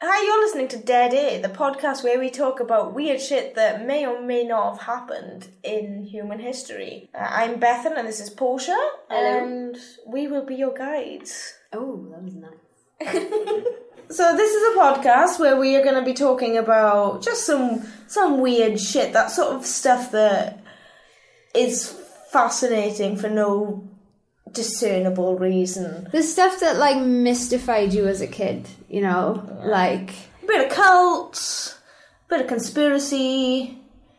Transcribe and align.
Hi, 0.00 0.24
you're 0.24 0.40
listening 0.44 0.68
to 0.68 0.76
Dead 0.78 1.12
Air, 1.12 1.42
the 1.42 1.48
podcast 1.48 2.04
where 2.04 2.20
we 2.20 2.30
talk 2.30 2.60
about 2.60 2.94
weird 2.94 3.20
shit 3.20 3.56
that 3.56 3.84
may 3.84 4.06
or 4.06 4.22
may 4.22 4.44
not 4.44 4.74
have 4.74 4.82
happened 4.82 5.48
in 5.64 6.04
human 6.04 6.38
history. 6.38 7.10
Uh, 7.12 7.26
I'm 7.28 7.58
Bethan 7.58 7.98
and 7.98 8.06
this 8.06 8.20
is 8.20 8.30
Portia, 8.30 8.78
Hello. 9.10 9.38
and 9.44 9.76
we 10.06 10.28
will 10.28 10.44
be 10.44 10.54
your 10.54 10.72
guides. 10.72 11.54
Oh, 11.72 12.06
that 12.12 12.22
was 12.22 12.34
nice. 12.34 13.64
So 14.10 14.34
this 14.34 14.54
is 14.54 14.74
a 14.74 14.78
podcast 14.80 15.38
where 15.38 15.58
we 15.60 15.76
are 15.76 15.82
going 15.82 15.94
to 15.96 16.02
be 16.02 16.14
talking 16.14 16.56
about 16.56 17.22
just 17.22 17.44
some 17.44 17.86
some 18.06 18.40
weird 18.40 18.80
shit, 18.80 19.12
that 19.12 19.30
sort 19.30 19.54
of 19.54 19.66
stuff 19.66 20.12
that 20.12 20.64
is 21.54 21.90
fascinating 22.32 23.16
for 23.18 23.28
no 23.28 23.86
discernible 24.52 25.38
reason. 25.38 26.08
The 26.12 26.22
stuff 26.22 26.60
that 26.60 26.76
like 26.76 26.98
mystified 27.00 27.92
you 27.92 28.06
as 28.06 28.20
a 28.20 28.26
kid, 28.26 28.66
you 28.88 29.00
know, 29.00 29.42
like 29.64 30.10
A 30.42 30.46
bit 30.46 30.66
of 30.66 30.72
cults, 30.72 31.78
a 32.26 32.28
bit 32.34 32.40
of 32.42 32.46
conspiracy, 32.46 33.78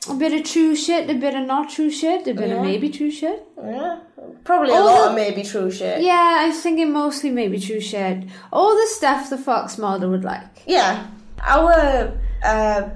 a 0.09 0.13
bit 0.13 0.33
of 0.33 0.43
true 0.43 0.75
shit, 0.75 1.09
a 1.09 1.13
bit 1.15 1.35
of 1.35 1.45
not 1.45 1.69
true 1.69 1.89
shit, 1.89 2.27
a 2.27 2.33
bit 2.33 2.49
Yeah. 2.49 2.55
of 2.55 2.61
maybe 2.63 2.89
true 2.89 3.11
shit. 3.11 3.43
yeah, 3.63 3.99
probably 4.43 4.71
a 4.73 4.79
lot 4.79 5.03
the- 5.03 5.09
of 5.09 5.15
maybe 5.15 5.43
true 5.43 5.69
shit. 5.71 6.01
Yeah, 6.01 6.37
I 6.41 6.47
was 6.47 6.61
thinking 6.61 6.91
mostly 6.93 7.31
maybe 7.31 7.59
true 7.59 7.81
shit. 7.81 8.23
All 8.53 8.75
the 8.75 8.87
stuff 8.87 9.29
the 9.29 9.37
Fox 9.37 9.77
Mulder 9.77 10.07
would 10.09 10.23
like. 10.23 10.63
Yeah, 10.65 11.05
our 11.41 12.13
uh, 12.43 12.89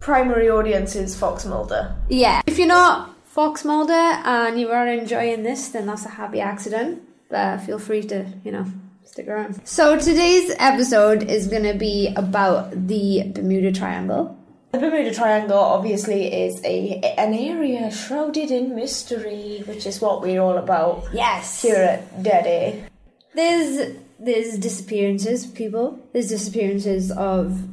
primary 0.00 0.48
audience 0.50 0.96
is 0.96 1.16
Fox 1.16 1.44
Mulder. 1.46 1.94
Yeah. 2.08 2.42
If 2.46 2.58
you're 2.58 2.68
not 2.68 3.13
Fox 3.34 3.64
Mulder 3.64 3.92
and 3.92 4.60
you 4.60 4.70
are 4.70 4.86
enjoying 4.86 5.42
this, 5.42 5.70
then 5.70 5.86
that's 5.86 6.06
a 6.06 6.10
happy 6.10 6.40
accident. 6.40 7.02
Uh, 7.32 7.58
feel 7.58 7.80
free 7.80 8.02
to, 8.02 8.24
you 8.44 8.52
know, 8.52 8.64
stick 9.02 9.26
around. 9.26 9.60
So 9.66 9.98
today's 9.98 10.52
episode 10.60 11.24
is 11.24 11.48
going 11.48 11.64
to 11.64 11.74
be 11.74 12.14
about 12.14 12.86
the 12.86 13.24
Bermuda 13.34 13.72
Triangle. 13.72 14.38
The 14.70 14.78
Bermuda 14.78 15.12
Triangle 15.12 15.58
obviously 15.58 16.32
is 16.32 16.60
a 16.64 17.00
an 17.18 17.34
area 17.34 17.90
shrouded 17.90 18.52
in 18.52 18.76
mystery, 18.76 19.64
which 19.66 19.84
is 19.84 20.00
what 20.00 20.22
we're 20.22 20.40
all 20.40 20.56
about 20.58 21.04
Yes. 21.12 21.60
here 21.60 21.74
at 21.74 22.22
Dead 22.22 22.46
Air. 22.46 22.88
There's 23.34 23.96
there's 24.20 24.58
disappearances 24.58 25.44
people. 25.44 25.98
There's 26.12 26.28
disappearances 26.28 27.10
of 27.10 27.66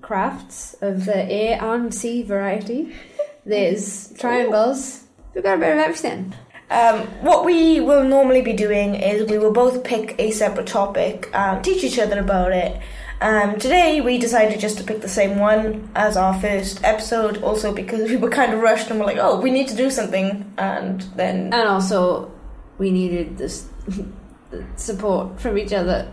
crafts 0.00 0.72
of 0.80 1.04
the 1.04 1.30
air 1.30 1.58
and 1.62 1.94
sea 1.94 2.22
variety. 2.22 2.94
There's 3.44 4.12
triangles. 4.18 5.01
We've 5.34 5.42
got 5.44 5.56
a 5.56 5.60
bit 5.60 5.72
of 5.72 5.78
everything. 5.78 6.34
Um, 6.70 7.00
what 7.22 7.44
we 7.44 7.80
will 7.80 8.04
normally 8.04 8.40
be 8.42 8.54
doing 8.54 8.94
is 8.94 9.28
we 9.30 9.38
will 9.38 9.52
both 9.52 9.84
pick 9.84 10.14
a 10.18 10.30
separate 10.30 10.66
topic 10.66 11.28
and 11.34 11.62
teach 11.62 11.84
each 11.84 11.98
other 11.98 12.18
about 12.18 12.52
it. 12.52 12.80
Um, 13.20 13.58
today 13.58 14.00
we 14.00 14.18
decided 14.18 14.58
just 14.58 14.78
to 14.78 14.84
pick 14.84 15.00
the 15.00 15.08
same 15.08 15.38
one 15.38 15.90
as 15.94 16.16
our 16.16 16.38
first 16.40 16.82
episode, 16.82 17.42
also 17.42 17.72
because 17.72 18.10
we 18.10 18.16
were 18.16 18.30
kind 18.30 18.52
of 18.52 18.60
rushed 18.60 18.90
and 18.90 18.98
we're 18.98 19.06
like, 19.06 19.18
oh, 19.18 19.40
we 19.40 19.50
need 19.50 19.68
to 19.68 19.76
do 19.76 19.90
something, 19.90 20.52
and 20.58 21.02
then 21.16 21.52
And 21.52 21.68
also, 21.68 22.32
we 22.78 22.90
needed 22.90 23.38
this 23.38 23.68
support 24.76 25.40
from 25.40 25.56
each 25.58 25.72
other. 25.72 26.10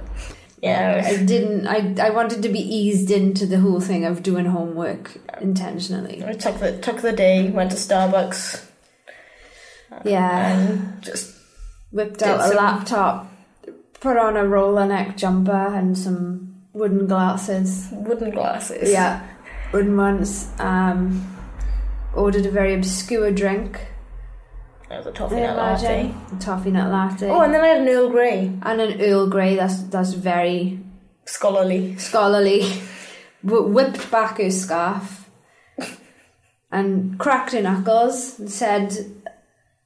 yeah, 0.61 1.01
I 1.05 1.23
didn't. 1.23 1.67
I 1.67 1.95
I 2.07 2.09
wanted 2.11 2.43
to 2.43 2.49
be 2.49 2.59
eased 2.59 3.11
into 3.11 3.45
the 3.45 3.59
whole 3.59 3.81
thing 3.81 4.05
of 4.05 4.23
doing 4.23 4.45
homework 4.45 5.17
intentionally. 5.41 6.21
we 6.25 6.33
took 6.35 6.59
the 6.59 6.77
took 6.79 7.01
the 7.01 7.13
day, 7.13 7.49
went 7.49 7.71
to 7.71 7.77
Starbucks, 7.77 8.68
Yeah, 10.05 10.47
and 10.59 11.01
just 11.01 11.35
whipped 11.91 12.19
Did 12.19 12.27
out 12.27 12.39
a 12.41 12.47
some- 12.49 12.57
laptop, 12.57 13.31
put 13.99 14.17
on 14.17 14.37
a 14.37 14.45
roller 14.47 14.85
neck 14.85 15.17
jumper 15.17 15.51
and 15.75 15.97
some 15.97 16.55
wooden 16.73 17.07
glasses. 17.07 17.87
wooden 17.91 18.31
glasses. 18.31 18.91
Yeah, 18.91 19.21
wooden 19.73 19.97
ones. 19.97 20.49
Um, 20.59 21.25
ordered 22.15 22.45
a 22.45 22.51
very 22.51 22.73
obscure 22.73 23.31
drink. 23.31 23.79
that 24.89 24.97
was 24.97 25.07
a 25.07 25.11
toffee 25.11 25.37
I 25.37 25.41
nut 25.41 25.55
latte. 25.57 26.13
a 26.35 26.39
toffee 26.39 26.71
nut 26.71 26.91
latte. 26.91 27.29
Oh, 27.29 27.41
and 27.41 27.53
then 27.53 27.61
I 27.61 27.67
had 27.67 27.81
an 27.81 27.87
Earl 27.89 28.09
Grey, 28.09 28.51
and 28.63 28.81
an 28.81 29.01
Earl 29.01 29.27
Grey. 29.27 29.55
That's 29.55 29.81
that's 29.83 30.13
very 30.13 30.79
scholarly. 31.25 31.97
scholarly. 31.97 32.61
Wh- 33.41 33.69
whipped 33.69 34.09
back 34.11 34.37
her 34.39 34.49
scarf 34.51 35.29
and 36.71 37.17
cracked 37.19 37.51
her 37.53 37.61
knuckles 37.61 38.37
and 38.39 38.49
said, 38.49 38.95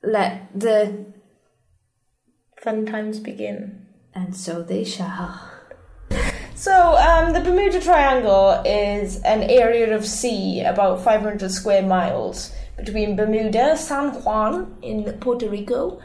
"Let 0.03 0.47
the 0.53 1.05
Fun 2.61 2.85
times 2.85 3.19
begin. 3.19 3.87
and 4.15 4.35
so 4.35 4.61
they 4.61 4.83
shall." 4.83 5.53
So, 6.55 6.95
um, 6.95 7.33
the 7.33 7.41
Bermuda 7.41 7.81
Triangle 7.81 8.61
is 8.65 9.21
an 9.23 9.43
area 9.43 9.93
of 9.93 10.05
sea 10.05 10.61
about 10.61 11.03
500 11.03 11.51
square 11.51 11.81
miles 11.81 12.53
between 12.77 13.17
Bermuda, 13.17 13.75
San 13.75 14.11
Juan 14.23 14.77
in 14.81 15.03
Puerto 15.19 15.49
Rico, 15.49 15.99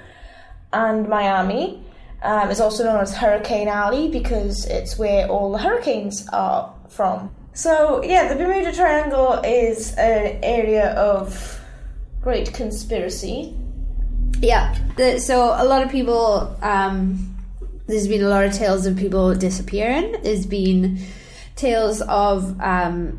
and 0.73 1.09
Miami. 1.09 1.85
Um, 2.23 2.51
it's 2.51 2.59
also 2.59 2.83
known 2.83 3.01
as 3.01 3.17
Hurricane 3.17 3.69
Alley 3.69 4.09
because 4.09 4.67
it's 4.67 4.99
where 4.99 5.29
all 5.29 5.53
the 5.53 5.59
hurricanes 5.59 6.27
are 6.33 6.75
from. 6.89 7.31
So, 7.53 8.03
yeah, 8.03 8.27
the 8.27 8.35
Bermuda 8.35 8.73
Triangle 8.73 9.35
is 9.45 9.95
an 9.95 10.41
area 10.43 10.91
of 10.95 11.61
great 12.21 12.53
conspiracy. 12.53 13.55
Yeah. 14.41 14.77
The, 14.97 15.19
so 15.21 15.55
a 15.57 15.65
lot 15.65 15.83
of 15.83 15.91
people. 15.91 16.57
Um, 16.63 17.35
there's 17.87 18.07
been 18.09 18.23
a 18.23 18.29
lot 18.29 18.45
of 18.45 18.53
tales 18.53 18.85
of 18.87 18.97
people 18.97 19.35
disappearing. 19.35 20.17
There's 20.23 20.45
been 20.47 20.99
tales 21.57 22.03
of 22.03 22.61
um, 22.61 23.19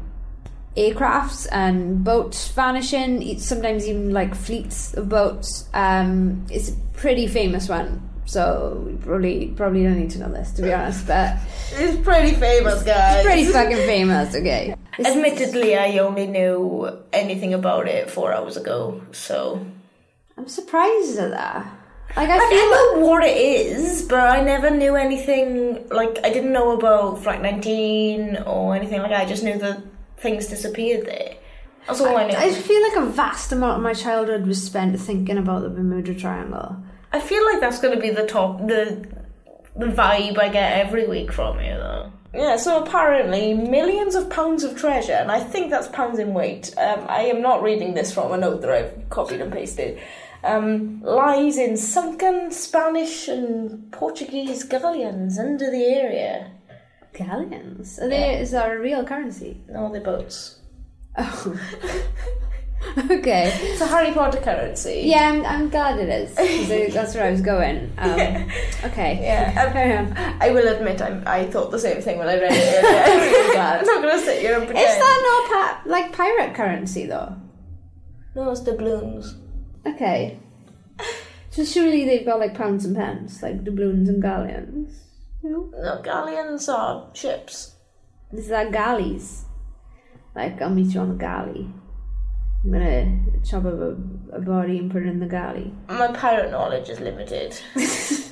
aircrafts 0.78 1.48
and 1.52 2.04
boats 2.04 2.50
vanishing. 2.50 3.22
e- 3.24 3.40
Sometimes 3.40 3.88
even 3.88 4.12
like 4.14 4.36
fleets 4.36 4.94
of 4.94 5.10
boats. 5.10 5.68
Um, 5.74 6.46
it's 6.52 6.70
a 6.70 6.74
pretty 6.94 7.26
famous 7.28 7.68
one. 7.68 8.06
So 8.26 8.84
we 8.86 8.94
probably 8.94 9.48
probably 9.58 9.82
don't 9.84 10.00
need 10.00 10.12
to 10.12 10.20
know 10.20 10.32
this 10.32 10.52
to 10.52 10.62
be 10.62 10.72
honest, 10.72 11.08
but 11.08 11.38
It's 11.72 12.00
pretty 12.04 12.36
famous, 12.36 12.84
guys. 12.84 13.16
it's 13.16 13.26
pretty 13.26 13.46
fucking 13.52 13.88
famous. 13.88 14.36
Okay. 14.36 14.76
Admittedly, 15.00 15.76
I 15.76 15.98
only 15.98 16.28
knew 16.28 16.96
anything 17.12 17.56
about 17.56 17.88
it 17.88 18.12
four 18.12 18.32
hours 18.32 18.56
ago, 18.56 19.02
so. 19.14 19.66
I'm 20.40 20.48
surprised 20.48 21.20
at 21.20 21.32
that. 21.32 21.68
Like 22.16 22.30
I 22.30 22.38
I 22.38 22.50
feel 22.50 22.72
know 22.72 23.08
what 23.08 23.26
it 23.26 23.36
is, 23.36 24.04
but 24.04 24.22
I 24.22 24.42
never 24.42 24.70
knew 24.70 24.96
anything. 24.96 25.86
Like 25.90 26.18
I 26.24 26.30
didn't 26.30 26.54
know 26.54 26.72
about 26.72 27.22
Flight 27.22 27.42
19 27.42 28.38
or 28.46 28.74
anything 28.74 29.02
like 29.02 29.12
that. 29.12 29.20
I 29.20 29.26
just 29.26 29.44
knew 29.44 29.58
that 29.58 29.82
things 30.16 30.48
disappeared 30.48 31.06
there. 31.06 31.36
That's 31.86 32.00
all 32.00 32.16
I 32.16 32.28
knew. 32.28 32.38
I 32.38 32.54
feel 32.54 32.82
like 32.84 32.96
a 32.96 33.12
vast 33.12 33.52
amount 33.52 33.78
of 33.78 33.84
my 33.84 33.94
childhood 33.94 34.48
was 34.48 34.64
spent 34.64 34.98
thinking 34.98 35.38
about 35.38 35.64
the 35.64 35.70
Bermuda 35.70 36.16
Triangle. 36.16 36.78
I 37.12 37.20
feel 37.20 37.44
like 37.44 37.60
that's 37.60 37.82
going 37.82 37.96
to 37.96 38.02
be 38.02 38.10
the 38.10 38.26
top, 38.26 38.60
the 38.60 39.06
the 39.76 39.88
vibe 39.88 40.40
I 40.40 40.48
get 40.48 40.86
every 40.86 41.06
week 41.06 41.34
from 41.34 41.60
you, 41.60 41.74
though. 41.74 42.14
Yeah. 42.34 42.56
So 42.56 42.82
apparently, 42.82 43.54
millions 43.54 44.16
of 44.16 44.30
pounds 44.30 44.64
of 44.64 44.78
treasure, 44.78 45.14
and 45.14 45.30
I 45.32 45.42
think 45.42 45.70
that's 45.70 45.90
pounds 45.90 46.18
in 46.18 46.34
weight. 46.34 46.74
Um, 46.78 47.06
I 47.10 47.24
am 47.24 47.42
not 47.42 47.62
reading 47.62 47.94
this 47.94 48.14
from 48.14 48.32
a 48.32 48.38
note 48.38 48.62
that 48.62 48.70
I've 48.70 49.10
copied 49.10 49.42
and 49.42 49.52
pasted. 49.52 50.00
Um, 50.44 51.02
lies 51.04 51.58
in 51.58 51.76
sunken 51.76 52.52
Spanish 52.52 53.28
and 53.28 53.92
Portuguese 53.92 54.64
galleons 54.64 55.38
under 55.38 55.70
the 55.70 55.84
area. 55.84 56.52
Galleons? 57.14 58.00
Are 58.00 58.08
they, 58.08 58.40
Is 58.40 58.52
that 58.52 58.72
a 58.72 58.80
real 58.80 59.04
currency? 59.04 59.62
No, 59.68 59.92
they're 59.92 60.02
boats. 60.02 60.60
Oh. 61.18 61.60
okay. 63.12 63.52
It's 63.62 63.82
a 63.82 63.88
Harry 63.88 64.14
Potter 64.14 64.40
currency. 64.40 65.02
Yeah, 65.06 65.30
I'm, 65.30 65.46
I'm 65.46 65.70
glad 65.70 66.00
it 66.00 66.08
is. 66.08 66.34
That's 66.94 67.16
where 67.16 67.26
I 67.26 67.32
was 67.32 67.42
going. 67.42 67.92
Um, 67.98 68.12
okay. 68.86 69.20
Yeah, 69.22 70.38
I 70.42 70.52
will 70.52 70.68
admit 70.68 71.02
I'm, 71.02 71.24
I 71.28 71.48
thought 71.48 71.72
the 71.72 71.80
same 71.80 72.02
thing 72.02 72.18
when 72.18 72.30
I 72.30 72.36
read 72.40 72.54
it 72.54 72.84
earlier. 72.84 73.04
I'm 73.04 73.20
really 73.34 73.54
glad. 73.54 73.80
I'm 73.82 73.86
not 73.86 74.02
going 74.04 74.20
to 74.20 74.24
sit 74.26 74.40
here 74.40 74.58
and 74.58 74.64
Is 74.64 74.74
that 74.74 75.20
not 75.50 75.84
pa- 75.84 75.90
like 75.90 76.14
pirate 76.14 76.56
currency 76.56 77.06
though? 77.06 77.36
No, 78.36 78.52
it's 78.52 78.62
doubloons. 78.62 79.36
Okay. 79.86 80.40
So 81.50 81.66
surely 81.66 82.06
they've 82.06 82.26
got 82.26 82.40
like 82.40 82.56
pounds 82.56 82.86
and 82.86 82.96
pence, 82.96 83.42
like 83.42 83.64
doubloons 83.64 84.08
and 84.08 84.22
galleons. 84.22 85.06
No? 85.42 85.72
No, 85.76 86.02
galleons 86.02 86.70
are 86.70 87.10
ships. 87.14 87.76
These 88.32 88.52
are 88.52 88.70
galleys. 88.70 89.46
Like, 90.36 90.62
I'll 90.62 90.70
meet 90.70 90.94
you 90.94 91.02
on 91.02 91.10
the 91.10 91.16
galley. 91.16 91.68
I'm 92.64 92.72
gonna 92.72 93.20
chop 93.44 93.66
up 93.66 93.74
a, 93.74 93.98
a 94.34 94.42
body 94.42 94.78
and 94.78 94.92
put 94.92 95.04
it 95.04 95.08
in 95.08 95.20
the 95.20 95.26
galley. 95.26 95.74
My 95.88 96.12
pirate 96.12 96.52
knowledge 96.52 96.90
is 96.90 97.00
limited. 97.00 97.60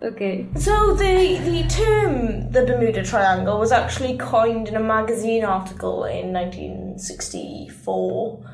Okay. 0.00 0.46
So 0.54 0.94
the 0.94 1.38
the 1.38 1.66
term 1.68 2.52
the 2.52 2.64
Bermuda 2.64 3.02
Triangle 3.02 3.58
was 3.58 3.72
actually 3.72 4.16
coined 4.16 4.68
in 4.68 4.76
a 4.76 4.80
magazine 4.80 5.44
article 5.44 6.04
in 6.04 6.32
1964 6.32 8.44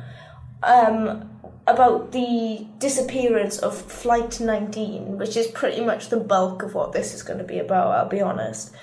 um, 0.62 1.33
about 1.66 2.12
the 2.12 2.66
disappearance 2.78 3.58
of 3.58 3.76
Flight 3.76 4.40
19, 4.40 5.19
which 5.19 5.37
is 5.37 5.46
pretty 5.49 5.82
much 5.82 6.08
the 6.08 6.19
bulk 6.19 6.62
of 6.62 6.75
what 6.75 6.93
this 6.93 7.14
is 7.14 7.22
going 7.22 7.38
to 7.38 7.44
be 7.44 7.58
about. 7.58 7.93
I'll 7.93 8.08
be 8.08 8.20
honest. 8.20 8.75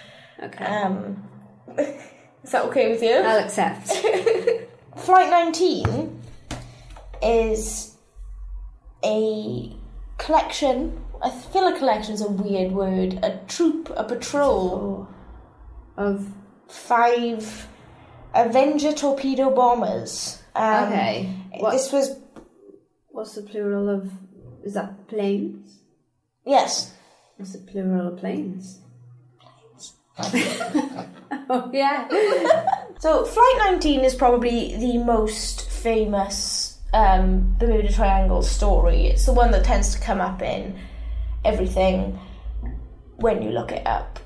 Okay. 0.42 0.66
Um, 0.66 1.28
Is 2.44 2.52
that 2.52 2.66
okay 2.66 2.92
with 2.92 3.04
you? 3.04 3.14
I'll 3.14 3.44
accept. 3.44 3.88
Flight 4.98 5.30
19 5.30 6.20
is 7.22 7.96
a 9.06 9.72
collection. 10.18 11.04
I 11.22 11.30
feel 11.30 11.66
like 11.66 11.78
collection 11.78 12.16
is 12.16 12.22
a 12.22 12.30
weird 12.30 12.72
word. 12.72 13.20
A 13.22 13.40
troop, 13.48 13.92
a 13.96 14.04
patrol. 14.04 15.08
Of 15.98 16.28
Five 16.68 17.68
Avenger 18.34 18.94
torpedo 18.94 19.54
bombers. 19.54 20.42
Um, 20.56 20.86
okay. 20.86 21.36
What, 21.60 21.72
This 21.72 21.92
was 21.92 22.18
what's 23.12 23.36
the 23.36 23.42
plural 23.44 23.90
of? 23.90 24.12
Is 24.64 24.74
that 24.76 25.08
planes? 25.08 25.80
yes. 26.46 26.94
What's 27.38 27.54
the 27.54 27.60
plural 27.60 28.10
of 28.14 28.18
planes? 28.20 28.80
Planes. 29.40 29.94
oh 31.50 31.70
yeah. 31.74 32.08
So 33.00 33.26
Flight 33.26 33.56
19 33.72 34.02
is 34.02 34.14
probably 34.14 34.76
the 34.78 34.98
most 35.00 35.70
famous 35.72 36.78
um, 36.94 37.56
Bermuda 37.58 37.92
Triangle 37.92 38.44
story. 38.44 39.08
It's 39.08 39.26
the 39.26 39.34
one 39.34 39.50
that 39.52 39.64
tends 39.64 39.96
to 39.96 40.02
come 40.02 40.22
up 40.22 40.42
in 40.44 40.78
everything 41.44 42.20
when 43.16 43.42
you 43.42 43.50
look 43.50 43.72
it 43.72 43.88
up. 43.88 44.20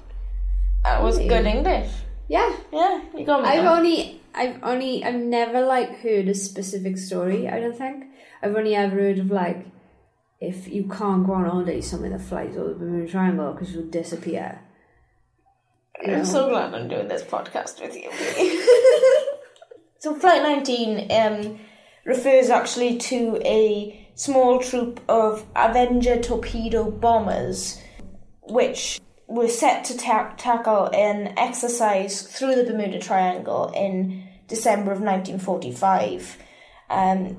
That 0.84 1.02
was 1.02 1.18
Really? 1.18 1.30
good 1.30 1.46
English. 1.46 1.92
Yeah. 2.28 2.54
Yeah, 2.74 3.02
you 3.16 3.26
got 3.26 3.44
me. 3.44 3.50
I've 3.50 3.64
there. 3.64 3.72
only, 3.72 4.22
I've 4.34 4.60
only, 4.64 5.04
I've 5.04 5.16
never 5.16 5.62
like 5.66 6.00
heard 6.00 6.28
a 6.28 6.34
specific 6.36 6.98
story. 6.98 7.48
I 7.48 7.60
don't 7.62 7.78
think 7.78 8.06
I've 8.42 8.56
only 8.56 8.76
ever 8.76 8.96
heard 8.96 9.20
of 9.20 9.32
like 9.32 9.66
if 10.40 10.68
you 10.68 10.84
can't 10.84 11.26
go 11.26 11.34
on 11.34 11.46
holiday 11.46 11.82
somewhere 11.82 12.10
that 12.12 12.22
flies 12.22 12.58
over 12.58 12.70
the 12.70 12.76
Bermuda 12.76 13.12
Triangle 13.12 13.54
because 13.54 13.74
you'll 13.74 13.88
disappear. 13.88 14.62
You 16.02 16.12
know? 16.12 16.18
I'm 16.20 16.26
so 16.26 16.50
glad 16.50 16.74
I'm 16.74 16.88
doing 16.88 17.08
this 17.08 17.24
podcast 17.24 17.82
with 17.82 17.96
you. 17.96 18.10
so 20.00 20.14
Flight 20.16 20.44
19 20.44 21.12
um, 21.12 21.60
refers 22.06 22.50
actually 22.50 22.98
to 22.98 23.40
a 23.46 24.08
small 24.16 24.60
troop 24.60 25.00
of 25.08 25.46
Avenger 25.56 26.22
torpedo 26.22 26.92
bombers, 26.92 27.82
which 28.44 29.00
were 29.28 29.48
set 29.48 29.86
to 29.86 29.98
ta- 29.98 30.34
tackle 30.38 30.90
an 30.94 31.34
exercise 31.38 32.22
through 32.22 32.56
the 32.56 32.64
Bermuda 32.64 33.00
Triangle 33.00 33.72
in 33.76 34.28
December 34.48 34.92
of 34.92 35.00
1945. 35.00 36.38
Um, 36.90 37.38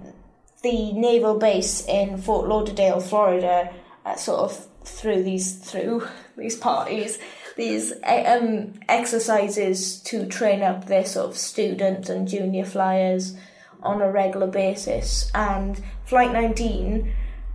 the 0.62 0.93
naval 0.93 1.38
base 1.38 1.87
in 1.87 2.19
Fort 2.19 2.49
Lauderdale, 2.49 3.00
Florida, 3.00 3.73
uh, 4.05 4.17
sort 4.17 4.41
of 4.41 4.67
threw 4.85 5.23
these 5.23 5.56
through 5.56 6.06
these 6.37 6.56
parties, 6.56 7.19
these 7.56 7.93
uh, 8.05 8.38
um, 8.41 8.75
exercises 8.88 10.00
to 10.03 10.26
train 10.26 10.62
up 10.62 10.87
their 10.87 11.05
sort 11.05 11.31
of 11.31 11.37
student 11.37 12.08
and 12.08 12.29
junior 12.29 12.64
flyers 12.64 13.37
on 13.82 14.03
a 14.03 14.11
regular 14.11 14.47
basis. 14.47 15.31
And 15.35 15.82
Flight 16.05 16.32
19, 16.32 17.12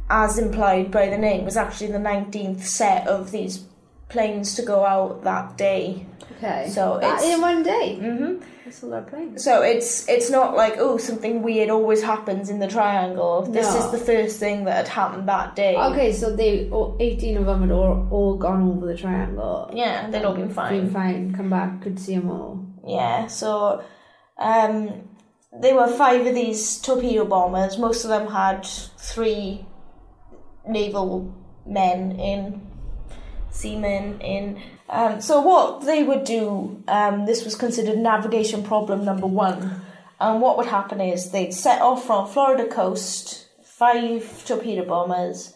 as 0.09 0.37
implied 0.37 0.91
by 0.91 1.09
the 1.09 1.17
name, 1.17 1.45
was 1.45 1.57
actually 1.57 1.91
the 1.91 1.97
19th 1.99 2.61
set 2.61 3.07
of 3.07 3.31
these 3.31 3.65
planes 4.09 4.55
to 4.55 4.61
go 4.63 4.85
out 4.85 5.23
that 5.23 5.57
day. 5.57 6.05
Okay. 6.37 6.69
So 6.69 6.97
That 7.01 7.15
it's- 7.19 7.35
in 7.35 7.41
one 7.41 7.63
day. 7.63 7.95
hmm 7.95 8.35
That's 8.71 8.83
a 8.83 8.85
lot 8.85 9.03
of 9.03 9.07
planes. 9.09 9.43
So 9.43 9.61
it's 9.63 10.07
it's 10.07 10.29
not 10.29 10.55
like 10.55 10.75
oh 10.77 10.95
something 10.97 11.43
weird 11.43 11.69
always 11.69 12.01
happens 12.01 12.49
in 12.49 12.59
the 12.59 12.69
triangle. 12.69 13.41
This 13.41 13.67
No. 13.67 13.79
is 13.79 13.91
the 13.91 13.97
first 13.97 14.39
thing 14.39 14.63
that 14.63 14.77
had 14.77 14.87
happened 14.87 15.27
that 15.27 15.57
day. 15.57 15.75
Okay, 15.75 16.13
so 16.13 16.33
they, 16.33 16.69
oh, 16.71 16.95
18 17.01 17.35
of 17.35 17.45
them 17.47 17.63
had 17.63 17.71
all, 17.71 18.07
all 18.09 18.37
gone 18.37 18.61
over 18.61 18.85
the 18.85 18.95
triangle. 18.95 19.69
Yeah, 19.73 20.09
they'd 20.09 20.23
all 20.23 20.35
been 20.35 20.53
fine. 20.53 20.71
Been 20.85 20.89
fine. 20.89 21.33
Come 21.33 21.49
back, 21.49 21.81
could 21.81 21.99
see 21.99 22.15
them 22.15 22.31
all. 22.31 22.65
Yeah, 22.87 23.27
so 23.27 23.83
um, 24.39 25.09
there 25.61 25.75
were 25.75 25.89
five 25.89 26.25
of 26.25 26.33
these 26.33 26.79
torpedo 26.79 27.25
bombers. 27.25 27.77
Most 27.77 28.05
of 28.05 28.09
them 28.09 28.27
had 28.27 28.65
three 28.65 29.65
naval 30.65 31.33
men 31.65 32.13
in, 32.13 32.61
seamen 33.51 34.19
in. 34.21 34.61
Um, 34.89 35.21
so 35.21 35.41
what 35.41 35.85
they 35.85 36.03
would 36.03 36.23
do, 36.23 36.83
um, 36.87 37.25
this 37.25 37.45
was 37.45 37.55
considered 37.55 37.97
navigation 37.97 38.63
problem 38.63 39.05
number 39.05 39.27
one. 39.27 39.81
And 40.19 40.41
what 40.41 40.57
would 40.57 40.67
happen 40.67 41.01
is 41.01 41.31
they'd 41.31 41.53
set 41.53 41.81
off 41.81 42.05
from 42.05 42.27
Florida 42.27 42.67
coast, 42.67 43.47
five 43.63 44.45
torpedo 44.45 44.85
bombers, 44.85 45.53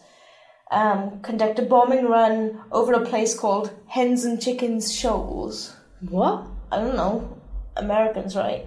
um, 0.70 1.20
conduct 1.20 1.58
a 1.58 1.62
bombing 1.62 2.06
run 2.06 2.60
over 2.72 2.92
a 2.92 3.04
place 3.04 3.38
called 3.38 3.72
Hens 3.86 4.24
and 4.24 4.40
Chickens 4.40 4.92
Shoals. 4.92 5.76
What? 6.00 6.46
I 6.72 6.78
don't 6.78 6.96
know, 6.96 7.38
Americans, 7.76 8.34
right? 8.34 8.66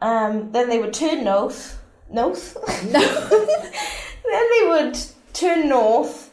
Um, 0.00 0.52
then 0.52 0.68
they 0.68 0.78
would 0.78 0.94
turn 0.94 1.24
north. 1.24 1.82
North? 2.08 2.56
No. 2.84 3.00
then 4.30 4.50
they 4.50 4.66
would 4.68 4.98
turn 5.32 5.68
north 5.68 6.29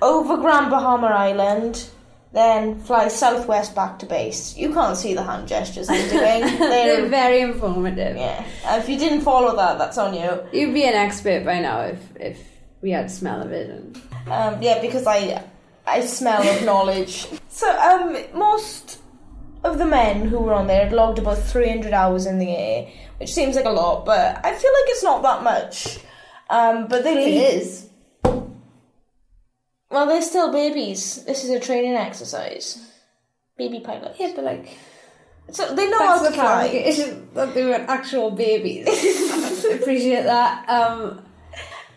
over 0.00 0.36
Grand 0.36 0.70
Bahama 0.70 1.08
Island, 1.08 1.88
then 2.32 2.80
fly 2.80 3.08
southwest 3.08 3.74
back 3.74 3.98
to 3.98 4.06
base. 4.06 4.56
You 4.56 4.72
can't 4.72 4.96
see 4.96 5.14
the 5.14 5.22
hand 5.22 5.48
gestures 5.48 5.88
I'm 5.90 6.08
doing. 6.08 6.40
They're 6.58 7.02
They're, 7.02 7.08
very 7.08 7.40
informative. 7.40 8.16
yeah. 8.16 8.44
If 8.78 8.88
you 8.88 8.98
didn't 8.98 9.20
follow 9.20 9.54
that, 9.56 9.78
that's 9.78 9.98
on 9.98 10.14
you. 10.14 10.42
You'd 10.52 10.74
be 10.74 10.84
an 10.84 10.94
expert 10.94 11.44
by 11.44 11.60
now 11.60 11.82
if, 11.82 11.98
if 12.16 12.38
we 12.80 12.90
had 12.90 13.10
smell 13.10 13.42
of 13.42 13.50
vision. 13.50 13.94
Um, 14.30 14.62
yeah, 14.62 14.80
because 14.80 15.06
I 15.06 15.44
I 15.86 16.00
smell 16.00 16.42
of 16.48 16.64
knowledge. 16.64 17.26
So 17.48 17.68
um, 17.78 18.16
most 18.34 18.98
of 19.64 19.78
the 19.78 19.86
men 19.86 20.26
who 20.28 20.38
were 20.38 20.54
on 20.54 20.66
there 20.66 20.84
had 20.84 20.92
logged 20.92 21.18
about 21.18 21.38
300 21.38 21.92
hours 21.92 22.26
in 22.26 22.38
the 22.38 22.50
air, 22.56 22.88
which 23.18 23.32
seems 23.32 23.56
like 23.56 23.64
a 23.64 23.70
lot, 23.70 24.04
but 24.06 24.36
I 24.44 24.54
feel 24.54 24.72
like 24.72 24.84
it's 24.86 25.02
not 25.02 25.22
that 25.22 25.42
much. 25.42 25.98
Um, 26.50 26.86
but 26.88 27.04
they 27.04 27.14
leave. 27.14 27.60
is. 27.62 27.88
Well, 29.92 30.06
they're 30.06 30.22
still 30.22 30.50
babies. 30.52 31.24
This 31.24 31.44
is 31.44 31.50
a 31.50 31.60
training 31.60 31.94
exercise. 31.94 32.78
Baby 33.58 33.80
pilots. 33.80 34.18
Yeah, 34.18 34.32
but 34.34 34.44
like, 34.44 34.68
So 35.50 35.74
they 35.74 35.88
know 35.90 35.98
how 35.98 36.22
to 36.22 36.30
fly. 36.32 36.68
clarification 36.68 37.28
that 37.34 37.52
they 37.54 37.64
were 37.64 37.74
actual 37.74 38.30
babies. 38.30 38.86
Appreciate 39.66 40.24
that. 40.24 40.68
Um, 40.68 41.22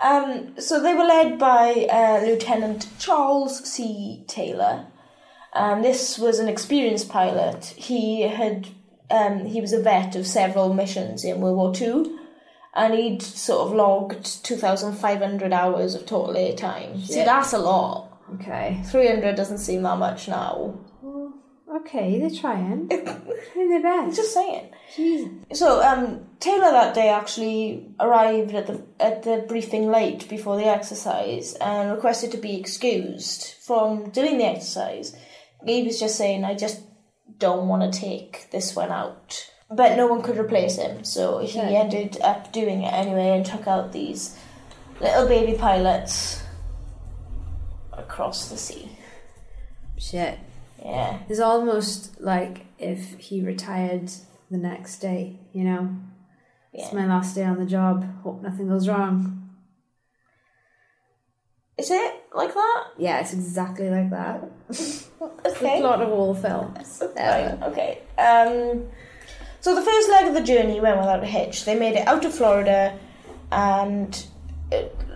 Um, 0.01 0.59
so 0.59 0.81
they 0.81 0.93
were 0.93 1.05
led 1.05 1.39
by 1.39 1.87
uh, 1.89 2.19
Lieutenant 2.25 2.87
Charles 2.99 3.63
C. 3.63 4.25
Taylor. 4.27 4.87
Um, 5.53 5.81
this 5.81 6.19
was 6.19 6.37
an 6.39 6.49
experienced 6.49 7.07
pilot. 7.09 7.63
He 7.77 8.23
had 8.23 8.67
um, 9.09 9.45
he 9.45 9.61
was 9.61 9.71
a 9.71 9.81
vet 9.81 10.15
of 10.17 10.27
several 10.27 10.73
missions 10.73 11.23
in 11.23 11.39
World 11.39 11.55
War 11.57 11.73
Two, 11.73 12.19
and 12.75 12.93
he'd 12.93 13.21
sort 13.21 13.67
of 13.67 13.73
logged 13.73 14.43
two 14.43 14.55
thousand 14.57 14.93
five 14.93 15.19
hundred 15.19 15.53
hours 15.53 15.95
of 15.95 16.05
total 16.05 16.35
air 16.35 16.53
time. 16.53 17.01
See, 17.01 17.23
that's 17.23 17.53
a 17.53 17.59
lot. 17.59 18.19
okay. 18.35 18.81
Three 18.85 19.07
hundred 19.07 19.35
doesn't 19.35 19.59
seem 19.59 19.83
that 19.83 19.97
much 19.97 20.27
now. 20.27 20.79
Okay, 21.77 22.19
they're 22.19 22.29
trying. 22.29 22.87
Trying 23.53 23.69
their 23.69 23.81
best. 23.81 24.15
Just 24.15 24.33
saying. 24.33 24.69
Jesus. 24.95 25.29
So 25.53 25.81
um, 25.81 26.25
Taylor 26.39 26.71
that 26.71 26.95
day 26.95 27.09
actually 27.09 27.89
arrived 27.99 28.53
at 28.53 28.67
the 28.67 28.81
at 28.99 29.23
the 29.23 29.45
briefing 29.47 29.91
late 29.91 30.29
before 30.29 30.57
the 30.57 30.65
exercise 30.65 31.53
and 31.55 31.91
requested 31.91 32.31
to 32.31 32.37
be 32.37 32.57
excused 32.59 33.55
from 33.65 34.09
doing 34.11 34.37
the 34.37 34.45
exercise. 34.45 35.15
He 35.65 35.83
was 35.83 35.99
just 35.99 36.15
saying, 36.15 36.45
"I 36.45 36.53
just 36.53 36.81
don't 37.37 37.67
want 37.67 37.91
to 37.91 37.99
take 37.99 38.49
this 38.51 38.75
one 38.75 38.91
out," 38.91 39.49
but 39.69 39.95
no 39.97 40.07
one 40.07 40.21
could 40.21 40.37
replace 40.37 40.77
him, 40.77 41.03
so 41.03 41.39
he 41.39 41.59
Okay. 41.59 41.75
ended 41.75 42.19
up 42.21 42.51
doing 42.51 42.83
it 42.83 42.93
anyway 42.93 43.29
and 43.35 43.45
took 43.45 43.67
out 43.67 43.91
these 43.91 44.37
little 45.01 45.27
baby 45.27 45.57
pilots 45.57 46.41
across 47.93 48.49
the 48.49 48.57
sea. 48.57 48.89
Shit. 49.97 50.39
Yeah, 50.83 51.19
It's 51.29 51.39
almost 51.39 52.19
like 52.21 52.65
if 52.77 53.17
he 53.17 53.41
retired 53.41 54.11
the 54.51 54.57
next 54.57 54.99
day, 54.99 55.39
you 55.51 55.63
know? 55.63 55.89
It's 56.73 56.91
my 56.93 57.05
last 57.07 57.33
day 57.35 57.43
on 57.45 57.57
the 57.57 57.65
job. 57.65 58.05
Hope 58.21 58.41
nothing 58.43 58.67
goes 58.67 58.87
wrong. 58.87 59.49
Is 61.77 61.89
it 61.89 62.13
like 62.33 62.53
that? 62.53 62.83
Yeah, 62.97 63.19
it's 63.19 63.33
exactly 63.33 63.89
like 63.89 64.09
that. 64.11 64.43
Okay. 65.47 65.77
The 65.77 65.81
plot 65.81 66.01
of 66.01 66.09
all 66.09 66.35
films. 66.35 67.01
Right, 67.15 67.57
okay. 67.63 67.99
Um, 68.17 68.87
so 69.65 69.73
the 69.73 69.81
first 69.81 70.09
leg 70.11 70.27
of 70.27 70.35
the 70.35 70.41
journey 70.53 70.79
went 70.79 70.99
without 70.99 71.23
a 71.23 71.25
hitch. 71.25 71.65
They 71.65 71.73
made 71.73 71.95
it 71.95 72.07
out 72.07 72.23
of 72.23 72.33
Florida 72.35 72.99
and 73.51 74.11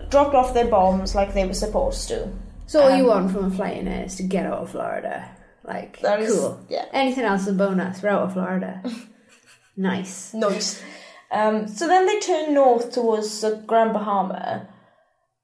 dropped 0.08 0.34
off 0.34 0.54
their 0.54 0.66
bombs 0.66 1.14
like 1.14 1.34
they 1.34 1.46
were 1.46 1.54
supposed 1.54 2.08
to. 2.08 2.28
So 2.66 2.82
all 2.82 2.96
you 2.96 3.04
Um, 3.04 3.08
want 3.26 3.30
from 3.32 3.44
a 3.44 3.50
flight 3.58 3.76
in 3.78 3.86
is 3.86 4.16
to 4.16 4.24
get 4.24 4.46
out 4.46 4.58
of 4.58 4.70
Florida. 4.70 5.28
Like, 5.62 6.00
That 6.00 6.18
is- 6.20 6.36
cool. 6.36 6.58
yeah. 6.68 6.86
Anything 6.92 7.24
else 7.24 7.42
is 7.42 7.48
a 7.48 7.52
bonus. 7.52 8.02
We're 8.02 8.08
out 8.10 8.22
of 8.22 8.32
Florida. 8.32 8.82
nice. 9.76 10.34
Nice. 10.34 10.82
Um, 11.30 11.68
so 11.68 11.86
then 11.86 12.06
they 12.06 12.18
turned 12.18 12.52
north 12.54 12.90
towards 12.90 13.40
the 13.40 13.62
Grand 13.66 13.92
Bahama, 13.92 14.66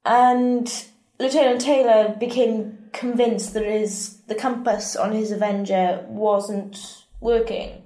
and 0.03 0.67
Lieutenant 1.17 1.61
Taylor 1.61 2.13
became 2.19 2.77
convinced 2.91 3.53
that 3.53 3.63
his 3.63 4.17
the 4.27 4.35
compass 4.35 4.97
on 4.97 5.13
his 5.13 5.31
Avenger 5.31 6.03
wasn't 6.09 6.77
working. 7.21 7.83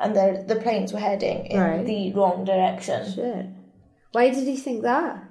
And 0.00 0.14
the 0.16 0.44
the 0.46 0.56
planes 0.60 0.92
were 0.92 1.00
heading 1.00 1.46
in 1.46 1.60
Right. 1.60 1.84
the 1.86 2.12
wrong 2.12 2.44
direction 2.44 3.12
Shit. 3.12 3.46
Why 4.12 4.30
did 4.30 4.46
he 4.46 4.56
think 4.56 4.82
that? 4.82 5.24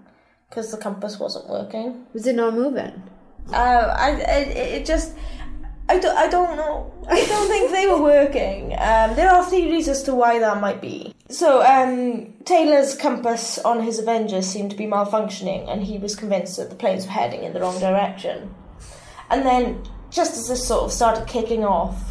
because 0.50 0.72
the 0.72 0.78
compass 0.78 1.20
wasn't 1.20 1.50
working. 1.50 2.06
Was 2.14 2.26
it 2.26 2.36
not 2.36 2.54
moving? 2.54 3.04
Uh, 3.52 3.94
I, 4.08 4.10
I 4.12 4.38
it 4.78 4.86
just. 4.86 5.14
I 5.90 6.00
don't, 6.00 6.18
I 6.18 6.28
don't 6.28 6.58
know. 6.58 6.92
I 7.10 7.26
don't 7.26 7.48
think 7.48 7.72
they 7.72 7.88
were 7.88 8.02
working. 8.02 8.74
Um, 8.74 9.16
there 9.16 9.30
are 9.30 9.44
theories 9.46 9.88
as 9.88 10.04
to 10.04 10.14
why 10.16 10.38
that 10.40 10.60
might 10.60 10.82
be. 10.82 11.14
So, 11.30 11.62
um, 11.66 12.34
Taylor's 12.44 12.94
compass 12.96 13.58
on 13.60 13.82
his 13.84 13.98
Avenger 14.00 14.42
seemed 14.42 14.72
to 14.72 14.78
be 14.78 14.86
malfunctioning, 14.86 15.70
and 15.72 15.82
he 15.84 15.98
was 15.98 16.14
convinced 16.16 16.58
that 16.58 16.70
the 16.70 16.76
planes 16.76 17.06
were 17.06 17.12
heading 17.14 17.44
in 17.44 17.54
the 17.54 17.62
wrong 17.62 17.80
direction. 17.80 18.54
And 19.30 19.46
then, 19.46 19.84
just 20.12 20.34
as 20.38 20.48
this 20.50 20.66
sort 20.68 20.84
of 20.84 20.92
started 20.92 21.26
kicking 21.28 21.64
off, 21.64 22.07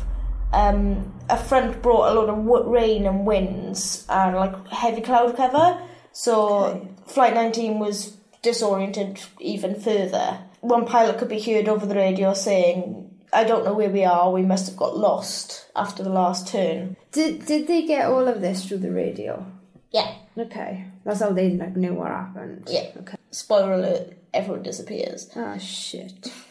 um, 0.57 1.13
a 1.29 1.37
front 1.37 1.83
brought 1.83 2.11
a 2.11 2.15
lot 2.15 2.29
of 2.29 2.67
rain 2.67 3.07
and 3.07 3.27
winds 3.27 4.07
and 4.09 4.35
like 4.37 4.67
heavy 4.69 5.03
cloud 5.03 5.37
cover. 5.37 5.81
So, 6.13 6.89
Flight 7.07 7.35
19 7.35 7.79
was 7.79 8.17
disoriented 8.43 9.21
even 9.39 9.79
further. 9.79 10.39
One 10.61 10.87
pilot 10.87 11.19
could 11.19 11.29
be 11.29 11.41
heard 11.41 11.69
over 11.69 11.85
the 11.85 11.95
radio 11.95 12.33
saying, 12.33 13.15
I 13.33 13.45
don't 13.45 13.65
know 13.65 13.75
where 13.75 13.91
we 13.91 14.05
are, 14.05 14.33
we 14.33 14.43
must 14.43 14.67
have 14.67 14.77
got 14.77 14.97
lost 14.97 15.67
after 15.77 16.03
the 16.03 16.11
last 16.11 16.49
turn. 16.49 16.97
Did 17.13 17.45
did 17.45 17.67
they 17.67 17.87
get 17.87 18.07
all 18.07 18.27
of 18.27 18.41
this 18.41 18.65
through 18.65 18.79
the 18.79 18.93
radio? 18.93 19.45
Yeah, 19.91 20.15
Okay, 20.39 20.85
that's 21.05 21.21
how 21.21 21.31
they 21.31 21.51
like 21.51 21.77
knew 21.77 21.95
what 21.95 22.09
happened. 22.09 22.69
Yeah. 22.71 22.91
Okay. 22.99 23.17
spoiler 23.31 23.75
alert, 23.75 24.15
everyone 24.33 24.63
disappears. 24.63 25.31
Oh 25.37 25.59
shit. 25.59 26.33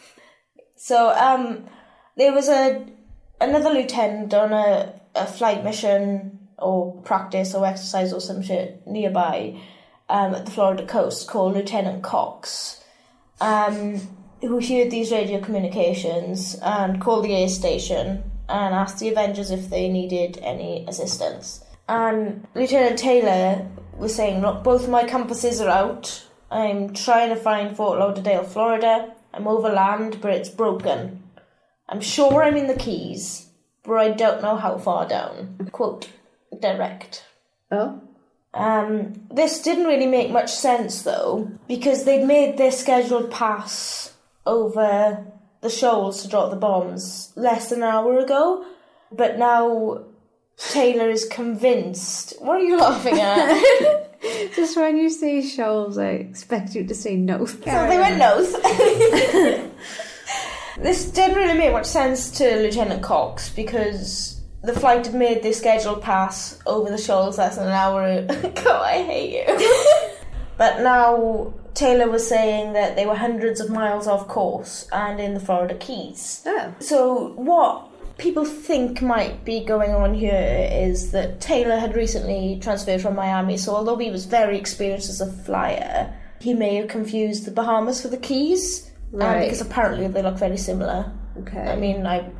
So, 0.78 1.10
um, 1.10 1.64
there 2.16 2.32
was 2.32 2.48
a 2.48 2.86
another 3.40 3.70
lieutenant 3.70 4.32
on 4.34 4.52
a, 4.52 4.92
a 5.14 5.26
flight 5.26 5.64
mission 5.64 6.38
or 6.58 6.92
practice 7.02 7.54
or 7.54 7.66
exercise 7.66 8.12
or 8.12 8.20
some 8.20 8.42
shit 8.42 8.86
nearby 8.86 9.60
um, 10.08 10.34
at 10.34 10.46
the 10.46 10.50
Florida 10.50 10.86
coast 10.86 11.28
called 11.28 11.54
Lieutenant 11.54 12.02
Cox, 12.02 12.82
um, 13.40 14.00
who 14.40 14.60
heard 14.60 14.90
these 14.90 15.10
radio 15.10 15.40
communications 15.40 16.56
and 16.62 17.00
called 17.00 17.24
the 17.24 17.34
air 17.34 17.48
station 17.48 18.22
and 18.48 18.74
asked 18.74 19.00
the 19.00 19.08
Avengers 19.08 19.50
if 19.50 19.68
they 19.70 19.88
needed 19.88 20.38
any 20.42 20.84
assistance. 20.86 21.64
And 21.88 22.46
Lieutenant 22.54 22.98
Taylor 22.98 23.66
was 23.96 24.14
saying, 24.14 24.42
Look, 24.42 24.62
both 24.62 24.88
my 24.88 25.04
compasses 25.04 25.60
are 25.60 25.68
out. 25.68 26.24
I'm 26.50 26.92
trying 26.94 27.30
to 27.30 27.36
find 27.36 27.76
Fort 27.76 27.98
Lauderdale, 27.98 28.44
Florida. 28.44 29.12
I'm 29.34 29.48
over 29.48 29.68
land, 29.68 30.20
but 30.20 30.32
it's 30.32 30.48
broken. 30.48 31.22
I'm 31.88 32.00
sure 32.00 32.42
I'm 32.42 32.56
in 32.56 32.66
the 32.66 32.74
Keys, 32.74 33.48
but 33.84 33.94
I 33.94 34.10
don't 34.10 34.42
know 34.42 34.56
how 34.56 34.78
far 34.78 35.06
down. 35.06 35.70
Quote, 35.72 36.08
direct. 36.60 37.24
Oh. 37.70 38.00
Um, 38.54 39.26
this 39.30 39.62
didn't 39.62 39.84
really 39.84 40.06
make 40.06 40.30
much 40.30 40.50
sense 40.50 41.02
though, 41.02 41.50
because 41.68 42.04
they'd 42.04 42.24
made 42.24 42.56
their 42.56 42.70
scheduled 42.70 43.30
pass 43.30 44.14
over 44.46 45.26
the 45.60 45.70
shoals 45.70 46.22
to 46.22 46.28
drop 46.28 46.50
the 46.50 46.56
bombs 46.56 47.32
less 47.36 47.68
than 47.70 47.82
an 47.82 47.88
hour 47.88 48.18
ago, 48.18 48.64
but 49.12 49.38
now 49.38 50.04
Taylor 50.56 51.10
is 51.10 51.26
convinced. 51.26 52.34
What 52.40 52.60
are 52.60 52.64
you 52.64 52.78
laughing 52.78 53.20
at? 53.20 54.22
Just 54.54 54.76
when 54.76 54.96
you 54.96 55.10
say 55.10 55.42
shoals, 55.42 55.98
I 55.98 56.08
expect 56.10 56.74
you 56.74 56.86
to 56.86 56.94
say 56.94 57.16
no. 57.16 57.44
So 57.44 57.56
they 57.58 57.98
went 57.98 58.16
north. 58.18 58.54
this 60.78 61.10
didn't 61.10 61.36
really 61.36 61.58
make 61.58 61.72
much 61.72 61.86
sense 61.86 62.30
to 62.32 62.56
Lieutenant 62.56 63.02
Cox 63.02 63.50
because 63.50 64.40
the 64.62 64.72
flight 64.72 65.06
had 65.06 65.14
made 65.14 65.42
the 65.42 65.52
scheduled 65.52 66.02
pass 66.02 66.58
over 66.66 66.90
the 66.90 66.98
shoals 66.98 67.38
less 67.38 67.56
than 67.56 67.68
an 67.68 67.72
hour 67.72 68.04
ago. 68.28 68.80
I 68.80 69.02
hate 69.02 69.46
you. 69.48 70.10
but 70.58 70.82
now 70.82 71.54
Taylor 71.74 72.10
was 72.10 72.26
saying 72.26 72.72
that 72.72 72.96
they 72.96 73.06
were 73.06 73.14
hundreds 73.14 73.60
of 73.60 73.70
miles 73.70 74.06
off 74.06 74.28
course 74.28 74.88
and 74.92 75.20
in 75.20 75.34
the 75.34 75.40
Florida 75.40 75.74
Keys. 75.74 76.42
Oh. 76.46 76.74
So, 76.80 77.32
what 77.34 77.90
people 78.18 78.44
think 78.44 79.02
might 79.02 79.44
be 79.44 79.62
going 79.62 79.92
on 79.92 80.14
here 80.14 80.68
is 80.72 81.12
that 81.12 81.40
Taylor 81.40 81.78
had 81.78 81.94
recently 81.94 82.58
transferred 82.62 83.02
from 83.02 83.14
Miami, 83.14 83.58
so 83.58 83.74
although 83.74 83.98
he 83.98 84.10
was 84.10 84.24
very 84.24 84.58
experienced 84.58 85.10
as 85.10 85.20
a 85.20 85.30
flyer, 85.30 86.12
he 86.40 86.54
may 86.54 86.76
have 86.76 86.88
confused 86.88 87.44
the 87.44 87.50
Bahamas 87.50 88.00
for 88.00 88.08
the 88.08 88.16
Keys. 88.16 88.90
Um, 89.14 89.40
because 89.40 89.60
apparently 89.60 90.08
they 90.08 90.22
look 90.22 90.38
very 90.38 90.56
similar. 90.56 91.12
Okay. 91.38 91.60
I 91.60 91.76
mean, 91.76 92.06
I, 92.06 92.30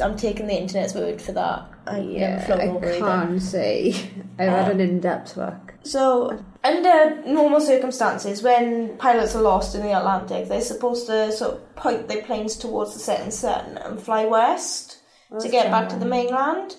I'm 0.00 0.16
taking 0.16 0.46
the 0.46 0.58
internet's 0.58 0.94
word 0.94 1.20
for 1.20 1.32
that. 1.32 1.68
I 1.86 2.00
yeah, 2.00 2.44
I 2.48 2.98
can't 2.98 3.42
say. 3.42 3.94
I've 4.38 4.48
had 4.48 4.72
an 4.72 4.80
in-depth 4.80 5.36
look. 5.36 5.74
So, 5.84 6.42
under 6.64 7.22
normal 7.24 7.60
circumstances, 7.60 8.42
when 8.42 8.98
pilots 8.98 9.36
are 9.36 9.42
lost 9.42 9.74
in 9.74 9.82
the 9.82 9.96
Atlantic, 9.96 10.48
they're 10.48 10.60
supposed 10.60 11.06
to 11.06 11.30
sort 11.30 11.54
of 11.54 11.76
point 11.76 12.08
their 12.08 12.22
planes 12.22 12.56
towards 12.56 12.92
the 12.92 12.98
setting 12.98 13.30
sun 13.30 13.78
and 13.78 14.00
fly 14.00 14.24
west 14.24 14.98
to 15.40 15.48
get 15.48 15.70
back 15.70 15.88
to 15.90 15.96
the 15.96 16.06
mainland. 16.06 16.76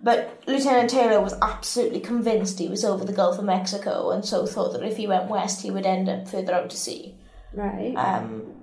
But 0.00 0.42
Lieutenant 0.46 0.90
Taylor 0.90 1.20
was 1.20 1.34
absolutely 1.42 2.00
convinced 2.00 2.58
he 2.58 2.68
was 2.68 2.84
over 2.84 3.04
the 3.04 3.12
Gulf 3.12 3.38
of 3.38 3.44
Mexico, 3.44 4.10
and 4.10 4.24
so 4.24 4.46
thought 4.46 4.72
that 4.72 4.84
if 4.84 4.96
he 4.96 5.06
went 5.06 5.28
west, 5.28 5.62
he 5.62 5.70
would 5.70 5.86
end 5.86 6.08
up 6.08 6.28
further 6.28 6.54
out 6.54 6.70
to 6.70 6.76
sea. 6.76 7.16
Right. 7.52 7.94
Um, 7.96 8.58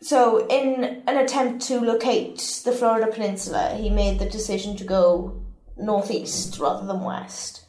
so, 0.00 0.46
in 0.48 1.02
an 1.06 1.16
attempt 1.16 1.64
to 1.66 1.80
locate 1.80 2.62
the 2.64 2.72
Florida 2.72 3.10
Peninsula, 3.10 3.76
he 3.80 3.88
made 3.88 4.18
the 4.18 4.28
decision 4.28 4.76
to 4.76 4.84
go 4.84 5.42
northeast 5.76 6.58
rather 6.58 6.86
than 6.86 7.02
west, 7.02 7.64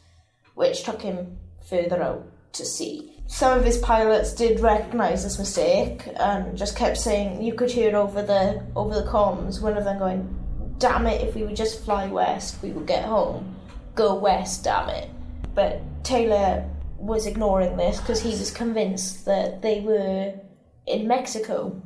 which 0.54 0.82
took 0.82 1.02
him 1.02 1.38
further 1.68 2.02
out 2.02 2.26
to 2.54 2.64
sea. 2.64 3.12
Some 3.26 3.58
of 3.58 3.64
his 3.64 3.78
pilots 3.78 4.32
did 4.34 4.60
recognise 4.60 5.24
this 5.24 5.38
mistake 5.38 6.08
and 6.16 6.56
just 6.58 6.76
kept 6.76 6.98
saying 6.98 7.42
you 7.42 7.54
could 7.54 7.70
hear 7.70 7.96
over 7.96 8.22
the 8.22 8.62
over 8.76 8.94
the 8.94 9.08
comms 9.08 9.62
one 9.62 9.76
of 9.76 9.84
them 9.84 9.98
going, 9.98 10.28
"Damn 10.78 11.06
it! 11.06 11.22
If 11.22 11.34
we 11.34 11.44
would 11.44 11.56
just 11.56 11.84
fly 11.84 12.06
west, 12.06 12.62
we 12.62 12.70
would 12.70 12.86
get 12.86 13.04
home. 13.04 13.56
Go 13.94 14.14
west, 14.14 14.64
damn 14.64 14.88
it!" 14.90 15.08
But 15.54 15.80
Taylor 16.02 16.68
was 16.98 17.26
ignoring 17.26 17.76
this 17.76 18.00
because 18.00 18.20
he 18.20 18.30
was 18.30 18.50
convinced 18.50 19.24
that 19.24 19.62
they 19.62 19.80
were 19.80 20.34
in 20.86 21.08
Mexico. 21.08 21.82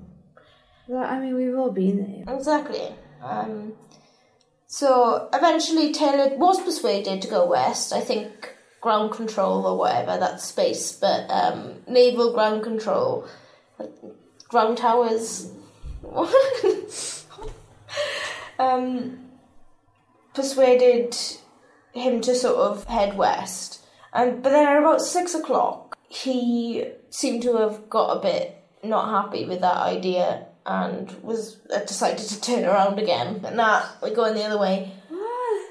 well, 0.86 1.04
I 1.04 1.18
mean, 1.20 1.34
we've 1.34 1.56
all 1.56 1.70
been 1.70 2.24
there. 2.24 2.34
Exactly. 2.34 2.94
Um, 3.22 3.74
so 4.66 5.28
eventually 5.32 5.92
Taylor 5.92 6.36
was 6.36 6.60
persuaded 6.60 7.22
to 7.22 7.28
go 7.28 7.46
west. 7.46 7.92
I 7.92 8.00
think 8.00 8.54
ground 8.80 9.12
control 9.12 9.66
or 9.66 9.76
whatever, 9.76 10.18
that's 10.18 10.44
space, 10.44 10.92
but 10.92 11.30
um, 11.30 11.82
naval 11.88 12.32
ground 12.32 12.62
control, 12.62 13.26
like 13.78 13.90
ground 14.48 14.78
towers. 14.78 15.50
um, 18.58 19.18
persuaded 20.34 21.16
him 21.92 22.20
to 22.20 22.34
sort 22.34 22.56
of 22.56 22.84
head 22.84 23.16
west. 23.16 23.84
And 24.12 24.42
but 24.42 24.50
then 24.50 24.66
at 24.66 24.78
about 24.78 25.00
six 25.00 25.34
o'clock, 25.34 25.98
he 26.08 26.84
seemed 27.10 27.42
to 27.42 27.56
have 27.56 27.88
got 27.90 28.16
a 28.16 28.20
bit 28.20 28.57
not 28.82 29.24
happy 29.24 29.44
with 29.44 29.60
that 29.60 29.76
idea 29.76 30.46
and 30.66 31.10
was 31.22 31.56
uh, 31.74 31.80
decided 31.80 32.18
to 32.18 32.40
turn 32.40 32.64
around 32.64 32.98
again. 32.98 33.38
But 33.38 33.54
nah, 33.54 33.82
we're 34.02 34.14
going 34.14 34.34
the 34.34 34.44
other 34.44 34.58
way. 34.58 34.92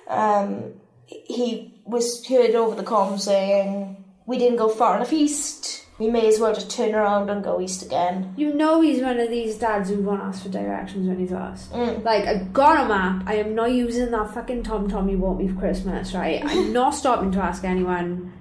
Um, 0.08 0.74
he 1.06 1.74
was 1.86 2.26
heard 2.26 2.56
over 2.56 2.76
the 2.76 2.84
comm 2.84 3.20
saying, 3.20 4.04
"We 4.26 4.38
didn't 4.38 4.58
go 4.58 4.70
far 4.70 4.96
enough 4.96 5.14
east. 5.14 5.86
We 6.00 6.10
may 6.12 6.28
as 6.28 6.40
well 6.40 6.54
just 6.54 6.70
turn 6.70 6.94
around 6.94 7.30
and 7.30 7.44
go 7.44 7.60
east 7.62 7.84
again." 7.84 8.34
You 8.38 8.54
know 8.54 8.82
he's 8.82 9.02
one 9.02 9.20
of 9.20 9.30
these 9.30 9.58
dads 9.58 9.90
who 9.90 10.02
won't 10.02 10.22
ask 10.22 10.44
for 10.44 10.50
directions 10.50 11.08
when 11.08 11.20
he's 11.20 11.32
lost. 11.32 11.72
Mm. 11.74 12.04
Like, 12.04 12.26
I've 12.26 12.54
got 12.54 12.86
a 12.86 12.88
map. 12.88 13.24
I 13.26 13.36
am 13.36 13.56
not 13.56 13.72
using 13.72 14.12
that 14.12 14.34
fucking 14.34 14.64
Tom 14.64 14.90
Tom 14.90 15.10
you 15.10 15.18
bought 15.18 15.38
me 15.38 15.48
for 15.48 15.60
Christmas, 15.60 16.14
right? 16.14 16.42
I'm 16.44 16.74
not 16.74 16.96
stopping 16.96 17.32
to 17.34 17.40
ask 17.40 17.64
anyone. 17.64 18.34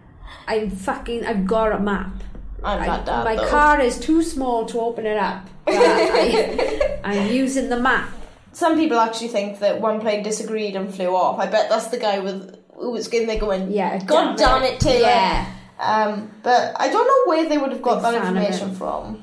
I'm 0.47 0.71
fucking. 0.71 1.27
I've 1.27 1.47
got 1.47 1.73
a 1.73 1.79
map. 1.79 2.23
I'm 2.65 2.81
I- 2.91 3.01
that 3.01 3.25
my 3.25 3.37
though. 3.37 3.49
car 3.49 3.81
is 3.81 3.99
too 3.99 4.23
small 4.23 4.67
to 4.67 4.81
open 4.81 5.07
it 5.07 5.17
up. 5.17 5.47
I, 5.67 6.99
I'm 7.05 7.33
using 7.33 7.69
the 7.69 7.79
map. 7.79 8.11
Some 8.53 8.77
people 8.77 8.99
actually 8.99 9.29
think 9.29 9.59
that 9.59 9.81
one 9.81 10.01
plane 10.01 10.23
disagreed 10.23 10.77
and 10.77 10.93
flew 10.95 11.15
off. 11.15 11.39
I 11.39 11.47
bet 11.47 11.69
that's 11.69 11.89
the 11.89 11.99
guy 11.99 12.21
with 12.21 12.57
who 12.75 12.91
was 12.93 13.09
in 13.09 13.27
there 13.27 13.39
going, 13.39 13.71
Yeah, 13.71 14.03
God 14.05 14.37
damn 14.39 14.63
it, 14.63 14.81
Taylor. 14.81 15.09
Yeah. 15.09 15.53
Um, 15.79 16.31
but 16.43 16.75
I 16.81 16.89
don't 16.89 17.07
know 17.07 17.31
where 17.31 17.49
they 17.49 17.59
would 17.59 17.71
have 17.73 17.83
got 17.83 17.97
Big 17.97 18.03
that 18.03 18.15
information 18.15 18.75
from. 18.75 19.23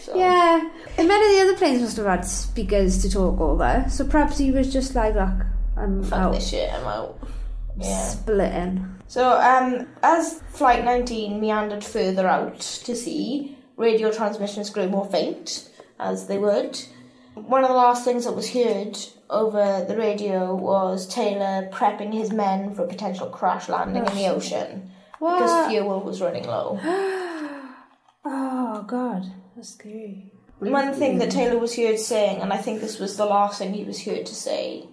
So. 0.00 0.14
Yeah, 0.16 0.70
and 0.98 1.08
many 1.08 1.26
of 1.26 1.46
the 1.46 1.48
other 1.50 1.58
planes 1.58 1.80
must 1.80 1.96
have 1.96 2.04
had 2.04 2.26
speakers 2.26 3.00
to 3.02 3.10
talk 3.10 3.40
over, 3.40 3.86
so 3.88 4.04
perhaps 4.06 4.36
he 4.36 4.50
was 4.50 4.70
just 4.70 4.94
like, 4.94 5.14
look, 5.14 5.46
I'm 5.78 6.02
Fuck 6.04 6.18
out. 6.18 6.32
this 6.34 6.50
shit, 6.50 6.70
I'm 6.70 6.86
out. 6.86 7.18
Yeah. 7.78 8.02
Splitting. 8.08 8.93
So, 9.06 9.38
um, 9.40 9.86
as 10.02 10.40
Flight 10.48 10.84
19 10.84 11.40
meandered 11.40 11.84
further 11.84 12.26
out 12.26 12.58
to 12.60 12.96
sea, 12.96 13.56
radio 13.76 14.10
transmissions 14.10 14.70
grew 14.70 14.88
more 14.88 15.06
faint, 15.06 15.70
as 15.98 16.26
they 16.26 16.38
would. 16.38 16.80
One 17.34 17.62
of 17.64 17.68
the 17.68 17.76
last 17.76 18.04
things 18.04 18.24
that 18.24 18.32
was 18.32 18.52
heard 18.52 18.96
over 19.30 19.84
the 19.86 19.96
radio 19.96 20.54
was 20.54 21.06
Taylor 21.06 21.68
prepping 21.72 22.12
his 22.12 22.32
men 22.32 22.74
for 22.74 22.84
a 22.84 22.88
potential 22.88 23.28
crash 23.28 23.68
landing 23.68 24.06
in 24.06 24.14
the 24.14 24.28
ocean 24.28 24.90
because 25.18 25.68
fuel 25.68 26.00
was 26.00 26.20
running 26.20 26.46
low. 26.46 26.78
Oh 28.26 28.82
God, 28.88 29.30
that's 29.54 29.74
scary. 29.74 30.32
One 30.58 30.94
thing 30.94 31.18
that 31.18 31.30
Taylor 31.30 31.58
was 31.58 31.76
heard 31.76 31.98
saying, 31.98 32.40
and 32.40 32.54
I 32.54 32.56
think 32.56 32.80
this 32.80 32.98
was 32.98 33.18
the 33.18 33.26
last 33.26 33.58
thing 33.58 33.74
he 33.74 33.84
was 33.84 34.02
heard 34.02 34.24
to 34.24 34.34
say, 34.34 34.88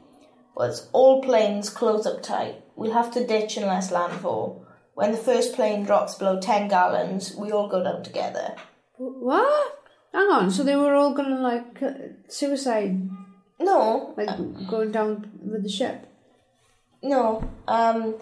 was 0.53 0.89
all 0.91 1.21
planes 1.21 1.69
close 1.69 2.05
up 2.05 2.21
tight. 2.21 2.60
We'll 2.75 2.93
have 2.93 3.11
to 3.13 3.25
ditch 3.25 3.57
unless 3.57 3.91
landfall. 3.91 4.65
When 4.93 5.11
the 5.11 5.17
first 5.17 5.53
plane 5.55 5.83
drops 5.83 6.15
below 6.15 6.39
10 6.39 6.67
gallons, 6.67 7.35
we 7.35 7.51
all 7.51 7.67
go 7.67 7.83
down 7.83 8.03
together. 8.03 8.55
What? 8.97 9.77
Hang 10.13 10.27
on. 10.29 10.51
So 10.51 10.63
they 10.63 10.75
were 10.75 10.93
all 10.95 11.13
gonna 11.13 11.39
like 11.39 11.81
uh, 11.81 11.93
suicide, 12.27 13.09
No, 13.59 14.13
like 14.17 14.29
going 14.67 14.91
down 14.91 15.31
with 15.43 15.63
the 15.63 15.69
ship. 15.69 16.05
no. 17.03 17.43
Um, 17.67 18.15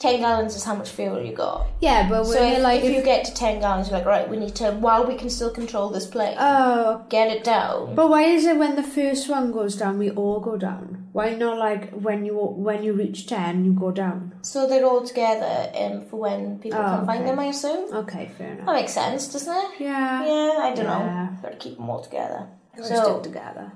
10 0.00 0.20
gallons 0.20 0.54
is 0.54 0.62
how 0.62 0.76
much 0.76 0.90
fuel 0.90 1.20
you 1.20 1.32
got. 1.32 1.66
Yeah, 1.80 2.08
but 2.08 2.22
So 2.24 2.40
if, 2.40 2.60
like, 2.62 2.84
if 2.84 2.94
you 2.94 3.02
get 3.02 3.24
to 3.24 3.34
10 3.34 3.58
gallons, 3.60 3.88
you're 3.88 3.98
like, 3.98 4.06
right, 4.06 4.28
we 4.28 4.36
need 4.36 4.54
to, 4.56 4.70
while 4.72 5.04
we 5.04 5.16
can 5.16 5.28
still 5.28 5.50
control 5.50 5.88
this 5.90 6.06
plane, 6.06 6.36
oh, 6.38 7.04
get 7.08 7.32
it 7.32 7.42
down. 7.42 7.96
but 7.96 8.08
why 8.08 8.22
is 8.22 8.44
it 8.46 8.56
when 8.56 8.76
the 8.76 8.82
first 8.84 9.28
one 9.28 9.50
goes 9.50 9.74
down, 9.74 9.98
we 9.98 10.10
all 10.12 10.38
go 10.38 10.56
down? 10.56 10.97
Why 11.12 11.34
not 11.34 11.58
like 11.58 11.90
when 11.90 12.24
you 12.24 12.34
when 12.36 12.82
you 12.82 12.92
reach 12.92 13.26
ten, 13.26 13.64
you 13.64 13.72
go 13.72 13.90
down? 13.90 14.34
So 14.42 14.68
they're 14.68 14.84
all 14.84 15.04
together 15.06 15.70
um, 15.74 16.04
for 16.06 16.16
when 16.18 16.58
people 16.58 16.80
Oh, 16.80 16.84
can 16.98 17.06
find 17.06 17.26
them, 17.26 17.38
I 17.38 17.46
assume. 17.46 17.92
Okay, 17.92 18.30
fair 18.36 18.52
enough. 18.52 18.66
That 18.66 18.74
makes 18.74 18.92
sense, 18.92 19.28
doesn't 19.32 19.54
it? 19.56 19.70
Yeah, 19.80 20.24
Yeah, 20.26 20.58
I 20.62 20.74
don't 20.74 20.84
Yeah. 20.84 21.30
know. 21.34 21.42
Got 21.42 21.52
to 21.52 21.56
keep 21.58 21.76
them 21.76 21.88
all 21.90 22.02
together. 22.02 22.48
So, 22.82 22.94
stick 23.20 23.22
together. 23.32 23.72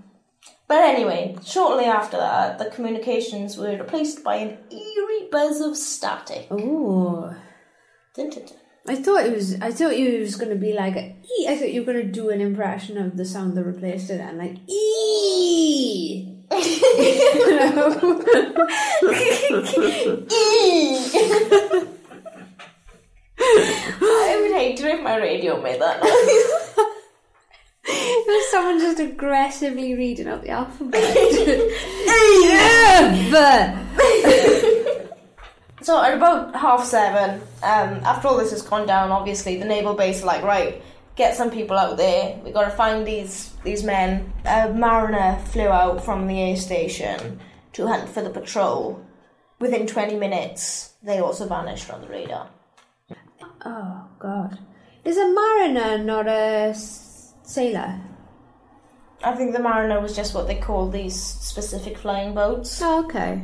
but 0.69 0.83
anyway, 0.85 1.37
shortly 1.45 1.87
after 1.87 2.17
that, 2.19 2.59
the 2.59 2.67
communications 2.67 3.57
were 3.57 3.77
replaced 3.77 4.23
by 4.23 4.37
an 4.37 4.59
eerie 4.71 5.29
buzz 5.31 5.61
of 5.61 5.77
static. 5.77 6.47
Ooh. 6.53 7.31
Dun, 8.15 8.31
dun, 8.31 8.45
dun. 8.47 8.59
I 8.87 8.97
thought 8.97 9.25
it 9.27 9.33
was. 9.35 9.61
I 9.61 9.71
thought 9.71 9.97
you 9.99 10.21
was 10.21 10.37
gonna 10.37 10.57
be 10.57 10.73
like, 10.73 10.97
a. 10.97 11.17
I 11.49 11.57
thought 11.57 11.73
you 11.73 11.83
were 11.83 11.93
gonna 11.93 12.05
do 12.21 12.31
an 12.31 12.41
impression 12.41 12.99
of 12.99 13.17
the 13.17 13.25
sound 13.25 13.57
that 13.57 13.65
replaced 13.65 14.11
it, 14.11 14.21
and 14.21 14.39
like. 14.39 14.57
I 23.45 24.39
would 24.41 24.53
hate 24.53 24.77
to 24.79 24.89
if 24.89 25.03
my 25.03 25.17
radio 25.17 25.61
made 25.61 25.81
that 25.81 26.01
noise. 26.03 26.87
Was 28.27 28.51
someone 28.51 28.79
just 28.79 29.01
aggressively 29.01 29.95
reading 29.95 30.29
out 30.29 30.43
the 30.43 30.51
alphabet. 30.51 31.03
So 35.83 36.01
at 36.01 36.15
about 36.15 36.55
half 36.55 36.85
seven, 36.85 37.41
um, 37.63 38.01
after 38.05 38.29
all 38.29 38.39
this 38.39 38.53
has 38.53 38.63
gone 38.63 38.87
down, 38.87 39.11
obviously 39.11 39.57
the 39.57 39.65
naval 39.65 39.95
base 39.95 40.23
are 40.23 40.27
like, 40.27 40.43
right, 40.43 40.81
get 41.17 41.37
some 41.37 41.51
people 41.51 41.77
out 41.79 41.97
there. 41.97 42.39
We 42.45 42.51
got 42.53 42.65
to 42.65 42.71
find 42.71 43.07
these 43.07 43.53
these 43.65 43.83
men. 43.85 44.33
A 44.45 44.71
mariner 44.73 45.39
flew 45.47 45.69
out 45.69 46.05
from 46.05 46.27
the 46.27 46.41
air 46.41 46.57
station 46.57 47.41
to 47.75 47.87
hunt 47.87 48.09
for 48.09 48.23
the 48.23 48.31
patrol. 48.31 49.05
Within 49.59 49.87
twenty 49.87 50.17
minutes, 50.17 50.95
they 51.03 51.19
also 51.21 51.47
vanished 51.47 51.85
from 51.85 52.01
the 52.03 52.09
radar. 52.09 52.49
oh 53.65 54.07
god, 54.19 54.59
is 55.05 55.17
a 55.17 55.29
mariner 55.33 55.99
not 55.99 56.27
a 56.27 56.71
s- 56.71 57.35
sailor? 57.45 58.01
I 59.25 59.37
think 59.37 59.53
the 59.53 59.61
mariner 59.63 60.01
was 60.01 60.17
just 60.17 60.35
what 60.35 60.49
they 60.49 60.57
call 60.57 60.89
these 60.89 61.15
specific 61.23 61.97
flying 61.97 62.35
boats. 62.35 62.81
Oh, 62.83 63.05
okay. 63.05 63.43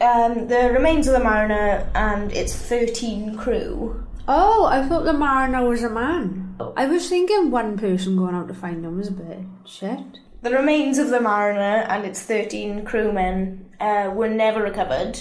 Um, 0.00 0.48
the 0.48 0.70
remains 0.72 1.06
of 1.06 1.12
the 1.12 1.22
mariner 1.22 1.88
and 1.94 2.32
its 2.32 2.52
thirteen 2.52 3.36
crew 3.36 4.04
Oh, 4.28 4.66
I 4.66 4.86
thought 4.86 5.04
the 5.04 5.12
mariner 5.12 5.66
was 5.68 5.82
a 5.82 5.90
man. 5.90 6.54
I 6.76 6.86
was 6.86 7.08
thinking 7.08 7.50
one 7.50 7.78
person 7.78 8.16
going 8.16 8.34
out 8.34 8.48
to 8.48 8.54
find 8.54 8.84
him 8.84 8.96
was 8.98 9.08
a 9.08 9.12
bit 9.12 9.38
shit. 9.64 9.98
The 10.42 10.50
remains 10.50 10.98
of 10.98 11.08
the 11.08 11.20
Mariner 11.20 11.84
and 11.88 12.04
its 12.04 12.22
13 12.22 12.84
crewmen 12.84 13.66
uh, 13.80 14.10
were 14.14 14.28
never 14.28 14.62
recovered, 14.62 15.18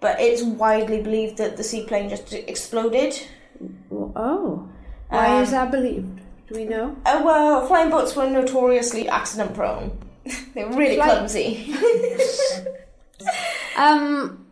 but 0.00 0.20
it's 0.20 0.42
widely 0.42 1.02
believed 1.02 1.38
that 1.38 1.56
the 1.56 1.64
seaplane 1.64 2.08
just 2.08 2.32
exploded. 2.32 3.20
Oh, 3.92 4.68
why 5.08 5.42
is 5.42 5.48
Um, 5.48 5.54
that 5.54 5.70
believed? 5.70 6.20
Do 6.48 6.54
we 6.54 6.64
know? 6.64 6.96
Uh, 7.04 7.20
well, 7.24 7.66
flying 7.66 7.90
boats 7.90 8.14
were 8.16 8.28
notoriously 8.28 9.08
accident 9.08 9.54
prone. 9.54 9.98
they 10.54 10.64
were 10.64 10.76
really 10.76 10.96
Fly- 10.96 11.06
clumsy. 11.08 11.74
Um, 13.76 14.46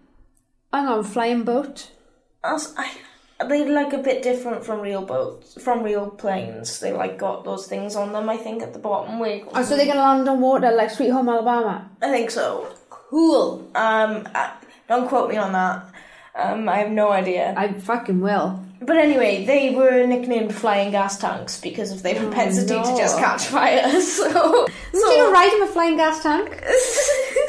hang 0.72 0.86
on, 0.86 1.04
flying 1.04 1.42
boat. 1.42 1.90
As- 2.44 2.74
I- 2.76 2.96
They're 3.46 3.70
like 3.70 3.92
a 3.92 3.98
bit 3.98 4.22
different 4.22 4.64
from 4.64 4.80
real 4.80 5.02
boats, 5.04 5.62
from 5.62 5.82
real 5.84 6.10
planes. 6.10 6.80
They 6.80 6.92
like 6.92 7.18
got 7.18 7.44
those 7.44 7.66
things 7.68 7.94
on 7.94 8.12
them, 8.12 8.28
I 8.28 8.36
think, 8.36 8.62
at 8.62 8.72
the 8.72 8.80
bottom. 8.80 9.20
Where 9.20 9.42
Oh, 9.54 9.62
so 9.62 9.76
they 9.76 9.86
can 9.86 9.96
land 9.96 10.28
on 10.28 10.40
water 10.40 10.72
like 10.72 10.90
Sweet 10.90 11.10
Home 11.10 11.28
Alabama. 11.28 11.88
I 12.02 12.10
think 12.10 12.30
so. 12.32 12.66
Cool. 12.90 13.70
Um, 13.76 14.28
I, 14.34 14.54
don't 14.88 15.08
quote 15.08 15.30
me 15.30 15.36
on 15.36 15.52
that. 15.52 15.86
Um, 16.34 16.68
I 16.68 16.78
have 16.78 16.90
no 16.90 17.10
idea. 17.10 17.54
I 17.56 17.72
fucking 17.72 18.20
will. 18.20 18.60
But 18.80 18.96
anyway, 18.96 19.44
they 19.44 19.74
were 19.74 20.06
nicknamed 20.06 20.54
flying 20.54 20.92
gas 20.92 21.18
tanks 21.18 21.60
because 21.60 21.90
of 21.90 22.02
their 22.02 22.14
propensity 22.14 22.74
to 22.74 22.90
no. 22.90 22.96
just 22.96 23.18
catch 23.18 23.46
fire. 23.46 23.82
So, 24.00 24.66
So 24.92 25.12
you 25.12 25.26
so, 25.26 25.32
ride 25.32 25.52
in 25.52 25.62
a 25.62 25.66
flying 25.66 25.96
gas 25.96 26.22
tank? 26.22 26.64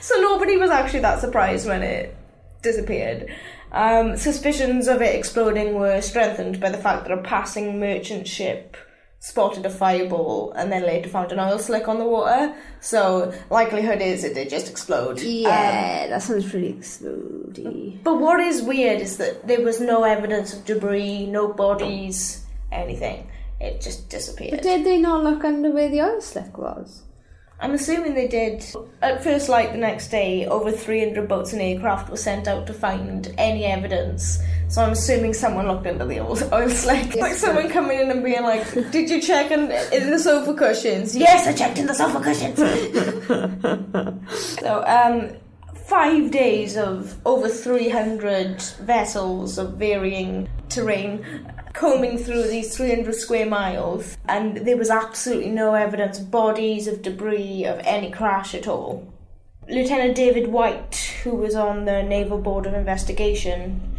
so 0.00 0.20
nobody 0.20 0.56
was 0.56 0.70
actually 0.70 1.00
that 1.00 1.20
surprised 1.20 1.66
when 1.66 1.82
it 1.82 2.16
disappeared. 2.62 3.30
Um, 3.76 4.16
suspicions 4.16 4.88
of 4.88 5.02
it 5.02 5.14
exploding 5.14 5.74
were 5.74 6.00
strengthened 6.00 6.60
by 6.60 6.70
the 6.70 6.78
fact 6.78 7.04
that 7.04 7.12
a 7.16 7.22
passing 7.22 7.78
merchant 7.78 8.26
ship 8.26 8.74
spotted 9.18 9.66
a 9.66 9.70
fireball 9.70 10.52
and 10.52 10.72
then 10.72 10.82
later 10.82 11.10
found 11.10 11.30
an 11.30 11.38
oil 11.40 11.58
slick 11.58 11.86
on 11.86 11.98
the 11.98 12.04
water. 12.06 12.54
So 12.80 13.34
likelihood 13.50 14.00
is 14.00 14.24
it 14.24 14.34
did 14.34 14.48
just 14.48 14.70
explode. 14.70 15.18
Um, 15.18 15.26
Yeah, 15.26 16.06
that 16.08 16.22
sounds 16.22 16.48
pretty 16.48 16.72
explodey. 16.72 18.02
But 18.02 18.18
what 18.18 18.40
is 18.40 18.62
weird 18.62 19.02
is 19.02 19.18
that 19.18 19.46
there 19.46 19.60
was 19.60 19.78
no 19.78 20.04
evidence 20.04 20.54
of 20.54 20.64
debris, 20.64 21.26
no 21.26 21.52
bodies, 21.52 22.46
anything. 22.72 23.28
It 23.60 23.82
just 23.82 24.08
disappeared. 24.08 24.52
But 24.52 24.62
did 24.62 24.86
they 24.86 24.98
not 24.98 25.22
look 25.22 25.44
under 25.44 25.70
where 25.70 25.90
the 25.90 26.00
oil 26.00 26.20
slick 26.22 26.56
was? 26.56 27.02
I'm 27.58 27.72
assuming 27.72 28.14
they 28.14 28.28
did. 28.28 28.64
At 29.00 29.24
first 29.24 29.48
light 29.48 29.72
the 29.72 29.78
next 29.78 30.08
day, 30.08 30.46
over 30.46 30.70
300 30.70 31.26
boats 31.26 31.52
and 31.52 31.62
aircraft 31.62 32.10
were 32.10 32.16
sent 32.16 32.46
out 32.46 32.66
to 32.66 32.74
find 32.74 33.34
any 33.38 33.64
evidence. 33.64 34.38
So 34.68 34.82
I'm 34.82 34.92
assuming 34.92 35.32
someone 35.32 35.66
looked 35.66 35.86
under 35.86 36.04
the 36.04 36.18
old 36.18 36.42
oil 36.52 36.68
slick. 36.68 37.14
Like 37.14 37.34
someone 37.34 37.70
coming 37.70 37.98
in 37.98 38.10
and 38.10 38.22
being 38.22 38.42
like, 38.42 38.70
"Did 38.90 39.08
you 39.08 39.22
check 39.22 39.50
in, 39.50 39.70
in 39.92 40.10
the 40.10 40.18
sofa 40.18 40.52
cushions?" 40.52 41.16
Yes, 41.16 41.46
I 41.46 41.54
checked 41.54 41.78
in 41.78 41.86
the 41.86 41.94
sofa 41.94 42.20
cushions. 42.20 42.58
so, 44.60 44.84
um, 44.86 45.30
five 45.86 46.30
days 46.30 46.76
of 46.76 47.16
over 47.24 47.48
300 47.48 48.60
vessels 48.80 49.56
of 49.56 49.74
varying 49.74 50.48
terrain 50.68 51.24
combing 51.76 52.16
through 52.16 52.48
these 52.48 52.74
300 52.74 53.14
square 53.14 53.46
miles, 53.46 54.16
and 54.28 54.56
there 54.56 54.78
was 54.78 54.90
absolutely 54.90 55.50
no 55.50 55.74
evidence 55.74 56.18
of 56.18 56.30
bodies, 56.30 56.86
of 56.86 57.02
debris, 57.02 57.64
of 57.64 57.78
any 57.84 58.10
crash 58.10 58.54
at 58.54 58.66
all. 58.66 59.12
Lieutenant 59.68 60.16
David 60.16 60.48
White, 60.48 61.18
who 61.22 61.34
was 61.34 61.54
on 61.54 61.84
the 61.84 62.02
Naval 62.02 62.38
Board 62.38 62.66
of 62.66 62.72
Investigation, 62.72 63.94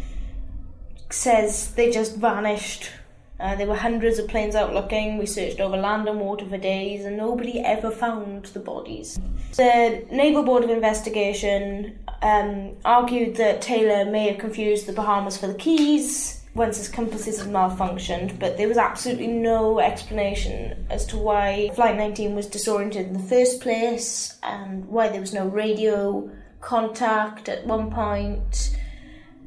says 1.10 1.72
they 1.74 1.90
just 1.90 2.16
vanished. 2.16 2.90
Uh, 3.38 3.54
there 3.54 3.68
were 3.68 3.76
hundreds 3.76 4.18
of 4.18 4.26
planes 4.26 4.56
out 4.56 4.74
looking. 4.74 5.16
We 5.16 5.26
searched 5.26 5.60
over 5.60 5.76
land 5.76 6.08
and 6.08 6.18
water 6.18 6.46
for 6.46 6.58
days, 6.58 7.04
and 7.04 7.16
nobody 7.16 7.60
ever 7.60 7.92
found 7.92 8.46
the 8.46 8.60
bodies. 8.60 9.20
The 9.56 10.04
Naval 10.10 10.42
Board 10.42 10.64
of 10.64 10.70
Investigation 10.70 11.96
um, 12.22 12.76
argued 12.84 13.36
that 13.36 13.62
Taylor 13.62 14.10
may 14.10 14.28
have 14.30 14.38
confused 14.38 14.86
the 14.86 14.92
Bahamas 14.92 15.38
for 15.38 15.46
the 15.46 15.54
Keys 15.54 16.37
once 16.58 16.76
his 16.76 16.88
compasses 16.88 17.38
had 17.38 17.48
malfunctioned, 17.48 18.38
but 18.38 18.56
there 18.56 18.68
was 18.68 18.76
absolutely 18.76 19.28
no 19.28 19.78
explanation 19.78 20.86
as 20.90 21.06
to 21.06 21.16
why 21.16 21.70
Flight 21.74 21.96
19 21.96 22.34
was 22.34 22.46
disoriented 22.46 23.06
in 23.06 23.12
the 23.14 23.18
first 23.20 23.60
place 23.60 24.36
and 24.42 24.84
why 24.86 25.08
there 25.08 25.20
was 25.20 25.32
no 25.32 25.46
radio 25.46 26.28
contact 26.60 27.48
at 27.48 27.64
one 27.66 27.90
point. 27.90 28.76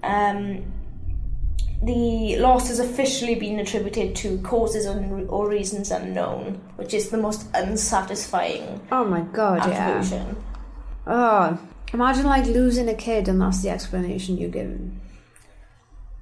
Um, 0.02 0.72
the 1.84 2.38
loss 2.38 2.68
has 2.68 2.80
officially 2.80 3.36
been 3.36 3.60
attributed 3.60 4.16
to 4.18 4.38
causes 4.42 4.86
un- 4.86 5.26
or 5.30 5.50
reasons 5.50 5.92
unknown, 5.92 6.62
which 6.76 6.94
is 6.94 7.10
the 7.10 7.18
most 7.18 7.48
unsatisfying 7.54 8.80
Oh 8.92 9.04
my 9.04 9.22
god, 9.22 9.68
yeah. 9.68 10.34
Oh, 11.08 11.60
imagine 11.92 12.26
like 12.26 12.46
losing 12.46 12.88
a 12.88 12.94
kid 12.94 13.28
and 13.28 13.42
that's 13.42 13.62
the 13.62 13.70
explanation 13.70 14.38
you're 14.38 14.50
given. 14.50 15.02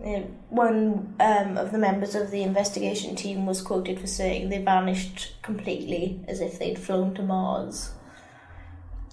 Uh, 0.03 0.21
one 0.49 1.13
um, 1.19 1.57
of 1.57 1.71
the 1.71 1.77
members 1.77 2.15
of 2.15 2.31
the 2.31 2.41
investigation 2.41 3.15
team 3.15 3.45
was 3.45 3.61
quoted 3.61 3.99
for 3.99 4.07
saying 4.07 4.47
they 4.47 4.63
vanished 4.63 5.33
completely 5.41 6.23
as 6.27 6.39
if 6.39 6.57
they'd 6.57 6.79
flown 6.79 7.13
to 7.13 7.21
Mars. 7.21 7.91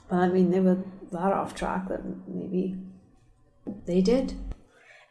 Well, 0.08 0.20
I 0.20 0.28
mean, 0.28 0.50
they 0.52 0.60
were 0.60 0.78
that 1.10 1.32
off 1.32 1.56
track 1.56 1.88
that 1.88 2.02
maybe 2.28 2.76
they 3.86 4.00
did. 4.00 4.34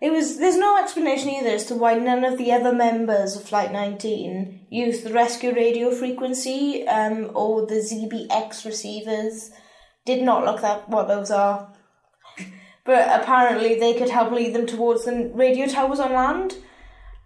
It 0.02 0.12
was. 0.12 0.38
There's 0.38 0.58
no 0.58 0.78
explanation 0.78 1.30
either 1.30 1.50
as 1.50 1.66
to 1.66 1.76
why 1.76 1.96
none 1.96 2.24
of 2.24 2.38
the 2.38 2.52
other 2.52 2.74
members 2.74 3.36
of 3.36 3.44
Flight 3.44 3.72
19 3.72 4.68
used 4.70 5.04
the 5.04 5.14
rescue 5.14 5.54
radio 5.54 5.92
frequency 5.92 6.88
um, 6.88 7.32
or 7.34 7.66
the 7.66 7.76
ZBX 7.76 8.66
receivers. 8.66 9.52
Did 10.06 10.22
not 10.22 10.46
look 10.46 10.64
at 10.64 10.88
what 10.88 11.08
those 11.08 11.32
are, 11.32 11.74
but 12.86 13.22
apparently 13.22 13.80
they 13.80 13.94
could 13.96 14.10
help 14.10 14.32
lead 14.32 14.54
them 14.54 14.68
towards 14.68 15.06
the 15.06 15.32
radio 15.34 15.66
towers 15.66 16.00
on 16.00 16.14
land. 16.14 16.56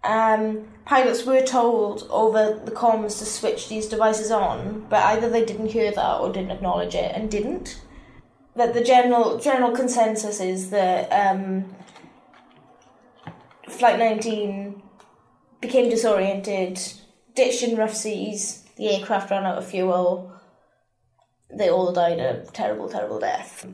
Um, 0.02 0.68
pilots 0.86 1.26
were 1.26 1.42
told 1.42 2.08
over 2.10 2.58
the 2.64 2.70
comms 2.70 3.18
to 3.18 3.26
switch 3.26 3.68
these 3.68 3.86
devices 3.86 4.30
on, 4.30 4.86
but 4.88 5.04
either 5.04 5.28
they 5.28 5.44
didn't 5.44 5.68
hear 5.68 5.92
that 5.92 6.20
or 6.20 6.32
didn't 6.32 6.50
acknowledge 6.50 6.94
it 6.94 7.14
and 7.14 7.30
didn't. 7.30 7.82
That 8.56 8.72
the 8.72 8.82
general 8.82 9.38
general 9.38 9.72
consensus 9.72 10.40
is 10.40 10.70
that 10.70 11.08
um, 11.12 11.76
Flight 13.68 13.98
19 13.98 14.82
became 15.60 15.90
disoriented, 15.90 16.80
ditched 17.34 17.62
in 17.62 17.76
rough 17.76 17.94
seas, 17.94 18.64
the 18.76 18.88
aircraft 18.88 19.30
ran 19.30 19.44
out 19.44 19.58
of 19.58 19.66
fuel, 19.66 20.32
they 21.52 21.68
all 21.68 21.92
died 21.92 22.18
a 22.18 22.44
terrible, 22.52 22.88
terrible 22.88 23.18
death. 23.18 23.66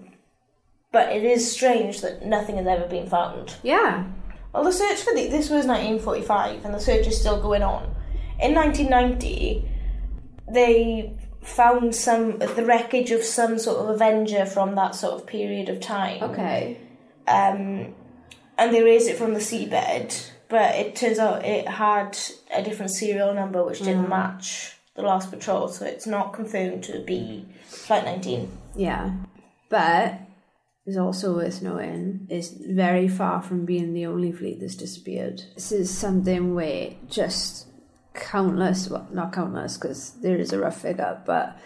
But 0.97 1.13
it 1.13 1.25
is 1.25 1.53
strange 1.53 2.01
that 2.01 2.25
nothing 2.25 2.57
has 2.57 2.67
ever 2.67 2.87
been 2.87 3.07
found. 3.07 3.55
Yeah. 3.63 4.07
Well, 4.55 4.65
the 4.65 4.73
search 4.73 5.03
for 5.03 5.13
the, 5.13 5.27
this 5.27 5.51
was 5.51 5.67
1945, 5.67 6.65
and 6.65 6.73
the 6.73 6.81
search 6.81 7.07
is 7.07 7.21
still 7.21 7.39
going 7.39 7.63
on. 7.63 7.95
In 8.41 8.55
1990, 8.55 9.69
they 10.51 11.13
found 11.43 11.95
some 11.95 12.39
the 12.39 12.65
wreckage 12.65 13.11
of 13.11 13.23
some 13.23 13.59
sort 13.59 13.77
of 13.77 13.91
Avenger 13.91 14.47
from 14.47 14.75
that 14.77 14.95
sort 14.95 15.21
of 15.21 15.27
period 15.27 15.69
of 15.69 15.81
time. 15.81 16.23
Okay. 16.23 16.79
Um, 17.29 17.95
and 18.57 18.73
they 18.73 18.83
raised 18.83 19.07
it 19.07 19.19
from 19.19 19.35
the 19.35 19.41
seabed, 19.41 20.31
but 20.49 20.77
it 20.77 20.97
turns 20.97 21.19
out 21.19 21.45
it 21.45 21.69
had 21.69 22.19
a 22.55 22.63
different 22.63 22.91
serial 22.91 23.35
number 23.35 23.63
which 23.63 23.81
didn't 23.81 24.09
match 24.09 24.79
the 24.95 25.03
last 25.03 25.31
patrol, 25.31 25.69
so 25.69 25.85
it's 25.85 26.07
not 26.07 26.33
confirmed 26.33 26.85
to 26.85 27.01
be 27.01 27.45
Flight 27.67 28.07
19. 28.07 28.51
Yeah. 28.75 29.13
But 29.69 30.26
is 30.87 30.97
also 30.97 31.35
worth 31.35 31.63
knowing 31.63 32.27
is 32.31 32.51
very 32.51 33.09
far 33.09 33.43
from 33.43 33.65
being 33.65 33.93
the 33.93 34.07
only 34.07 34.33
fleet 34.33 34.61
that's 34.61 34.77
disappeared. 34.77 35.43
This 35.55 35.73
is 35.73 35.91
something 35.91 36.55
where 36.55 36.95
just 37.09 37.67
countless, 38.15 38.89
well, 38.89 39.07
not 39.13 39.33
countless 39.33 39.77
because 39.77 40.13
there 40.23 40.37
is 40.37 40.53
a 40.53 40.59
rough 40.59 40.81
figure, 40.81 41.21
but 41.27 41.59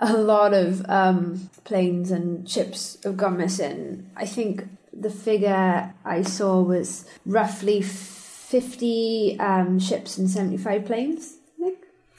a 0.00 0.14
lot 0.14 0.54
of 0.54 0.84
um, 0.88 1.50
planes 1.64 2.10
and 2.10 2.48
ships 2.48 2.98
have 3.04 3.16
gone 3.16 3.36
missing. 3.36 4.10
I 4.16 4.26
think 4.26 4.66
the 4.92 5.10
figure 5.10 5.94
I 6.04 6.22
saw 6.22 6.62
was 6.62 7.06
roughly 7.26 7.82
50 7.82 9.38
um, 9.40 9.78
ships 9.78 10.18
and 10.18 10.30
75 10.30 10.86
planes. 10.86 11.36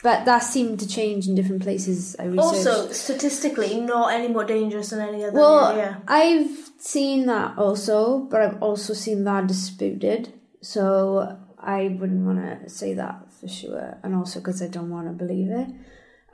But 0.02 0.24
that 0.26 0.40
seemed 0.40 0.78
to 0.80 0.88
change 0.88 1.26
in 1.26 1.34
different 1.34 1.62
places. 1.62 2.14
I 2.18 2.24
researched. 2.24 2.66
Also, 2.66 2.92
statistically, 2.92 3.80
not 3.80 4.12
any 4.12 4.28
more 4.28 4.44
dangerous 4.44 4.90
than 4.90 5.00
any 5.00 5.24
other 5.24 5.32
Well, 5.38 5.68
area. 5.72 6.02
I've 6.06 6.70
seen 6.78 7.26
that 7.26 7.56
also, 7.58 8.18
but 8.30 8.42
I've 8.42 8.62
also 8.62 8.92
seen 8.92 9.24
that 9.24 9.46
disputed. 9.46 10.32
So 10.60 11.36
I 11.58 11.88
wouldn't 11.98 12.24
want 12.26 12.38
to 12.62 12.68
say 12.68 12.94
that 12.94 13.32
for 13.40 13.48
sure, 13.48 13.98
and 14.02 14.14
also 14.14 14.40
because 14.40 14.60
I 14.62 14.68
don't 14.68 14.90
want 14.90 15.06
to 15.08 15.12
believe 15.12 15.50
it. 15.50 15.68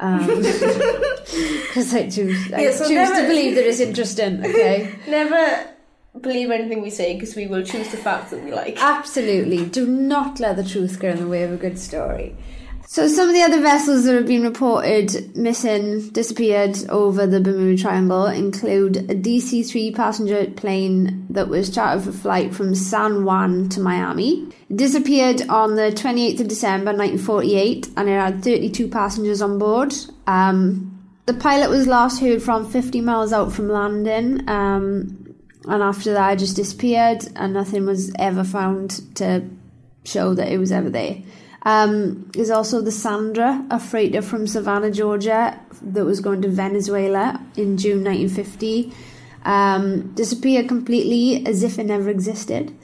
Um, 0.01 0.27
because 0.27 1.94
I 1.94 2.09
choose, 2.11 2.53
I 2.53 2.62
Yeah, 2.62 2.70
so 2.72 2.85
choose 2.85 2.90
never- 2.90 3.22
to 3.22 3.29
believe 3.29 3.55
that 3.55 3.66
it's 3.66 3.81
interesting. 3.81 4.44
Okay, 4.44 4.92
Never 5.09 5.68
believe 6.20 6.51
anything 6.51 6.83
we 6.83 6.90
say 6.90 7.14
because 7.14 7.35
we 7.37 7.46
will 7.46 7.62
choose 7.62 7.88
the 7.90 7.96
facts 7.96 8.31
that 8.33 8.42
we 8.44 8.53
like. 8.53 8.77
absolutely. 8.83 9.64
Do 9.66 9.87
not 9.87 10.40
let 10.40 10.57
the 10.57 10.64
truth 10.64 11.01
get 11.01 11.14
in 11.16 11.20
the 11.22 11.29
way 11.29 11.42
of 11.44 11.53
a 11.53 11.57
good 11.57 11.79
story. 11.79 12.37
So 12.92 13.09
some 13.09 13.31
of 13.31 13.35
the 13.35 13.40
other 13.40 13.62
vessels 13.62 14.05
that 14.05 14.14
have 14.14 14.26
been 14.26 14.42
reported 14.42 15.35
missing, 15.35 16.11
disappeared 16.11 16.76
over 16.90 17.26
the 17.26 17.40
Bermuda 17.40 17.81
Triangle 17.81 18.26
include 18.26 18.98
a 18.98 19.14
DC-3 19.14 19.96
passenger 19.96 20.44
plane 20.50 21.26
that 21.31 21.48
was 21.48 21.74
chartered 21.74 22.05
for 22.05 22.12
flight 22.12 22.55
from 22.55 22.74
San 22.74 23.24
Juan 23.24 23.70
to 23.70 23.81
Miami. 23.81 24.46
It 24.68 24.76
disappeared 24.76 25.40
on 25.48 25.76
the 25.76 25.90
28th 25.90 26.40
of 26.40 26.48
December 26.48 26.92
1948 26.92 27.88
and 27.96 28.11
it 28.11 28.12
had 28.12 28.44
32 28.44 28.88
passengers 28.88 29.40
on 29.40 29.59
board. 29.59 29.94
Um, 30.26 31.09
the 31.24 31.33
pilot 31.33 31.70
was 31.70 31.87
last 31.87 32.20
heard 32.20 32.42
from 32.42 32.70
50 32.70 33.00
miles 33.00 33.33
out 33.33 33.55
from 33.55 33.70
landing 33.70 34.46
um, 34.50 35.35
and 35.66 35.83
after 35.83 36.12
that 36.12 36.35
it 36.35 36.40
just 36.40 36.57
disappeared 36.57 37.26
and 37.37 37.55
nothing 37.55 37.87
was 37.87 38.12
ever 38.18 38.44
found 38.44 39.16
to 39.16 39.48
show 40.05 40.35
that 40.35 40.52
it 40.52 40.59
was 40.59 40.70
ever 40.70 40.90
there. 40.90 41.22
Um, 41.64 42.31
there's 42.33 42.51
also 42.51 42.81
the 42.81 42.90
Sandra, 42.90 43.64
a 43.70 43.79
freighter 43.79 44.22
from 44.22 44.46
Savannah, 44.46 44.90
Georgia, 44.90 45.59
that 45.83 46.05
was 46.05 46.20
going 46.20 46.42
to 46.42 46.48
Venezuela 46.48 47.40
in 47.57 47.79
June 47.79 48.05
1950. 48.05 48.92
Um, 49.44 50.12
disappeared 50.14 50.68
completely 50.68 51.44
as 51.46 51.62
if 51.62 51.79
it 51.79 51.85
never 51.85 52.11
existed. 52.11 52.77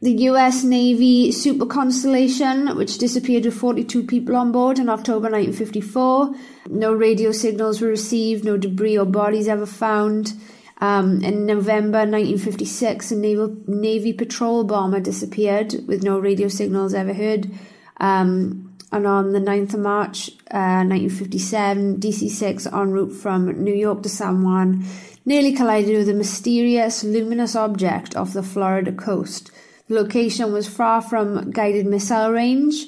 The 0.00 0.12
US 0.28 0.62
Navy 0.62 1.32
Super 1.32 1.66
Constellation, 1.66 2.76
which 2.76 2.98
disappeared 2.98 3.46
with 3.46 3.54
42 3.54 4.04
people 4.04 4.36
on 4.36 4.52
board 4.52 4.78
in 4.78 4.88
October 4.88 5.30
1954. 5.30 6.34
No 6.68 6.92
radio 6.92 7.32
signals 7.32 7.80
were 7.80 7.88
received, 7.88 8.44
no 8.44 8.56
debris 8.56 8.98
or 8.98 9.06
bodies 9.06 9.48
ever 9.48 9.66
found. 9.66 10.34
Um, 10.80 11.22
in 11.22 11.46
November 11.46 12.00
1956, 12.00 13.12
a 13.12 13.16
naval 13.16 13.56
Navy 13.66 14.12
patrol 14.12 14.64
bomber 14.64 15.00
disappeared 15.00 15.74
with 15.86 16.02
no 16.02 16.18
radio 16.18 16.48
signals 16.48 16.92
ever 16.92 17.14
heard. 17.14 17.50
Um, 17.98 18.76
and 18.92 19.06
on 19.06 19.32
the 19.32 19.40
9th 19.40 19.74
of 19.74 19.80
March 19.80 20.30
uh, 20.50 20.84
1957, 20.86 21.98
DC 21.98 22.30
6 22.30 22.66
en 22.66 22.90
route 22.90 23.12
from 23.12 23.62
New 23.62 23.74
York 23.74 24.02
to 24.02 24.08
San 24.08 24.42
Juan 24.42 24.84
nearly 25.24 25.52
collided 25.52 25.96
with 25.96 26.08
a 26.08 26.14
mysterious 26.14 27.02
luminous 27.02 27.56
object 27.56 28.14
off 28.16 28.32
the 28.32 28.42
Florida 28.42 28.92
coast. 28.92 29.50
The 29.88 29.94
location 29.94 30.52
was 30.52 30.68
far 30.68 31.02
from 31.02 31.50
guided 31.50 31.86
missile 31.86 32.30
range, 32.30 32.86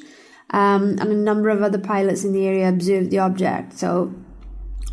um, 0.50 0.98
and 1.00 1.10
a 1.10 1.14
number 1.14 1.48
of 1.48 1.62
other 1.62 1.78
pilots 1.78 2.24
in 2.24 2.32
the 2.32 2.46
area 2.46 2.68
observed 2.68 3.10
the 3.10 3.18
object. 3.18 3.78
So 3.78 4.14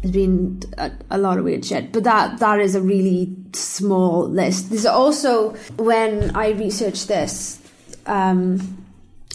there's 0.02 0.14
been 0.14 0.62
a, 0.78 0.92
a 1.12 1.18
lot 1.18 1.38
of 1.38 1.46
weird 1.46 1.66
shit, 1.66 1.92
but 1.92 2.04
that 2.04 2.40
that 2.40 2.60
is 2.60 2.76
a 2.76 2.82
really 2.82 3.36
small 3.54 4.28
list. 4.28 4.70
There's 4.70 4.86
also 4.86 5.52
when 5.78 6.36
I 6.36 6.50
researched 6.52 7.08
this, 7.08 7.62
um, 8.06 8.83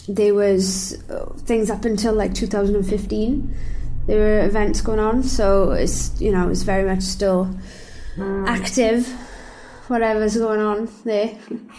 there 0.09 0.33
was 0.33 0.97
uh, 1.09 1.25
things 1.45 1.69
up 1.69 1.85
until 1.85 2.13
like 2.13 2.33
2015. 2.33 3.55
There 4.07 4.17
were 4.19 4.45
events 4.45 4.81
going 4.81 4.99
on, 4.99 5.21
so 5.23 5.71
it's 5.71 6.19
you 6.19 6.31
know 6.31 6.49
it's 6.49 6.63
very 6.63 6.83
much 6.83 7.03
still 7.03 7.49
active. 8.47 9.07
Whatever's 9.87 10.37
going 10.37 10.59
on 10.61 10.87
there, 11.03 11.37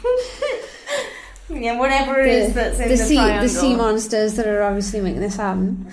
Yeah, 1.49 1.79
whatever 1.79 2.21
it 2.21 2.27
the, 2.27 2.31
is 2.31 2.55
that's 2.55 2.79
in 2.79 2.89
the 2.89 2.95
the, 2.97 3.05
sea 3.05 3.15
triangle. 3.17 3.43
the 3.43 3.49
sea 3.49 3.75
monsters 3.75 4.35
that 4.37 4.47
are 4.47 4.63
obviously 4.63 5.01
making 5.01 5.21
this 5.21 5.37
happen. 5.37 5.91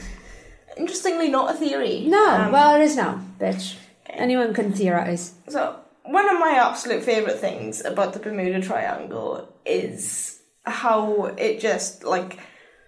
Interestingly, 0.78 1.30
not 1.30 1.56
a 1.56 1.58
theory. 1.58 2.06
No, 2.08 2.30
Um, 2.30 2.52
well 2.52 2.76
it 2.80 2.84
is 2.84 2.96
now, 2.96 3.20
bitch. 3.40 3.76
Anyone 4.08 4.54
can 4.54 4.72
theorize. 4.72 5.34
So, 5.50 5.76
one 6.04 6.30
of 6.30 6.40
my 6.40 6.52
absolute 6.62 7.04
favourite 7.04 7.40
things 7.40 7.84
about 7.84 8.14
the 8.14 8.20
Bermuda 8.20 8.62
Triangle 8.62 9.52
is 9.66 10.37
how 10.70 11.26
it 11.38 11.60
just, 11.60 12.04
like, 12.04 12.40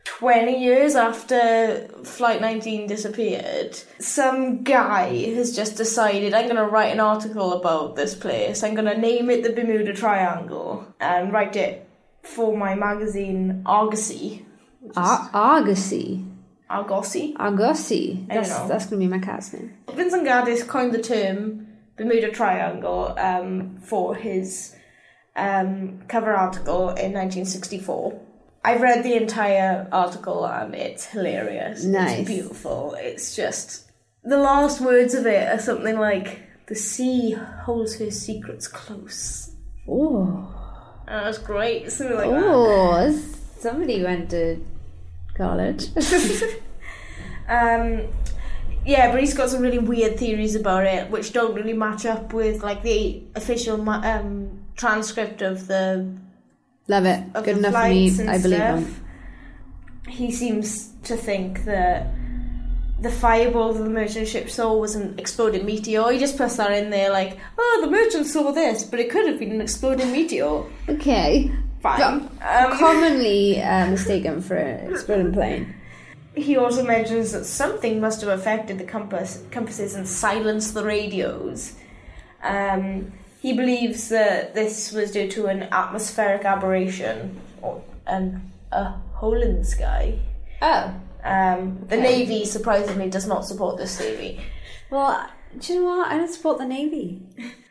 20 0.05 0.59
years 0.59 0.95
after 0.95 1.87
Flight 2.03 2.41
19 2.41 2.87
disappeared, 2.87 3.75
some 3.99 4.63
guy 4.63 5.15
has 5.35 5.55
just 5.55 5.77
decided, 5.77 6.33
I'm 6.33 6.45
going 6.45 6.55
to 6.55 6.65
write 6.65 6.91
an 6.91 6.99
article 6.99 7.53
about 7.53 7.95
this 7.95 8.15
place. 8.15 8.63
I'm 8.63 8.73
going 8.73 8.87
to 8.87 8.97
name 8.97 9.29
it 9.29 9.43
the 9.43 9.51
Bermuda 9.51 9.93
Triangle 9.93 10.93
and 10.99 11.31
write 11.31 11.55
it 11.55 11.87
for 12.23 12.57
my 12.57 12.75
magazine 12.75 13.61
Argosy. 13.65 14.45
Ar- 14.95 15.29
Argosy. 15.33 16.25
Argosy? 16.69 17.35
Argosy. 17.37 18.25
That's, 18.27 18.49
that's 18.49 18.85
going 18.85 19.01
to 19.01 19.07
be 19.07 19.11
my 19.11 19.19
cat's 19.19 19.53
name. 19.53 19.75
Vincent 19.93 20.25
Gaddis 20.27 20.67
coined 20.67 20.91
the 20.91 21.01
term 21.01 21.67
Bermuda 21.97 22.31
Triangle 22.31 23.15
um, 23.17 23.77
for 23.77 24.15
his 24.15 24.75
um, 25.39 26.01
cover 26.07 26.33
article 26.33 26.89
in 26.89 27.13
1964. 27.13 28.19
I've 28.63 28.81
read 28.81 29.03
the 29.03 29.13
entire 29.15 29.87
article 29.91 30.45
and 30.45 30.75
it's 30.75 31.05
hilarious. 31.05 31.83
Nice. 31.85 32.19
It's 32.19 32.27
beautiful. 32.27 32.95
It's 32.99 33.35
just. 33.35 33.89
The 34.23 34.37
last 34.37 34.81
words 34.81 35.13
of 35.13 35.25
it 35.25 35.47
are 35.47 35.59
something 35.59 35.97
like 35.97 36.41
The 36.67 36.75
sea 36.75 37.31
holds 37.31 37.97
her 37.99 38.11
secrets 38.11 38.67
close. 38.67 39.51
Oh. 39.87 40.55
And 41.07 41.25
that's 41.25 41.37
great. 41.37 41.89
Something 41.91 42.17
like 42.17 42.29
that. 42.29 42.43
Oh, 42.43 43.11
somebody 43.57 44.03
went 44.03 44.29
to 44.31 44.63
college. 45.35 45.87
Um, 47.49 48.03
Yeah, 48.85 49.11
but 49.11 49.19
he's 49.19 49.33
got 49.33 49.49
some 49.49 49.61
really 49.61 49.79
weird 49.79 50.17
theories 50.17 50.55
about 50.55 50.85
it, 50.85 51.09
which 51.09 51.33
don't 51.33 51.53
really 51.53 51.73
match 51.73 52.05
up 52.05 52.31
with 52.33 52.63
like 52.63 52.81
the 52.83 53.23
official 53.35 53.87
um, 53.89 54.58
transcript 54.79 55.41
of 55.41 55.67
the 55.67 56.17
Love 56.87 57.05
it. 57.05 57.23
of 57.35 57.45
Good 57.45 57.57
enough 57.57 57.73
for 57.73 57.89
me. 57.89 58.11
I 58.27 58.37
believe 58.41 58.59
stuff. 58.59 58.79
him. 58.79 59.05
He 60.07 60.31
seems 60.31 60.91
to 61.03 61.15
think 61.15 61.65
that 61.65 62.07
the 62.99 63.11
fireball 63.11 63.73
that 63.73 63.83
the 63.83 63.89
merchant 63.89 64.27
ship 64.27 64.49
saw 64.49 64.75
was 64.75 64.95
an 64.95 65.17
exploding 65.19 65.65
meteor. 65.65 66.09
He 66.11 66.17
just 66.17 66.37
puts 66.37 66.57
that 66.57 66.71
in 66.71 66.89
there, 66.89 67.11
like, 67.11 67.37
oh, 67.57 67.79
the 67.83 67.91
merchant 67.91 68.25
saw 68.25 68.51
this, 68.51 68.83
but 68.83 68.99
it 68.99 69.09
could 69.11 69.27
have 69.27 69.37
been 69.39 69.51
an 69.51 69.61
exploding 69.61 70.11
meteor. 70.11 70.63
Okay. 70.87 71.51
Fine. 71.81 72.01
Um, 72.01 72.77
Commonly 72.77 73.61
uh, 73.61 73.91
mistaken 73.91 74.41
for 74.41 74.55
an 74.55 74.91
exploding 74.91 75.31
plane. 75.31 75.75
He 76.35 76.57
also 76.57 76.83
mentions 76.83 77.31
that 77.31 77.45
something 77.45 78.01
must 78.01 78.21
have 78.21 78.29
affected 78.37 78.79
the 78.79 78.83
compass, 78.83 79.43
compasses 79.51 79.95
and 79.95 80.07
silenced 80.07 80.73
the 80.73 80.83
radios. 80.83 81.75
Um, 82.43 83.13
he 83.41 83.53
believes 83.53 84.09
that 84.09 84.53
this 84.53 84.91
was 84.91 85.11
due 85.11 85.29
to 85.31 85.47
an 85.47 85.63
atmospheric 85.71 86.45
aberration 86.45 87.39
or 87.61 87.81
an, 88.07 88.51
a 88.71 88.91
hole 89.13 89.41
in 89.41 89.57
the 89.57 89.65
sky. 89.65 90.19
Oh. 90.61 90.93
Um, 91.23 91.85
the 91.87 91.97
Okay. 91.97 92.01
Navy 92.01 92.45
surprisingly 92.45 93.09
does 93.09 93.27
not 93.27 93.45
support 93.45 93.77
this 93.77 93.97
theory. 93.97 94.39
Well, 94.89 95.29
do 95.59 95.73
you 95.73 95.79
know 95.81 95.87
what? 95.97 96.11
I 96.11 96.17
don't 96.17 96.31
support 96.33 96.57
the 96.59 96.65
Navy. 96.65 97.21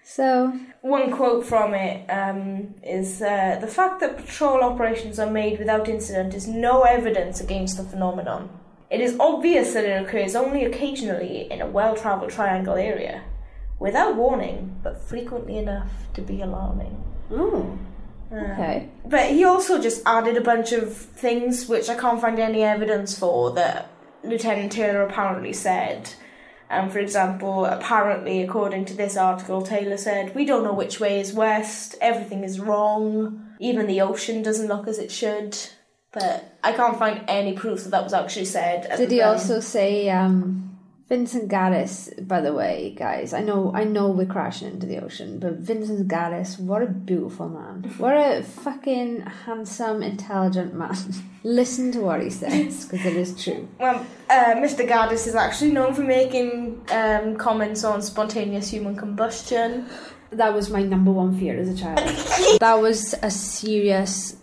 So, 0.04 0.52
One 0.81 1.12
quote 1.12 1.44
from 1.44 1.74
it 1.74 2.09
um, 2.11 2.74
is 2.83 3.20
uh, 3.20 3.59
The 3.61 3.66
fact 3.66 4.00
that 4.00 4.16
patrol 4.16 4.62
operations 4.62 5.18
are 5.18 5.31
made 5.31 5.59
without 5.59 5.87
incident 5.88 6.33
is 6.35 6.46
no 6.48 6.83
evidence 6.83 7.40
against 7.42 7.76
the 7.76 7.85
phenomenon. 7.85 8.48
It 8.90 9.00
is 9.02 9.16
obvious 9.20 9.74
that 9.74 9.85
it 9.85 10.02
occurs 10.02 10.35
only 10.35 10.64
occasionally 10.64 11.46
in 11.50 11.61
a 11.61 11.66
well 11.66 11.94
travelled 11.94 12.31
triangle 12.31 12.74
area, 12.76 13.22
without 13.79 14.17
warning, 14.17 14.77
but 14.83 15.01
frequently 15.01 15.59
enough 15.59 15.91
to 16.14 16.21
be 16.23 16.41
alarming. 16.41 17.03
oh, 17.31 17.79
Um, 18.31 18.38
okay. 18.38 18.88
But 19.07 19.31
he 19.31 19.45
also 19.45 19.81
just 19.81 20.03
added 20.05 20.37
a 20.37 20.41
bunch 20.43 20.73
of 20.73 20.95
things 20.95 21.69
which 21.69 21.88
I 21.88 21.95
can't 21.95 22.21
find 22.21 22.38
any 22.38 22.62
evidence 22.62 23.19
for 23.19 23.53
that 23.53 23.91
Lieutenant 24.23 24.73
Taylor 24.73 25.03
apparently 25.03 25.53
said. 25.53 26.11
Um, 26.71 26.91
for 26.91 26.99
example, 26.99 27.64
apparently, 27.64 28.43
according 28.43 28.85
to 28.87 28.95
this 28.95 29.17
article, 29.17 29.62
Taylor 29.62 29.97
said, 29.97 30.35
We 30.35 30.45
don't 30.45 30.64
know 30.64 30.75
which 30.75 31.01
way 31.01 31.19
is 31.21 31.33
west, 31.33 31.95
everything 32.03 32.45
is 32.45 32.61
wrong, 32.61 33.47
even 33.59 33.87
the 33.87 34.03
ocean 34.03 34.43
doesn't 34.43 34.69
look 34.69 34.87
as 34.87 34.99
it 34.99 35.11
should. 35.11 35.57
But 36.12 36.59
I 36.62 36.73
can't 36.73 36.99
find 36.99 37.25
any 37.29 37.53
proof 37.55 37.85
that 37.85 37.91
that 37.91 38.05
was 38.05 38.12
actually 38.12 38.47
said. 38.47 38.87
Did 38.97 39.11
he 39.11 39.23
also 39.23 39.61
say 39.61 40.11
um, 40.11 40.67
Vincent 41.09 41.51
Gaddis? 41.51 42.27
By 42.29 42.42
the 42.42 42.53
way, 42.53 42.94
guys, 42.97 43.33
I 43.33 43.40
know, 43.40 43.73
I 43.75 43.85
know 43.85 44.11
we're 44.11 44.27
crashing 44.27 44.68
into 44.68 44.87
the 44.87 45.03
ocean, 45.03 45.38
but 45.38 45.55
Vincent 45.55 46.07
Gaddis, 46.07 46.61
what 46.61 46.83
a 46.83 46.87
beautiful 46.87 47.49
man! 47.49 47.90
What 47.97 48.14
a 48.14 48.42
fucking 48.42 49.23
handsome, 49.23 50.03
intelligent 50.03 50.75
man. 50.75 50.94
Listen 51.44 51.92
to 51.92 52.01
what 52.01 52.23
he 52.23 52.29
says 52.29 52.85
because 52.85 53.07
it 53.07 53.16
is 53.16 53.42
true. 53.42 53.66
Well, 53.81 54.05
uh, 54.29 54.55
Mr. 54.57 54.87
Gaddis 54.87 55.27
is 55.27 55.35
actually 55.35 55.73
known 55.73 55.94
for 55.94 56.03
making 56.03 56.83
um, 56.90 57.37
comments 57.37 57.85
on 57.85 58.03
spontaneous 58.03 58.68
human 58.68 58.94
combustion. 58.94 59.87
That 60.31 60.53
was 60.53 60.68
my 60.68 60.83
number 60.83 61.11
one 61.11 61.38
fear 61.38 61.59
as 61.59 61.71
a 61.71 61.77
child. 61.77 62.01
that 62.61 62.75
was 62.75 63.14
a 63.23 63.31
serious 63.31 64.37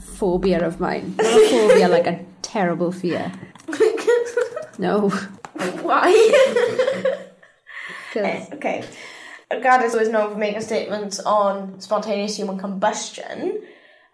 phobia 0.00 0.64
of 0.64 0.78
mine. 0.78 1.16
Not 1.16 1.26
a 1.26 1.48
phobia, 1.48 1.88
like 1.88 2.06
a 2.06 2.24
terrible 2.42 2.92
fear. 2.92 3.32
No. 4.78 5.10
Why? 5.82 6.12
'Cause- 8.12 8.52
okay. 8.54 8.84
Gaddis 9.50 9.98
was 9.98 10.08
known 10.08 10.32
for 10.32 10.38
making 10.38 10.60
statements 10.60 11.20
on 11.20 11.80
spontaneous 11.80 12.36
human 12.36 12.58
combustion 12.58 13.62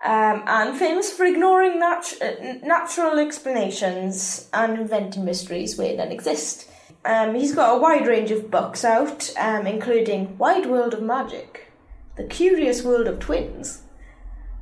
um, 0.05 0.45
and 0.47 0.77
famous 0.77 1.13
for 1.13 1.25
ignoring 1.25 1.81
nat- 1.81 2.13
uh, 2.23 2.55
natural 2.63 3.19
explanations 3.19 4.49
and 4.53 4.79
inventing 4.79 5.25
mysteries 5.25 5.77
where 5.77 5.97
none 5.97 6.13
exist. 6.13 6.69
Um, 7.05 7.35
he's 7.35 7.55
got 7.55 7.75
a 7.77 7.79
wide 7.81 8.07
range 8.07 8.31
of 8.31 8.51
books 8.51 8.85
out, 8.85 9.33
um, 9.39 9.67
including 9.67 10.39
Wide 10.39 10.67
World 10.67 10.95
of 10.95 11.03
Magic, 11.03 11.71
The 12.17 12.25
Curious 12.25 12.83
World 12.85 13.07
of 13.09 13.19
Twins, 13.19 13.83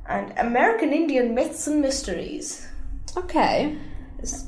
and 0.09 0.33
American 0.37 0.91
Indian 0.91 1.35
Myths 1.35 1.67
and 1.67 1.81
Mysteries. 1.81 2.67
okay. 3.15 3.77
S- 4.21 4.33
s- 4.33 4.47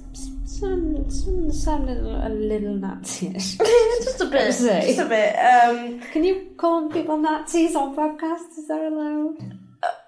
Some, 0.60 1.10
some 1.10 1.52
sounded 1.52 1.98
a 1.98 2.30
little 2.30 2.76
Nazi-ish. 2.76 3.58
just 3.58 4.22
a 4.22 4.26
bit. 4.26 4.48
Just 4.48 5.00
a 5.00 5.06
bit. 5.06 5.36
Um, 5.36 6.00
Can 6.14 6.24
you 6.24 6.54
call 6.56 6.90
people 6.90 7.18
Nazis 7.18 7.76
on 7.76 7.94
podcasts? 7.94 8.58
Is 8.58 8.70
that 8.70 8.80
allowed? 8.80 9.60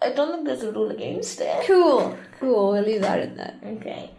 I 0.01 0.12
don't 0.12 0.31
think 0.31 0.47
there's 0.47 0.63
a 0.63 0.71
rule 0.71 0.89
against 0.91 1.41
it. 1.41 1.65
Cool. 1.67 2.17
Cool. 2.39 2.71
We'll 2.71 2.81
leave 2.81 3.01
that 3.01 3.19
in 3.19 3.36
there. 3.36 3.55
Okay. 3.62 4.12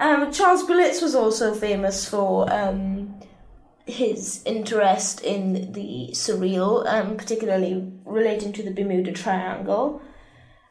Um, 0.00 0.32
Charles 0.32 0.64
Berlitz 0.64 1.02
was 1.02 1.14
also 1.14 1.54
famous 1.54 2.08
for 2.08 2.50
um, 2.50 3.20
his 3.84 4.42
interest 4.46 5.20
in 5.20 5.72
the 5.72 6.08
surreal, 6.12 6.86
um, 6.86 7.18
particularly 7.18 7.86
relating 8.06 8.54
to 8.54 8.62
the 8.62 8.70
Bermuda 8.70 9.12
Triangle. 9.12 10.00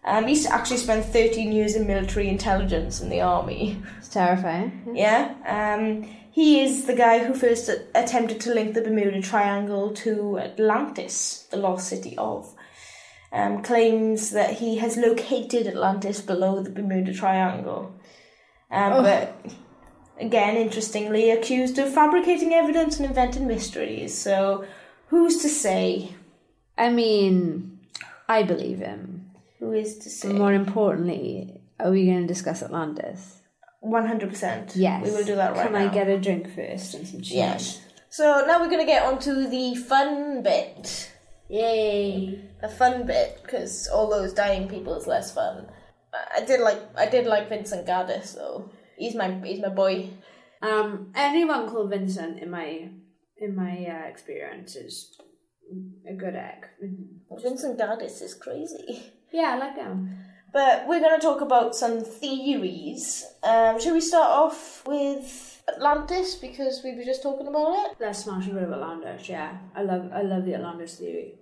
Um, 0.05 0.27
he 0.27 0.45
actually 0.47 0.77
spent 0.77 1.05
13 1.05 1.51
years 1.51 1.75
in 1.75 1.87
military 1.87 2.29
intelligence 2.29 3.01
in 3.01 3.09
the 3.09 3.21
army. 3.21 3.81
It's 3.97 4.09
terrifying. 4.09 4.93
Yeah. 4.93 5.33
Um, 5.45 6.03
he 6.31 6.61
is 6.61 6.85
the 6.85 6.93
guy 6.93 7.23
who 7.25 7.33
first 7.33 7.69
attempted 7.95 8.39
to 8.41 8.53
link 8.53 8.73
the 8.75 8.81
Bermuda 8.81 9.21
Triangle 9.21 9.93
to 9.95 10.37
Atlantis, 10.37 11.47
the 11.49 11.57
lost 11.57 11.87
city 11.87 12.15
of. 12.17 12.53
Um, 13.31 13.63
claims 13.63 14.29
that 14.31 14.55
he 14.59 14.77
has 14.77 14.95
located 14.95 15.65
Atlantis 15.67 16.21
below 16.21 16.61
the 16.61 16.69
Bermuda 16.69 17.13
Triangle. 17.13 17.93
Um, 18.71 18.93
Oh. 18.93 19.03
But 19.03 19.35
again, 20.19 20.55
interestingly, 20.55 21.31
accused 21.31 21.77
of 21.79 21.93
fabricating 21.93 22.53
evidence 22.53 22.97
and 22.97 23.07
inventing 23.07 23.47
mysteries. 23.47 24.15
So, 24.17 24.65
who's 25.07 25.41
to 25.41 25.49
say? 25.49 26.13
I 26.77 26.89
mean, 26.89 27.79
I 28.27 28.43
believe 28.43 28.79
him. 28.79 29.14
Who 29.65 29.73
is 29.73 29.97
to 29.99 30.09
say? 30.09 30.31
More 30.31 30.53
importantly, 30.53 31.61
are 31.79 31.91
we 31.91 32.05
going 32.05 32.21
to 32.21 32.27
discuss 32.27 32.61
Atlantis? 32.61 33.41
100%. 33.83 34.73
Yes. 34.75 35.05
We 35.05 35.11
will 35.11 35.23
do 35.23 35.35
that 35.35 35.53
right 35.53 35.57
now. 35.57 35.63
Can 35.63 35.73
now. 35.73 35.91
I 35.91 35.93
get 35.93 36.07
a 36.07 36.19
drink 36.19 36.53
first 36.53 36.93
and 36.93 37.07
some 37.07 37.21
cheese? 37.21 37.33
Yes. 37.33 37.81
So 38.09 38.45
now 38.47 38.59
we're 38.59 38.69
going 38.69 38.85
to 38.85 38.85
get 38.85 39.03
on 39.03 39.19
to 39.19 39.47
the 39.47 39.75
fun 39.75 40.43
bit. 40.43 41.11
Yay. 41.49 42.39
The 42.61 42.69
fun 42.69 43.05
bit, 43.05 43.39
because 43.43 43.87
all 43.87 44.09
those 44.09 44.33
dying 44.33 44.67
people 44.67 44.95
is 44.95 45.07
less 45.07 45.33
fun. 45.33 45.67
I 46.13 46.41
I 46.41 46.45
did 46.45 46.61
like 46.61 46.81
I 46.97 47.07
did 47.07 47.25
like 47.27 47.49
Vincent 47.49 47.85
Gaddis 47.85 48.35
though. 48.35 48.71
He's 48.97 49.15
my 49.15 49.31
he's 49.43 49.61
my 49.61 49.69
boy. 49.69 50.09
Um, 50.61 51.11
anyone 51.13 51.69
called 51.69 51.89
Vincent 51.89 52.39
in 52.39 52.49
my 52.49 52.89
in 53.37 53.55
my 53.55 53.85
uh, 53.85 54.07
experience 54.07 54.75
is 54.75 55.17
a 56.09 56.13
good 56.13 56.35
egg. 56.35 56.67
Vincent 57.43 57.77
Gaddis 57.77 58.21
is 58.21 58.33
crazy. 58.33 59.03
Yeah, 59.35 59.55
I 59.55 59.57
like 59.57 59.75
him. 59.75 60.17
But 60.53 60.87
we're 60.87 61.01
going 61.01 61.19
to 61.19 61.25
talk 61.25 61.41
about 61.41 61.75
some 61.75 61.99
theories. 61.99 63.25
Um, 63.43 63.81
should 63.81 63.91
we 63.91 63.99
start 63.99 64.31
off 64.31 64.87
with 64.87 65.61
Atlantis 65.67 66.35
because 66.35 66.79
we 66.85 66.95
were 66.95 67.03
just 67.03 67.21
talking 67.21 67.45
about 67.45 67.73
it? 67.73 67.97
Let's 67.99 68.19
smash 68.19 68.47
a 68.47 68.51
bit 68.51 68.63
of 68.63 68.71
Atlantis. 68.71 69.27
Yeah, 69.27 69.57
I 69.75 69.81
love 69.81 70.09
I 70.13 70.21
love 70.21 70.45
the 70.45 70.53
Atlantis 70.55 70.95
theory. 70.95 71.33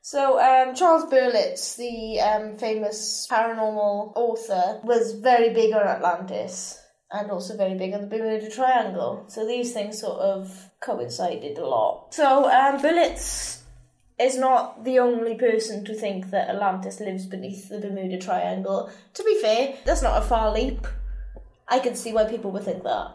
So, 0.00 0.40
um, 0.40 0.74
Charles 0.74 1.04
Berlitz, 1.04 1.76
the 1.76 2.20
um, 2.20 2.56
famous 2.56 3.28
paranormal 3.30 4.14
author, 4.16 4.80
was 4.82 5.12
very 5.12 5.54
big 5.54 5.72
on 5.74 5.82
Atlantis 5.82 6.80
and 7.12 7.30
also 7.30 7.56
very 7.56 7.76
big 7.78 7.94
on 7.94 8.00
the 8.00 8.06
Bermuda 8.08 8.50
Triangle. 8.50 9.26
So, 9.28 9.46
these 9.46 9.72
things 9.72 10.00
sort 10.00 10.18
of 10.18 10.70
coincided 10.80 11.58
a 11.58 11.66
lot. 11.66 12.14
So, 12.14 12.50
um, 12.50 12.80
Berlitz 12.80 13.57
is 14.18 14.36
not 14.36 14.84
the 14.84 14.98
only 14.98 15.34
person 15.36 15.84
to 15.84 15.94
think 15.94 16.30
that 16.30 16.48
Atlantis 16.48 17.00
lives 17.00 17.26
beneath 17.26 17.68
the 17.68 17.78
Bermuda 17.78 18.18
Triangle. 18.18 18.90
To 19.14 19.22
be 19.24 19.38
fair, 19.40 19.76
that's 19.84 20.02
not 20.02 20.22
a 20.22 20.24
far 20.26 20.52
leap. 20.52 20.86
I 21.68 21.78
can 21.78 21.94
see 21.94 22.12
why 22.12 22.24
people 22.24 22.50
would 22.52 22.64
think 22.64 22.82
that. 22.82 23.12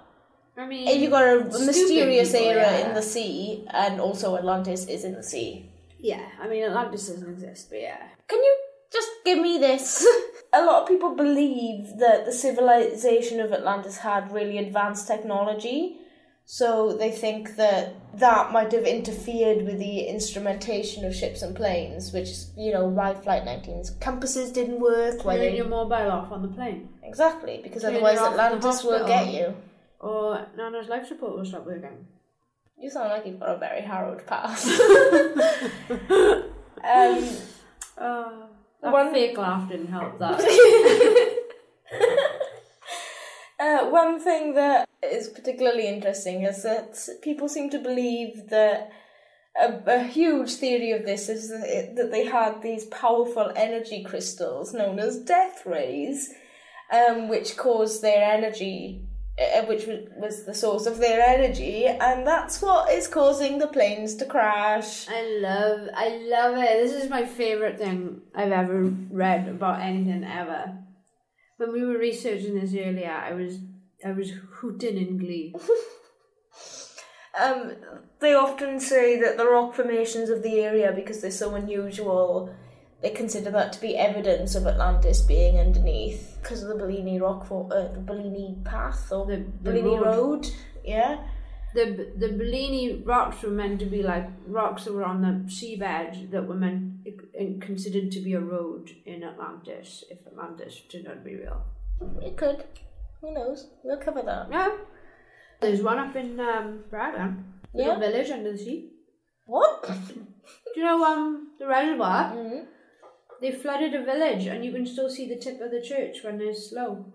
I 0.56 0.68
mean, 0.68 0.88
If 0.88 1.02
you've 1.02 1.12
got 1.12 1.24
a 1.24 1.44
mysterious 1.66 2.32
people, 2.32 2.48
era 2.48 2.62
yeah. 2.62 2.88
in 2.88 2.94
the 2.94 3.02
sea, 3.02 3.66
and 3.72 4.00
also 4.00 4.38
Atlantis 4.38 4.86
is 4.88 5.04
in 5.04 5.14
the 5.14 5.24
sea. 5.24 5.66
yeah, 6.00 6.26
I 6.42 6.48
mean 6.48 6.64
Atlantis 6.64 7.08
doesn't 7.08 7.28
exist, 7.30 7.70
but 7.70 7.82
yeah. 7.82 8.02
Can 8.28 8.40
you 8.40 8.58
just 8.92 9.10
give 9.26 9.40
me 9.40 9.58
this? 9.58 10.06
a 10.54 10.64
lot 10.64 10.84
of 10.84 10.88
people 10.88 11.16
believe 11.16 11.98
that 11.98 12.26
the 12.26 12.32
civilization 12.32 13.40
of 13.40 13.52
Atlantis 13.52 13.98
had 13.98 14.32
really 14.32 14.60
advanced 14.60 15.08
technology, 15.08 15.98
so 16.46 16.94
they 16.98 17.10
think 17.12 17.56
that 17.56 17.96
that 18.20 18.52
might 18.52 18.72
have 18.74 18.84
interfered 18.84 19.66
with 19.66 19.80
the 19.80 20.02
instrumentation 20.02 21.06
of 21.06 21.16
ships 21.16 21.42
and 21.42 21.56
planes, 21.56 22.12
which 22.12 22.30
is, 22.30 22.52
you 22.58 22.72
know, 22.74 22.86
why 22.86 23.14
Flight 23.14 23.44
19's 23.44 23.92
compasses 24.02 24.52
didn't 24.52 24.80
work. 24.80 25.24
Why 25.24 25.38
Turn 25.38 25.46
they... 25.46 25.56
your 25.58 25.68
mobile 25.68 26.12
off 26.12 26.32
on 26.32 26.42
the 26.42 26.50
plane. 26.50 26.90
Exactly, 27.02 27.62
because 27.64 27.82
Turn 27.84 27.96
otherwise 27.96 28.18
it 28.18 28.24
off 28.24 28.36
the 28.36 28.42
Atlantis 28.42 28.84
will 28.84 29.08
get 29.08 29.34
you. 29.34 29.56
or 30.00 30.46
Nana's 30.58 30.90
life 30.90 31.08
support 31.08 31.36
will 31.38 31.46
stop 31.46 31.66
working. 31.66 32.08
You 32.78 32.90
sound 32.90 33.10
like 33.10 33.26
you've 33.26 33.40
got 33.40 33.56
a 33.56 33.58
very 33.58 33.82
harrowed 33.82 34.26
past. 34.28 34.68
um, 36.84 37.30
Uh, 37.96 38.48
that 38.82 38.92
One- 38.92 39.14
fake 39.14 39.38
laugh 39.38 39.70
didn't 39.70 39.88
help 39.88 40.20
that. 40.20 40.40
One 43.94 44.20
thing 44.20 44.56
that 44.56 44.90
is 45.04 45.30
particularly 45.30 45.88
interesting 45.88 46.42
is 46.46 46.64
that 46.64 46.98
people 47.22 47.48
seem 47.48 47.70
to 47.70 47.78
believe 47.78 48.50
that 48.50 48.90
a, 49.56 49.68
a 49.86 50.04
huge 50.04 50.56
theory 50.56 50.94
of 50.94 51.06
this 51.06 51.30
is 51.30 51.50
that, 51.50 51.68
it, 51.68 51.96
that 51.98 52.10
they 52.10 52.26
had 52.26 52.64
these 52.64 52.86
powerful 52.86 53.52
energy 53.56 54.04
crystals 54.04 54.74
known 54.74 54.98
as 54.98 55.20
death 55.20 55.64
rays, 55.68 56.34
um, 56.92 57.30
which 57.30 57.56
caused 57.56 58.02
their 58.02 58.34
energy, 58.34 59.06
uh, 59.40 59.62
which 59.66 59.86
was, 59.86 60.00
was 60.18 60.46
the 60.48 60.56
source 60.56 60.88
of 60.88 60.98
their 60.98 61.22
energy, 61.22 61.86
and 61.86 62.26
that's 62.26 62.64
what 62.64 62.92
is 62.92 63.08
causing 63.08 63.60
the 63.60 63.68
planes 63.68 64.16
to 64.16 64.26
crash. 64.26 65.08
I 65.08 65.38
love, 65.40 65.90
I 65.96 66.08
love 66.32 66.58
it. 66.58 66.84
This 66.84 67.04
is 67.04 67.12
my 67.12 67.28
favorite 67.28 67.78
thing 67.78 68.22
I've 68.34 68.52
ever 68.52 68.86
read 69.12 69.48
about 69.48 69.82
anything 69.82 70.24
ever. 70.24 70.80
When 71.58 71.72
we 71.72 71.86
were 71.86 72.00
researching 72.00 72.60
this 72.60 72.74
earlier, 72.74 73.12
I 73.12 73.34
was, 73.34 73.60
I 74.06 74.12
was 74.12 74.32
hooting 74.60 74.98
in 74.98 75.18
glee. 75.18 75.56
Um, 77.42 77.72
they 78.20 78.34
often 78.36 78.80
say 78.80 79.20
that 79.20 79.38
the 79.38 79.48
rock 79.48 79.74
formations 79.74 80.30
of 80.30 80.44
the 80.44 80.60
area, 80.60 80.92
because 80.92 81.22
they're 81.22 81.32
so 81.32 81.56
unusual, 81.56 82.54
they 83.02 83.10
consider 83.10 83.50
that 83.52 83.74
to 83.74 83.82
be 83.82 83.98
evidence 83.98 84.54
of 84.54 84.68
Atlantis 84.68 85.22
being 85.22 85.58
underneath 85.60 86.38
because 86.42 86.62
of 86.62 86.70
the 86.70 86.76
Bellini 86.76 87.20
rock, 87.20 87.48
for, 87.48 87.68
uh, 87.74 87.92
the 87.92 88.00
Bellini 88.00 88.58
path 88.64 89.12
or 89.12 89.26
The, 89.26 89.38
the 89.38 89.42
Bellini 89.72 89.98
road. 89.98 90.06
road. 90.06 90.48
Yeah. 90.84 91.24
The 91.74 92.12
the 92.18 92.30
Bellini 92.30 93.02
rocks 93.04 93.42
were 93.42 93.50
meant 93.50 93.80
to 93.80 93.88
be 93.88 94.04
like 94.04 94.30
rocks 94.46 94.84
that 94.86 94.94
were 94.94 95.04
on 95.04 95.22
the 95.24 95.52
seabed 95.52 96.30
that 96.30 96.48
were 96.48 96.54
meant 96.54 97.08
considered 97.62 98.12
to 98.12 98.20
be 98.20 98.34
a 98.34 98.40
road 98.40 98.92
in 99.08 99.24
Atlantis 99.24 100.04
if 100.12 100.20
Atlantis 100.28 100.82
did 100.88 101.04
not 101.06 101.26
be 101.26 101.36
real. 101.36 101.64
It 102.22 102.38
could. 102.38 102.64
Who 103.24 103.34
knows? 103.34 103.68
We'll 103.84 103.98
cover 103.98 104.22
that. 104.22 104.48
Yeah. 104.52 104.78
There's 105.62 105.82
one 105.82 105.98
up 105.98 106.14
in 106.18 106.38
um, 106.42 106.84
Brighton, 106.90 107.46
Yeah. 107.74 107.86
little 107.96 108.00
village 108.02 108.30
under 108.30 108.52
the 108.52 108.58
sea. 108.58 108.90
What? 109.46 109.82
Do 109.88 110.76
you 110.76 110.84
know 110.84 111.04
um 111.06 111.52
the 111.58 111.66
reservoir? 111.68 112.34
mm 112.36 112.66
They 113.42 113.52
flooded 113.52 113.94
a 113.94 114.04
village, 114.04 114.46
and 114.48 114.64
you 114.66 114.72
can 114.74 114.86
still 114.86 115.10
see 115.10 115.28
the 115.28 115.38
tip 115.40 115.62
of 115.62 115.72
the 115.72 115.82
church 115.82 116.18
when 116.24 116.38
there's 116.38 116.70
slow. 116.70 117.06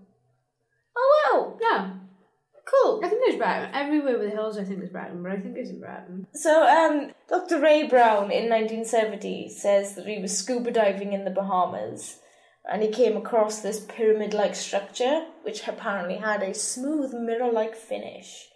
Oh 0.97 1.09
wow! 1.25 1.59
Yeah, 1.61 1.91
Cool. 2.65 3.01
I 3.05 3.09
think 3.09 3.23
there's 3.25 3.39
Brighton 3.39 3.71
everywhere 3.75 4.19
with 4.19 4.33
hills. 4.33 4.59
I 4.59 4.65
think 4.65 4.79
there's 4.79 4.91
Brighton, 4.91 5.23
but 5.23 5.33
I 5.33 5.41
think 5.41 5.57
it's 5.57 5.71
in 5.71 5.81
Brighton. 5.81 6.27
So, 6.35 6.67
um, 6.69 7.13
Dr. 7.29 7.61
Ray 7.61 7.87
Brown 7.87 8.31
in 8.31 8.49
1970 8.51 9.49
says 9.51 9.95
that 9.95 10.07
he 10.07 10.19
was 10.21 10.37
scuba 10.37 10.71
diving 10.71 11.13
in 11.15 11.25
the 11.25 11.31
Bahamas 11.31 12.19
and 12.69 12.83
he 12.83 12.89
came 12.89 13.17
across 13.17 13.61
this 13.61 13.81
pyramid 13.81 14.35
like 14.35 14.55
structure 14.55 15.27
which 15.43 15.67
apparently 15.67 16.17
had 16.17 16.43
a 16.43 16.55
smooth 16.55 17.13
mirror 17.15 17.51
like 17.51 17.75
finish. 17.75 18.49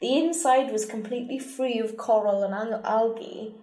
The 0.00 0.16
inside 0.16 0.70
was 0.70 0.86
completely 0.86 1.38
free 1.38 1.78
of 1.78 1.96
coral 1.96 2.42
and 2.42 2.54
al- 2.54 2.84
algae 2.84 3.54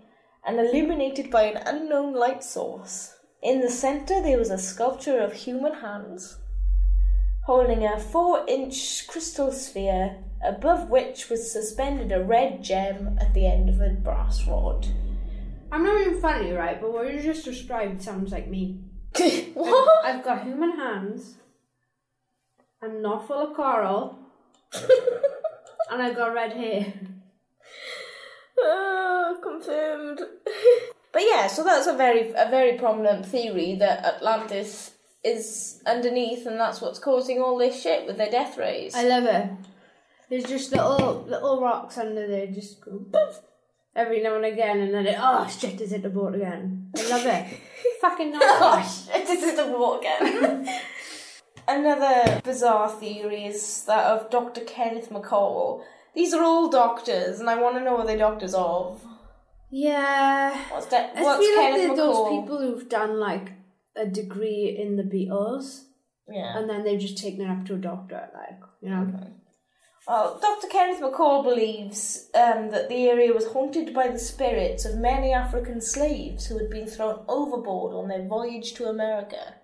and 0.45 0.59
illuminated 0.59 1.29
by 1.29 1.43
an 1.43 1.61
unknown 1.65 2.13
light 2.13 2.43
source. 2.43 3.15
In 3.41 3.61
the 3.61 3.69
centre, 3.69 4.21
there 4.21 4.37
was 4.37 4.49
a 4.49 4.57
sculpture 4.57 5.19
of 5.19 5.33
human 5.33 5.75
hands 5.75 6.37
holding 7.45 7.83
a 7.83 7.99
four 7.99 8.45
inch 8.47 9.07
crystal 9.07 9.51
sphere, 9.51 10.17
above 10.43 10.89
which 10.89 11.29
was 11.29 11.51
suspended 11.51 12.11
a 12.11 12.23
red 12.23 12.63
gem 12.63 13.17
at 13.19 13.33
the 13.33 13.45
end 13.45 13.69
of 13.69 13.81
a 13.81 13.89
brass 13.89 14.45
rod. 14.47 14.87
I'm 15.71 15.83
not 15.83 16.01
even 16.01 16.21
funny, 16.21 16.51
right? 16.51 16.79
But 16.79 16.93
what 16.93 17.11
you 17.11 17.21
just 17.21 17.45
described 17.45 18.01
sounds 18.01 18.31
like 18.31 18.47
me. 18.47 18.79
What? 19.53 20.05
I've 20.05 20.23
got 20.23 20.43
human 20.43 20.71
hands. 20.77 21.35
I'm 22.81 23.01
not 23.01 23.27
full 23.27 23.47
of 23.49 23.55
coral, 23.55 24.17
and 25.91 26.01
I've 26.01 26.15
got 26.15 26.33
red 26.33 26.53
hair. 26.53 26.93
Ah, 28.63 29.35
confirmed. 29.41 30.19
but 31.11 31.21
yeah, 31.21 31.47
so 31.47 31.63
that's 31.63 31.87
a 31.87 31.95
very 31.95 32.31
a 32.31 32.49
very 32.49 32.77
prominent 32.77 33.25
theory 33.25 33.75
that 33.75 34.05
Atlantis 34.05 34.91
is 35.23 35.81
underneath, 35.85 36.45
and 36.45 36.59
that's 36.59 36.81
what's 36.81 36.99
causing 36.99 37.41
all 37.41 37.57
this 37.57 37.81
shit 37.81 38.07
with 38.07 38.17
their 38.17 38.31
death 38.31 38.57
rays. 38.57 38.95
I 38.95 39.03
love 39.03 39.25
it. 39.25 39.49
There's 40.29 40.45
just 40.45 40.71
little 40.71 41.23
little 41.27 41.61
rocks 41.61 41.97
under 41.97 42.27
there, 42.27 42.47
just 42.47 42.81
go 42.81 43.05
poof 43.11 43.41
every 43.95 44.21
now 44.21 44.35
and 44.35 44.45
again, 44.45 44.79
and 44.79 44.93
then 44.93 45.05
it 45.07 45.15
oh 45.19 45.47
shit, 45.47 45.79
is 45.81 45.91
it 45.93 46.03
the 46.03 46.09
boat 46.09 46.35
again? 46.35 46.91
I 46.97 47.09
love 47.09 47.25
it. 47.25 47.59
Fucking 48.01 48.31
oh 48.35 48.75
nice. 48.75 49.05
shit! 49.07 49.27
This 49.27 49.43
is 49.43 49.55
the 49.57 49.67
war 49.67 49.99
again. 49.99 50.67
Another 51.67 52.41
bizarre 52.43 52.89
theory 52.89 53.45
is 53.45 53.83
that 53.85 54.05
of 54.05 54.29
Dr. 54.29 54.61
Kenneth 54.61 55.09
McAll. 55.09 55.83
These 56.15 56.33
are 56.33 56.43
all 56.43 56.69
doctors, 56.69 57.39
and 57.39 57.49
I 57.49 57.61
want 57.61 57.77
to 57.77 57.83
know 57.83 57.95
what 57.95 58.07
they're 58.07 58.17
doctors 58.17 58.53
of. 58.53 59.01
Yeah. 59.71 60.57
What's, 60.71 60.87
de- 60.87 60.97
I 60.97 61.21
what's 61.21 61.39
feel 61.45 61.55
like 61.57 61.71
Kenneth 61.71 61.95
they're 61.95 62.05
McAll? 62.05 62.29
those 62.29 62.41
people 62.41 62.59
who've 62.59 62.89
done 62.89 63.19
like 63.19 63.53
a 63.95 64.05
degree 64.05 64.75
in 64.77 64.97
the 64.97 65.03
Beatles, 65.03 65.83
Yeah. 66.27 66.57
and 66.57 66.69
then 66.69 66.83
they've 66.83 66.99
just 66.99 67.17
taken 67.17 67.41
it 67.41 67.49
up 67.49 67.65
to 67.67 67.75
a 67.75 67.77
doctor, 67.77 68.27
like 68.33 68.59
you 68.81 68.89
know. 68.89 69.07
Well, 70.07 70.39
Dr. 70.41 70.67
Kenneth 70.67 71.01
McAll 71.01 71.43
believes 71.43 72.29
um, 72.33 72.71
that 72.71 72.89
the 72.89 73.07
area 73.07 73.33
was 73.33 73.47
haunted 73.47 73.93
by 73.93 74.07
the 74.07 74.19
spirits 74.19 74.83
of 74.83 74.97
many 74.97 75.31
African 75.31 75.79
slaves 75.79 76.47
who 76.47 76.57
had 76.57 76.69
been 76.69 76.87
thrown 76.87 77.23
overboard 77.27 77.93
on 77.93 78.07
their 78.07 78.27
voyage 78.27 78.73
to 78.73 78.89
America. 78.89 79.55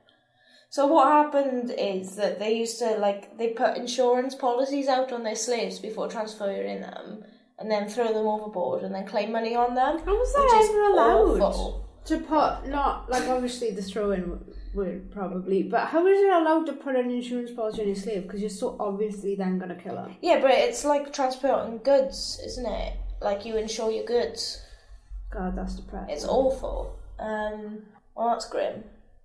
So 0.70 0.86
what 0.86 1.08
happened 1.08 1.74
is 1.78 2.16
that 2.18 2.40
they 2.40 2.54
used 2.54 2.78
to 2.80 2.98
like 2.98 3.38
they 3.38 3.50
put 3.50 3.78
insurance 3.78 4.36
policies 4.36 4.88
out 4.88 5.12
on 5.12 5.24
their 5.24 5.36
slaves 5.36 5.80
before 5.80 6.10
transferring 6.10 6.82
them, 6.82 7.24
and 7.58 7.72
then 7.72 7.90
throw 7.90 8.14
them 8.14 8.28
overboard 8.28 8.84
and 8.84 8.94
then 8.94 9.08
claim 9.08 9.32
money 9.32 9.56
on 9.56 9.74
them. 9.76 10.00
How 10.06 10.14
was 10.14 10.34
which 10.36 10.70
ever 10.70 10.84
allowed? 10.84 11.42
awful. 11.42 11.90
To 12.06 12.20
put 12.20 12.68
not 12.68 13.10
like 13.10 13.28
obviously 13.28 13.72
the 13.72 13.82
throw-in 13.82 14.40
would 14.78 15.12
probably, 15.12 15.64
but 15.64 15.88
how 15.88 16.06
is 16.08 16.20
it 16.22 16.32
allowed 16.32 16.66
to 16.68 16.74
put 16.74 16.96
an 16.96 17.12
insurance 17.12 17.52
policy 17.52 17.82
on 17.82 17.88
your 17.88 17.96
slave? 17.96 18.24
Because 18.24 18.40
you're 18.42 18.50
so 18.50 18.78
obviously 18.80 19.36
then 19.36 19.60
gonna 19.60 19.76
kill 19.76 19.98
her. 19.98 20.10
Yeah, 20.22 20.40
but 20.40 20.52
it's 20.52 20.86
like 20.86 21.12
transporting 21.12 21.80
goods, 21.80 22.40
isn't 22.46 22.66
it? 22.66 22.94
Like 23.22 23.46
you 23.46 23.58
insure 23.58 23.92
your 23.92 24.06
goods. 24.06 24.62
God, 25.32 25.56
that's 25.58 25.76
depressing. 25.76 26.10
It's 26.16 26.26
awful. 26.26 26.98
Um, 27.20 27.80
well, 28.16 28.30
that's 28.30 28.48
grim. 28.48 28.84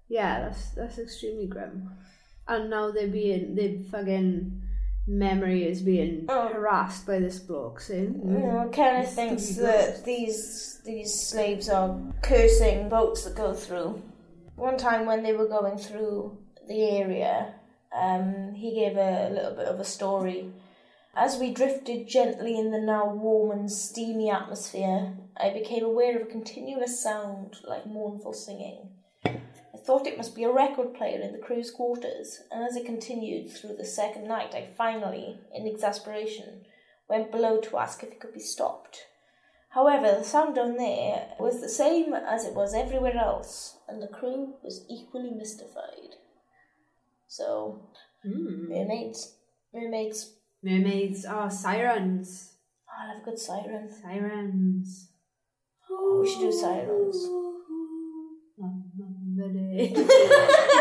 Yeah, 0.09 0.41
that's 0.41 0.71
that's 0.71 0.99
extremely 0.99 1.47
grim. 1.47 1.91
And 2.49 2.71
now 2.71 2.91
they're 2.91 3.07
being 3.07 3.55
their 3.55 3.79
fucking 3.91 4.61
memory 5.07 5.65
is 5.65 5.83
being 5.83 6.27
Oh. 6.29 6.49
harassed 6.49 7.07
by 7.07 7.19
this 7.19 7.39
bloke 7.41 7.81
saying 7.81 8.21
You 8.25 8.39
know, 8.39 8.69
Kenneth 8.73 9.07
It's 9.07 9.15
thinks 9.15 9.57
that 9.57 10.05
these 10.05 10.81
these 10.85 11.13
slaves 11.29 11.69
are 11.69 11.99
cursing 12.23 12.89
boats 12.89 13.25
that 13.25 13.35
go 13.37 13.53
through. 13.53 14.01
One 14.63 14.77
time 14.77 15.07
when 15.07 15.25
they 15.25 15.33
were 15.33 15.49
going 15.49 15.77
through 15.77 16.39
the 16.69 16.85
area, 16.85 17.55
um, 17.93 18.55
he 18.55 18.73
gave 18.73 18.97
a 18.97 19.29
little 19.29 19.57
bit 19.57 19.67
of 19.67 19.81
a 19.81 19.85
story. 19.85 20.53
As 21.17 21.37
we 21.37 21.53
drifted 21.53 22.07
gently 22.07 22.57
in 22.57 22.71
the 22.71 22.81
now 22.81 23.13
warm 23.13 23.51
and 23.51 23.69
steamy 23.69 24.31
atmosphere, 24.31 25.15
I 25.37 25.51
became 25.51 25.83
aware 25.83 26.15
of 26.15 26.23
a 26.23 26.31
continuous 26.31 27.03
sound 27.03 27.57
like 27.65 27.89
mournful 27.89 28.35
singing. 28.35 28.91
I 29.25 29.79
thought 29.85 30.07
it 30.07 30.17
must 30.17 30.37
be 30.37 30.45
a 30.45 30.53
record 30.53 30.95
player 30.95 31.21
in 31.21 31.33
the 31.33 31.45
crew's 31.45 31.73
quarters, 31.73 32.43
and 32.53 32.63
as 32.63 32.77
it 32.77 32.87
continued 32.87 33.51
through 33.51 33.75
the 33.79 33.85
second 33.85 34.29
night, 34.29 34.55
I 34.55 34.69
finally, 34.79 35.41
in 35.53 35.67
exasperation, 35.67 36.67
went 37.09 37.33
below 37.33 37.59
to 37.63 37.79
ask 37.79 38.05
if 38.05 38.13
it 38.13 38.21
could 38.21 38.33
be 38.33 38.39
stopped. 38.39 39.07
However, 39.75 40.19
the 40.19 40.25
sound 40.25 40.55
down 40.57 40.77
there 40.77 41.29
was 41.39 41.61
the 41.61 41.69
same 41.69 42.13
as 42.15 42.45
it 42.45 42.55
was 42.55 42.75
everywhere 42.75 43.17
else, 43.17 43.79
and 43.89 44.03
the 44.03 44.07
crew 44.09 44.55
was 44.63 44.85
equally 44.91 45.31
mystified. 45.31 46.17
So, 47.27 47.89
Hmm. 48.23 48.69
mermaids, 48.69 49.37
mermaids. 49.73 50.35
mermaids 50.63 51.25
are 51.25 51.51
sirens. 51.51 52.53
Oh, 52.87 52.93
I 53.03 53.09
love 53.15 53.23
a 53.23 53.25
good 53.25 53.39
siren. 53.39 53.91
Sirens. 53.91 55.09
We 56.21 56.29
should 56.29 56.41
do 56.41 56.53
sirens. 56.53 57.17
I 58.63 58.69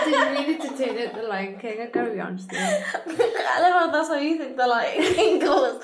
didn't 0.06 0.34
mean 0.34 0.50
it 0.56 0.62
to 0.62 0.70
turn 0.78 0.98
it 0.98 1.14
the 1.16 1.24
Lion 1.24 1.58
King. 1.60 1.82
I 1.82 1.86
gotta 1.88 2.12
be 2.12 2.20
honest. 2.20 2.50
I 2.54 3.58
love 3.62 3.74
how 3.74 3.92
that's 3.92 4.10
how 4.10 4.16
you 4.16 4.38
think 4.38 4.58
the 4.58 4.68
light 4.68 4.98
goes. 5.42 5.82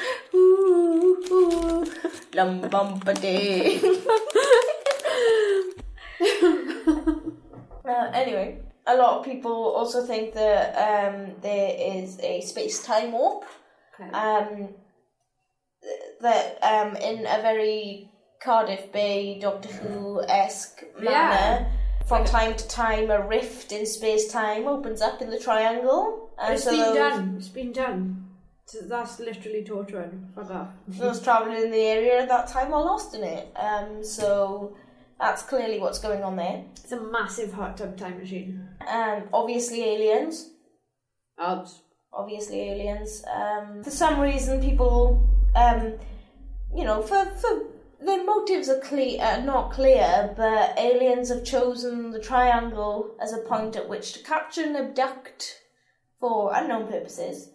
Lum 2.34 2.62
bum 2.70 3.00
ba 3.00 3.14
dee. 3.14 3.80
Uh, 7.88 8.12
anyway, 8.14 8.60
a 8.86 8.98
lot 8.98 9.18
of 9.18 9.24
people 9.24 9.74
also 9.74 10.06
think 10.06 10.34
that 10.34 10.76
um, 10.76 11.32
there 11.42 11.74
is 11.80 12.20
a 12.20 12.42
space 12.42 12.84
time 12.84 13.14
warp. 13.14 13.46
Okay. 13.98 14.12
um, 14.12 14.68
that 16.22 16.58
um, 16.62 16.96
in 16.98 17.20
a 17.26 17.42
very 17.42 18.10
Cardiff 18.44 18.92
Bay 18.92 19.40
Doctor 19.40 19.70
Who 19.70 20.22
esque 20.22 20.84
manner. 21.00 21.10
Yeah. 21.12 21.72
From 22.08 22.24
time 22.24 22.56
to 22.56 22.68
time, 22.70 23.12
a 23.12 23.26
rift 23.28 23.74
in 23.74 23.86
space 23.86 24.32
time 24.32 24.66
opens 24.66 25.02
up 25.02 25.22
in 25.22 25.30
the 25.30 25.40
triangle, 25.40 26.30
and 26.40 26.54
it's 26.54 26.64
so 26.64 26.72
been 26.72 26.80
those, 26.80 26.96
done. 26.96 27.36
It's 27.38 27.50
been 27.50 27.72
done. 27.74 28.27
So 28.68 28.80
that's 28.82 29.20
literally 29.20 29.64
torturing. 29.64 30.28
Fuck 30.36 30.52
off. 30.52 30.70
those 30.88 31.22
traveling 31.22 31.64
in 31.64 31.72
the 31.72 31.78
area 31.78 32.22
at 32.22 32.28
that 32.28 32.48
time 32.48 32.74
are 32.74 32.84
lost 32.84 33.16
in 33.16 33.24
it. 33.24 33.48
Um, 33.56 34.04
so 34.04 34.76
that's 35.18 35.42
clearly 35.42 35.80
what's 35.80 36.00
going 36.00 36.22
on 36.22 36.36
there. 36.36 36.66
It's 36.84 36.92
a 36.92 37.00
massive 37.00 37.54
hot 37.54 37.78
tub 37.78 37.96
time 37.96 38.18
machine. 38.20 38.68
Um, 38.86 39.24
obviously, 39.32 39.86
aliens. 39.86 40.50
Obviously 42.12 42.60
aliens. 42.70 43.24
Um, 43.34 43.86
for 43.86 43.90
some 43.92 44.20
reason, 44.20 44.62
people, 44.62 45.26
um, 45.56 45.94
you 46.76 46.84
know, 46.84 47.02
for 47.02 47.24
for 47.24 47.68
their 48.02 48.26
motives 48.26 48.68
are 48.68 48.82
clear, 48.82 49.22
uh, 49.22 49.40
not 49.46 49.72
clear, 49.72 50.34
but 50.36 50.78
aliens 50.78 51.30
have 51.30 51.46
chosen 51.46 52.12
the 52.12 52.20
triangle 52.20 53.16
as 53.22 53.32
a 53.32 53.38
point 53.38 53.78
at 53.78 53.88
which 53.88 54.12
to 54.12 54.20
capture 54.24 54.64
and 54.64 54.76
abduct 54.76 55.62
for 56.20 56.52
unknown 56.54 56.88
purposes. 56.88 57.52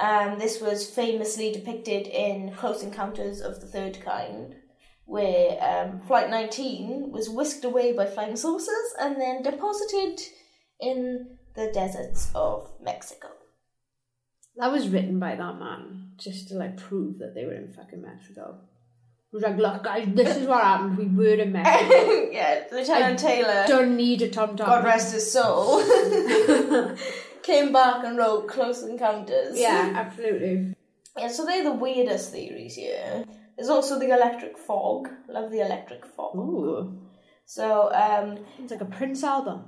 Um, 0.00 0.38
this 0.38 0.60
was 0.60 0.90
famously 0.90 1.52
depicted 1.52 2.06
in 2.06 2.52
Close 2.54 2.82
Encounters 2.82 3.40
of 3.40 3.60
the 3.60 3.66
Third 3.66 4.00
Kind, 4.04 4.56
where 5.04 5.58
um, 5.62 6.00
Flight 6.00 6.30
19 6.30 7.12
was 7.12 7.30
whisked 7.30 7.64
away 7.64 7.92
by 7.92 8.06
flying 8.06 8.36
saucers 8.36 8.94
and 9.00 9.20
then 9.20 9.42
deposited 9.42 10.20
in 10.80 11.36
the 11.54 11.70
deserts 11.72 12.30
of 12.34 12.68
Mexico. 12.80 13.28
That 14.56 14.72
was 14.72 14.88
written 14.88 15.18
by 15.18 15.34
that 15.34 15.58
man 15.58 16.12
just 16.16 16.48
to 16.48 16.54
like 16.54 16.76
prove 16.76 17.18
that 17.18 17.34
they 17.34 17.44
were 17.44 17.54
in 17.54 17.72
fucking 17.72 18.02
Mexico. 18.02 18.58
He 19.30 19.36
was 19.36 19.42
like, 19.42 19.56
look, 19.56 19.82
guys, 19.82 20.06
this 20.14 20.36
is 20.36 20.46
what 20.46 20.62
happened. 20.62 20.96
We 20.96 21.06
were 21.06 21.34
in 21.34 21.50
Mexico. 21.50 22.28
yeah, 22.32 22.64
Lieutenant 22.70 23.18
Taylor, 23.18 23.64
Don't 23.66 23.96
need 23.96 24.22
a 24.22 24.30
tom 24.30 24.56
tom. 24.56 24.66
God 24.66 24.84
rest 24.84 25.12
his 25.12 25.30
soul, 25.30 25.80
came 27.44 27.72
back 27.72 28.04
and 28.04 28.16
wrote 28.18 28.48
Close 28.48 28.82
Encounters. 28.82 29.58
Yeah, 29.58 29.92
absolutely. 29.94 30.74
Yeah, 31.16 31.28
so 31.28 31.44
they're 31.46 31.64
the 31.64 31.72
weirdest 31.72 32.32
theories 32.32 32.74
here. 32.74 33.24
There's 33.56 33.68
also 33.68 33.98
the 33.98 34.10
electric 34.10 34.58
fog. 34.58 35.08
Love 35.28 35.50
the 35.52 35.60
electric 35.60 36.04
fog. 36.06 36.34
Ooh, 36.36 36.98
So, 37.46 37.92
um, 37.94 38.38
it's 38.58 38.72
like 38.72 38.80
a 38.80 38.86
Prince 38.98 39.22
album. 39.22 39.64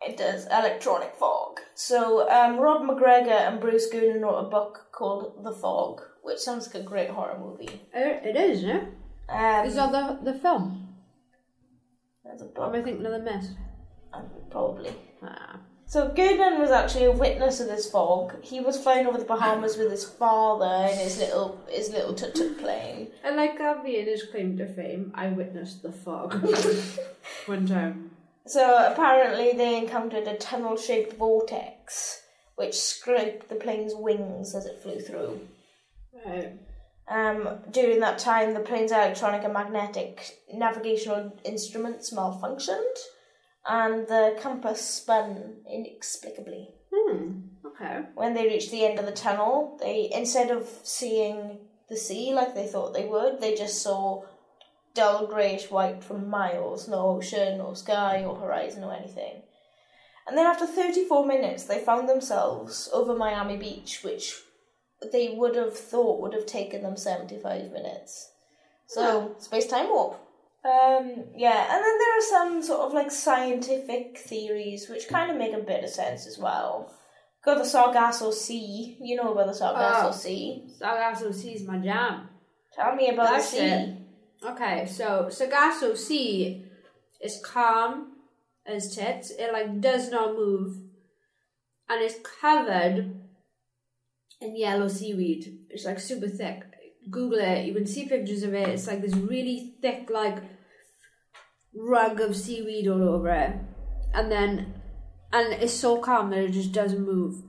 it 0.00 0.16
does 0.16 0.46
electronic 0.46 1.14
fog. 1.16 1.60
So, 1.74 2.28
um, 2.30 2.58
Rob 2.58 2.82
MacGregor 2.84 3.30
and 3.46 3.60
Bruce 3.60 3.88
Gernon 3.90 4.22
wrote 4.22 4.38
a 4.46 4.50
book 4.50 4.86
called 4.92 5.44
The 5.44 5.52
Fog, 5.52 6.00
which 6.22 6.38
sounds 6.38 6.66
like 6.66 6.82
a 6.82 6.86
great 6.86 7.10
horror 7.10 7.38
movie. 7.38 7.80
It, 7.94 8.24
it 8.30 8.36
is, 8.36 8.62
yeah. 8.62 8.84
Um, 9.28 9.66
Is 9.66 9.74
that 9.74 9.92
the 9.92 10.32
the 10.32 10.38
film? 10.38 10.88
there's 12.24 12.42
a 12.42 12.46
Or 12.56 12.64
am 12.66 12.72
book, 12.72 12.80
I 12.80 12.82
thinking 12.82 13.06
of 13.06 13.12
the 13.12 13.18
mist? 13.30 13.50
um, 14.14 14.24
probably. 14.50 14.92
Ah. 15.22 15.60
So 15.88 16.12
Gernon 16.14 16.60
was 16.60 16.70
actually 16.70 17.06
a 17.06 17.12
witness 17.12 17.60
of 17.60 17.68
this 17.68 17.90
fog. 17.90 18.44
He 18.44 18.60
was 18.60 18.78
flying 18.78 19.06
over 19.06 19.16
the 19.16 19.24
Bahamas 19.24 19.78
with 19.78 19.90
his 19.90 20.04
father 20.04 20.86
in 20.92 20.98
his 20.98 21.18
little 21.18 21.58
his 21.66 21.88
little 21.88 22.12
tut 22.14 22.34
tut 22.34 22.58
plane. 22.58 23.08
And 23.24 23.36
like 23.36 23.56
that 23.56 23.82
being 23.82 24.04
his 24.04 24.24
claim 24.24 24.58
to 24.58 24.66
fame. 24.66 25.12
I 25.14 25.28
witnessed 25.28 25.82
the 25.82 25.92
fog 25.92 26.34
one 27.46 27.66
time. 27.66 28.10
So 28.46 28.92
apparently 28.92 29.52
they 29.52 29.78
encountered 29.78 30.28
a 30.28 30.36
tunnel 30.36 30.76
shaped 30.76 31.14
vortex 31.14 32.22
which 32.58 32.74
scraped 32.74 33.48
the 33.48 33.54
plane's 33.54 33.94
wings 33.94 34.52
as 34.52 34.66
it 34.66 34.82
flew 34.82 34.98
through. 34.98 35.40
Right. 36.26 36.54
Um, 37.08 37.60
during 37.70 38.00
that 38.00 38.18
time, 38.18 38.52
the 38.52 38.60
plane's 38.60 38.90
electronic 38.90 39.44
and 39.44 39.52
magnetic 39.52 40.38
navigational 40.52 41.38
instruments 41.44 42.12
malfunctioned, 42.12 42.96
and 43.68 44.08
the 44.08 44.36
compass 44.40 44.80
spun 44.80 45.58
inexplicably. 45.70 46.70
Hmm. 46.92 47.40
Okay. 47.66 48.00
when 48.14 48.32
they 48.32 48.46
reached 48.46 48.70
the 48.70 48.84
end 48.84 48.98
of 48.98 49.04
the 49.04 49.12
tunnel, 49.12 49.78
they 49.80 50.10
instead 50.12 50.50
of 50.50 50.66
seeing 50.82 51.58
the 51.88 51.96
sea 51.96 52.32
like 52.32 52.54
they 52.54 52.66
thought 52.66 52.94
they 52.94 53.04
would, 53.04 53.40
they 53.40 53.54
just 53.54 53.82
saw 53.82 54.24
dull 54.94 55.26
greyish 55.26 55.70
white 55.70 56.02
for 56.02 56.18
miles, 56.18 56.88
no 56.88 57.08
ocean, 57.08 57.58
no 57.58 57.74
sky 57.74 58.24
or 58.24 58.36
horizon 58.36 58.84
or 58.84 58.94
anything. 58.94 59.42
And 60.26 60.36
then 60.36 60.46
after 60.46 60.66
34 60.66 61.24
minutes, 61.26 61.64
they 61.64 61.78
found 61.78 62.08
themselves 62.08 62.90
over 62.92 63.14
Miami 63.14 63.56
Beach, 63.56 64.00
which 64.02 64.34
they 65.12 65.30
would 65.30 65.56
have 65.56 65.76
thought 65.76 66.20
would 66.20 66.34
have 66.34 66.46
taken 66.46 66.82
them 66.82 66.96
75 66.96 67.70
minutes. 67.70 68.30
So, 68.88 69.36
space 69.38 69.66
time 69.66 69.88
warp. 69.88 70.18
Um, 70.64 71.24
yeah, 71.36 71.74
and 71.74 71.84
then 71.84 71.98
there 71.98 72.18
are 72.18 72.28
some 72.28 72.62
sort 72.62 72.80
of 72.80 72.92
like 72.92 73.10
scientific 73.10 74.18
theories 74.18 74.88
which 74.88 75.08
kind 75.08 75.30
of 75.30 75.36
make 75.36 75.52
a 75.54 75.58
bit 75.58 75.84
of 75.84 75.90
sense 75.90 76.26
as 76.26 76.38
well. 76.38 76.92
Got 77.44 77.58
the 77.58 77.64
Sargasso 77.64 78.32
Sea. 78.32 78.96
You 79.00 79.16
know 79.16 79.32
about 79.32 79.46
the 79.46 79.54
Sargasso 79.54 80.08
Oh. 80.08 80.12
Sea. 80.12 80.64
Sargasso 80.76 81.30
Sea 81.32 81.52
is 81.52 81.66
my 81.66 81.78
jam. 81.78 82.28
Tell 82.74 82.94
me 82.96 83.08
about 83.10 83.30
That's 83.30 83.50
the 83.52 83.56
sea. 83.56 83.64
it. 83.64 83.96
Okay, 84.44 84.86
so 84.86 85.28
Sargasso 85.30 85.94
Sea 85.94 86.64
is 87.22 87.40
calm 87.44 88.12
as 88.66 88.94
tits. 88.94 89.30
It 89.30 89.52
like 89.52 89.80
does 89.80 90.10
not 90.10 90.34
move, 90.34 90.76
and 91.88 92.02
it's 92.02 92.16
covered 92.40 93.14
in 94.40 94.56
yellow 94.56 94.88
seaweed. 94.88 95.58
It's 95.70 95.84
like 95.84 96.00
super 96.00 96.28
thick. 96.28 96.62
Google 97.10 97.38
it. 97.40 97.66
You 97.66 97.74
can 97.74 97.86
see 97.86 98.06
pictures 98.06 98.42
of 98.42 98.54
it. 98.54 98.68
It's 98.68 98.86
like 98.86 99.02
this 99.02 99.14
really 99.14 99.74
thick, 99.80 100.10
like 100.10 100.38
rug 101.74 102.20
of 102.20 102.36
seaweed 102.36 102.88
all 102.88 103.08
over 103.08 103.28
it, 103.28 103.56
and 104.14 104.30
then 104.30 104.74
and 105.32 105.52
it's 105.62 105.74
so 105.74 105.98
calm 105.98 106.30
that 106.30 106.40
it 106.40 106.52
just 106.52 106.72
doesn't 106.72 107.04
move. 107.04 107.42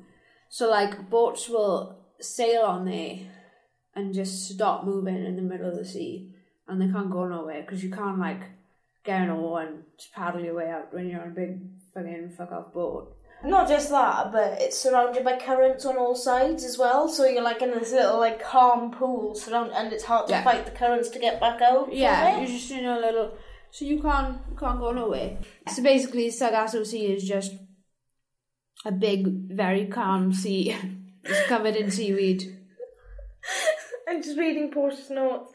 So 0.49 0.69
like 0.69 1.09
boats 1.09 1.47
will 1.49 1.99
sail 2.19 2.63
on 2.63 2.85
there 2.85 3.19
and 3.95 4.13
just 4.13 4.49
stop 4.49 4.85
moving 4.85 5.25
in 5.25 5.35
the 5.35 5.41
middle 5.41 5.69
of 5.69 5.77
the 5.77 5.85
sea, 5.85 6.35
and 6.67 6.81
they 6.81 6.91
can't 6.91 7.11
go 7.11 7.25
nowhere 7.27 7.61
because 7.61 7.83
you 7.83 7.91
can't 7.91 8.19
like 8.19 8.43
get 9.03 9.21
an 9.21 9.29
oar 9.29 9.61
and 9.61 9.83
just 9.97 10.13
paddle 10.13 10.43
your 10.43 10.55
way 10.55 10.69
out 10.69 10.93
when 10.93 11.07
you're 11.07 11.21
on 11.21 11.29
a 11.29 11.31
big 11.31 11.59
fucking 11.93 12.33
fuck 12.37 12.51
off 12.51 12.73
boat. 12.73 13.15
Not 13.43 13.69
just 13.69 13.89
that, 13.89 14.31
but 14.33 14.59
it's 14.61 14.77
surrounded 14.77 15.23
by 15.23 15.37
currents 15.39 15.85
on 15.85 15.95
all 15.97 16.13
sides 16.15 16.63
as 16.65 16.77
well. 16.77 17.07
So 17.07 17.25
you're 17.25 17.41
like 17.43 17.61
in 17.61 17.71
this 17.71 17.93
little 17.93 18.17
like 18.19 18.41
calm 18.43 18.91
pool, 18.91 19.33
surround, 19.33 19.71
and 19.73 19.93
it's 19.93 20.03
hard 20.03 20.27
to 20.27 20.33
Yeah. 20.33 20.43
fight 20.43 20.65
the 20.65 20.71
currents 20.71 21.07
to 21.09 21.19
get 21.19 21.39
back 21.39 21.61
out. 21.61 21.85
from 21.85 21.93
Yeah, 21.93 22.35
it. 22.35 22.39
you're 22.39 22.57
just 22.57 22.69
in 22.71 22.85
a 22.85 22.99
little, 22.99 23.37
so 23.71 23.85
you 23.85 24.01
can't 24.01 24.39
you 24.49 24.57
can't 24.57 24.79
go 24.79 24.91
nowhere. 24.91 25.37
So 25.73 25.81
basically, 25.81 26.29
Sargasso 26.31 26.83
Sea 26.83 27.13
is 27.13 27.23
just 27.23 27.53
a 28.85 28.91
big, 28.91 29.27
very 29.49 29.85
calm 29.87 30.33
sea. 30.33 30.75
it's 31.23 31.47
covered 31.47 31.75
in 31.77 31.91
seaweed. 31.91 32.43
I'm 34.07 34.21
just 34.21 34.37
reading 34.37 34.69
Portia's 34.71 35.09
notes. 35.09 35.51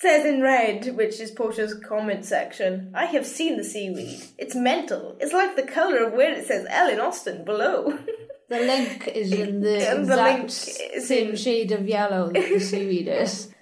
Says 0.00 0.24
in 0.24 0.42
red, 0.42 0.96
which 0.96 1.18
is 1.18 1.32
Portia's 1.32 1.74
comment 1.74 2.24
section, 2.24 2.92
I 2.94 3.06
have 3.06 3.26
seen 3.26 3.56
the 3.56 3.64
seaweed. 3.64 4.20
It's 4.38 4.54
mental. 4.54 5.16
It's 5.18 5.32
like 5.32 5.56
the 5.56 5.64
colour 5.64 6.04
of 6.04 6.12
where 6.12 6.32
it 6.32 6.46
says 6.46 6.66
Ellen 6.70 7.00
Austin 7.00 7.44
below. 7.44 7.98
The 8.48 8.60
link 8.60 9.08
is 9.08 9.32
in 9.32 9.60
the 9.60 9.68
the 9.70 10.00
exact 10.00 10.38
link 10.38 10.50
same 11.02 11.30
in- 11.30 11.36
shade 11.36 11.72
of 11.72 11.88
yellow 11.88 12.30
that 12.30 12.48
the 12.48 12.60
seaweed 12.72 13.08
is. 13.08 13.52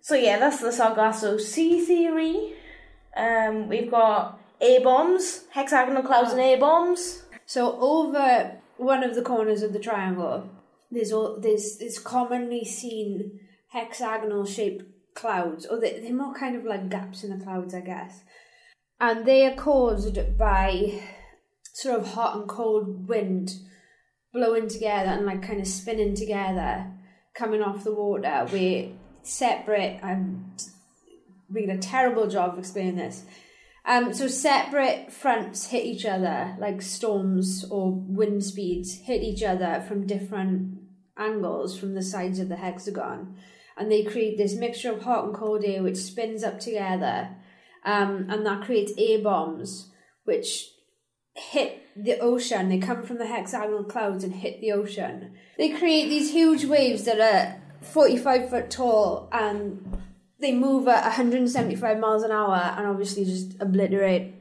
so 0.00 0.14
yeah, 0.14 0.38
that's 0.38 0.60
the 0.60 0.70
Sargasso 0.70 1.38
Sea 1.38 1.80
theory. 1.80 2.54
Um, 3.16 3.68
we've 3.68 3.90
got 3.90 4.40
A 4.60 4.78
bombs, 4.82 5.44
hexagonal 5.50 6.04
clouds 6.04 6.30
and 6.30 6.40
A 6.40 6.56
bombs. 6.56 7.24
So 7.46 7.78
over 7.80 8.58
one 8.76 9.02
of 9.02 9.16
the 9.16 9.22
corners 9.22 9.62
of 9.62 9.72
the 9.72 9.78
triangle, 9.80 10.48
there's 10.90 11.12
all 11.12 11.38
there's 11.40 11.78
there's 11.78 11.98
commonly 11.98 12.64
seen 12.64 13.40
hexagonal 13.70 14.46
shaped 14.46 14.84
clouds, 15.14 15.66
or 15.66 15.80
they, 15.80 16.00
they're 16.00 16.14
more 16.14 16.34
kind 16.34 16.56
of 16.56 16.64
like 16.64 16.88
gaps 16.90 17.24
in 17.24 17.36
the 17.36 17.44
clouds, 17.44 17.74
I 17.74 17.80
guess. 17.80 18.22
And 19.00 19.24
they 19.26 19.46
are 19.46 19.54
caused 19.54 20.18
by 20.38 21.02
sort 21.72 22.00
of 22.00 22.08
hot 22.08 22.36
and 22.36 22.48
cold 22.48 23.08
wind 23.08 23.52
blowing 24.32 24.68
together 24.68 25.10
and 25.10 25.26
like 25.26 25.42
kind 25.42 25.60
of 25.60 25.66
spinning 25.66 26.14
together, 26.14 26.90
coming 27.34 27.62
off 27.62 27.84
the 27.84 27.94
water. 27.94 28.46
We're 28.52 28.90
separate. 29.22 30.00
I'm 30.02 30.54
being 31.52 31.70
a 31.70 31.78
terrible 31.78 32.28
job 32.28 32.54
of 32.54 32.58
explaining 32.58 32.96
this. 32.96 33.24
Um, 33.86 34.14
so 34.14 34.28
separate 34.28 35.12
fronts 35.12 35.66
hit 35.66 35.84
each 35.84 36.06
other, 36.06 36.56
like 36.58 36.80
storms 36.80 37.64
or 37.70 37.92
wind 37.92 38.42
speeds 38.42 38.94
hit 38.94 39.22
each 39.22 39.42
other 39.42 39.84
from 39.86 40.06
different 40.06 40.78
angles 41.18 41.78
from 41.78 41.94
the 41.94 42.02
sides 42.02 42.38
of 42.38 42.48
the 42.48 42.56
hexagon, 42.56 43.36
and 43.76 43.90
they 43.90 44.04
create 44.04 44.38
this 44.38 44.54
mixture 44.54 44.92
of 44.92 45.02
hot 45.02 45.24
and 45.24 45.34
cold 45.34 45.64
air 45.64 45.82
which 45.82 45.96
spins 45.96 46.42
up 46.44 46.60
together, 46.60 47.30
um, 47.84 48.26
and 48.28 48.46
that 48.46 48.64
creates 48.64 48.92
air 48.98 49.18
bombs, 49.18 49.90
which 50.24 50.70
hit 51.34 51.82
the 51.96 52.18
ocean. 52.20 52.68
They 52.68 52.78
come 52.78 53.02
from 53.02 53.18
the 53.18 53.26
hexagonal 53.26 53.84
clouds 53.84 54.24
and 54.24 54.34
hit 54.34 54.60
the 54.60 54.72
ocean. 54.72 55.34
They 55.58 55.70
create 55.70 56.08
these 56.08 56.32
huge 56.32 56.64
waves 56.64 57.04
that 57.04 57.20
are 57.20 57.60
45 57.84 58.50
foot 58.50 58.70
tall 58.70 59.28
and 59.32 60.02
they 60.40 60.52
move 60.52 60.88
at 60.88 61.02
175 61.04 61.98
miles 61.98 62.22
an 62.22 62.30
hour 62.30 62.74
and 62.76 62.86
obviously 62.86 63.24
just 63.24 63.54
obliterate 63.60 64.34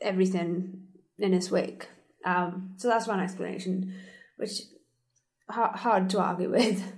everything 0.00 0.82
in 1.18 1.34
its 1.34 1.50
wake. 1.50 1.88
Um, 2.24 2.74
so 2.76 2.88
that's 2.88 3.06
one 3.06 3.20
explanation, 3.20 3.94
which 4.36 4.62
ha- 5.48 5.76
hard 5.76 6.10
to 6.10 6.20
argue 6.20 6.50
with. 6.50 6.92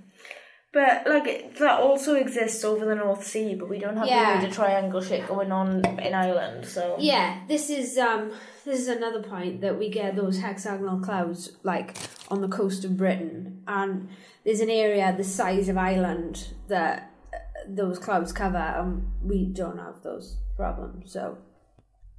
But 0.73 1.05
like 1.05 1.27
it- 1.27 1.57
that 1.59 1.81
also 1.81 2.15
exists 2.15 2.63
over 2.63 2.85
the 2.85 2.95
North 2.95 3.25
Sea, 3.25 3.55
but 3.55 3.67
we 3.69 3.77
don't 3.77 3.97
have 3.97 4.07
Yeah. 4.07 4.33
the 4.33 4.37
Bermuda 4.37 4.53
Triangle 4.55 5.01
shit 5.01 5.27
going 5.27 5.51
on 5.51 5.83
in 5.99 6.13
Ireland. 6.13 6.65
So 6.65 6.95
Yeah, 6.99 7.39
this 7.47 7.69
is 7.69 7.97
um 7.97 8.31
this 8.63 8.79
is 8.79 8.87
another 8.87 9.21
point 9.21 9.59
that 9.61 9.77
we 9.77 9.89
get 9.89 10.15
those 10.15 10.39
hexagonal 10.39 10.99
clouds 10.99 11.57
like 11.63 11.97
on 12.29 12.41
the 12.41 12.47
coast 12.47 12.85
of 12.85 12.95
Britain, 12.95 13.63
and 13.67 14.07
there's 14.45 14.61
an 14.61 14.69
area 14.69 15.13
the 15.17 15.23
size 15.25 15.67
of 15.67 15.77
Ireland 15.77 16.53
that 16.69 17.09
uh, 17.33 17.37
those 17.67 17.99
clouds 17.99 18.31
cover, 18.31 18.57
and 18.57 19.07
we 19.21 19.45
don't 19.45 19.77
have 19.77 20.01
those 20.03 20.37
problems. 20.55 21.11
So 21.11 21.37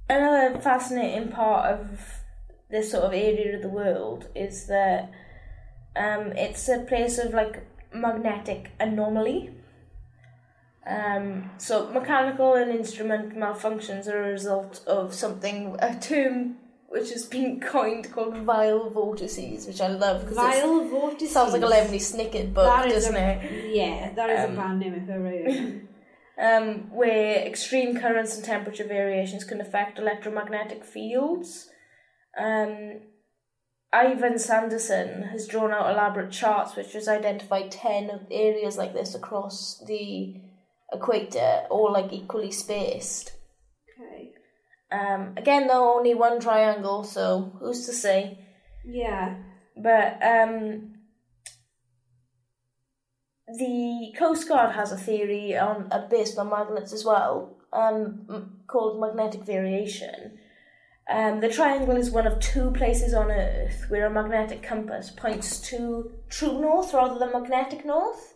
another 0.09 0.59
fascinating 0.59 1.29
part 1.29 1.71
of 1.73 2.21
this 2.69 2.91
sort 2.91 3.03
of 3.03 3.13
area 3.13 3.55
of 3.55 3.61
the 3.63 3.69
world 3.69 4.27
is 4.35 4.67
that 4.67 5.09
um, 5.95 6.31
it's 6.33 6.67
a 6.69 6.79
place 6.79 7.17
of 7.17 7.33
like 7.33 7.65
magnetic 7.93 8.71
anomaly. 8.79 9.51
Um, 10.85 11.51
so 11.57 11.89
mechanical 11.89 12.55
and 12.55 12.71
instrument 12.71 13.35
malfunctions 13.35 14.07
are 14.07 14.23
a 14.23 14.31
result 14.31 14.83
of 14.85 15.13
something 15.13 15.77
a 15.79 15.97
term 15.97 16.57
which 16.89 17.09
has 17.11 17.25
been 17.25 17.59
coined 17.73 18.11
called 18.11 18.37
vile 18.37 18.89
vortices, 18.89 19.65
which 19.65 19.81
I 19.81 19.87
love 19.87 20.21
because 20.21 20.35
vile 20.35 20.83
vortices 20.85 21.29
it 21.29 21.33
sounds 21.33 21.53
like 21.53 21.61
a 21.61 21.65
Lemony 21.65 22.01
Snicket 22.01 22.53
book, 22.53 22.65
That 22.65 22.89
doesn't 22.89 23.15
a, 23.15 23.39
it? 23.41 23.75
Yeah, 23.75 24.11
that 24.13 24.29
is 24.29 24.45
Um, 24.45 24.53
a 24.53 24.55
band 24.55 24.79
name 24.79 24.93
if 24.93 25.09
I 25.09 25.17
wrote 25.17 25.83
um, 26.37 26.89
where 26.91 27.45
extreme 27.45 27.99
currents 27.99 28.35
and 28.35 28.43
temperature 28.43 28.83
variations 28.83 29.43
can 29.43 29.61
affect 29.61 29.99
electromagnetic 29.99 30.83
fields. 30.83 31.69
Um, 32.37 33.01
Ivan 33.93 34.39
Sanderson 34.39 35.21
has 35.23 35.47
drawn 35.47 35.71
out 35.71 35.91
elaborate 35.91 36.31
charts 36.31 36.75
which 36.75 36.93
has 36.93 37.07
identified 37.07 37.69
10 37.71 38.09
of 38.09 38.21
areas 38.31 38.75
like 38.75 38.93
this 38.93 39.13
across 39.13 39.83
the 39.87 40.41
equator, 40.91 41.63
all 41.69 41.93
like 41.93 42.11
equally 42.11 42.51
spaced. 42.51 43.33
Okay. 43.99 44.31
Um, 44.91 45.33
again, 45.37 45.67
though, 45.67 45.95
only 45.95 46.15
one 46.15 46.39
triangle, 46.39 47.03
so 47.03 47.53
who's 47.59 47.85
to 47.85 47.93
say? 47.93 48.39
Yeah. 48.83 49.35
But 49.77 50.17
um, 50.23 50.95
the 53.47 54.13
Coast 54.17 54.47
Guard 54.47 54.75
has 54.75 54.91
a 54.91 54.97
theory 54.97 55.55
on 55.57 55.87
uh, 55.91 56.07
based 56.09 56.37
on 56.37 56.49
magnets 56.49 56.93
as 56.93 57.05
well, 57.05 57.57
um, 57.71 58.57
called 58.67 58.99
magnetic 58.99 59.43
variation. 59.43 60.39
Um, 61.09 61.41
the 61.41 61.49
triangle 61.49 61.97
is 61.97 62.11
one 62.11 62.25
of 62.27 62.39
two 62.39 62.71
places 62.71 63.13
on 63.13 63.29
Earth 63.29 63.85
where 63.89 64.05
a 64.05 64.09
magnetic 64.09 64.63
compass 64.63 65.09
points 65.09 65.59
to 65.69 66.11
true 66.29 66.61
north 66.61 66.93
rather 66.93 67.19
than 67.19 67.33
magnetic 67.33 67.85
north, 67.85 68.33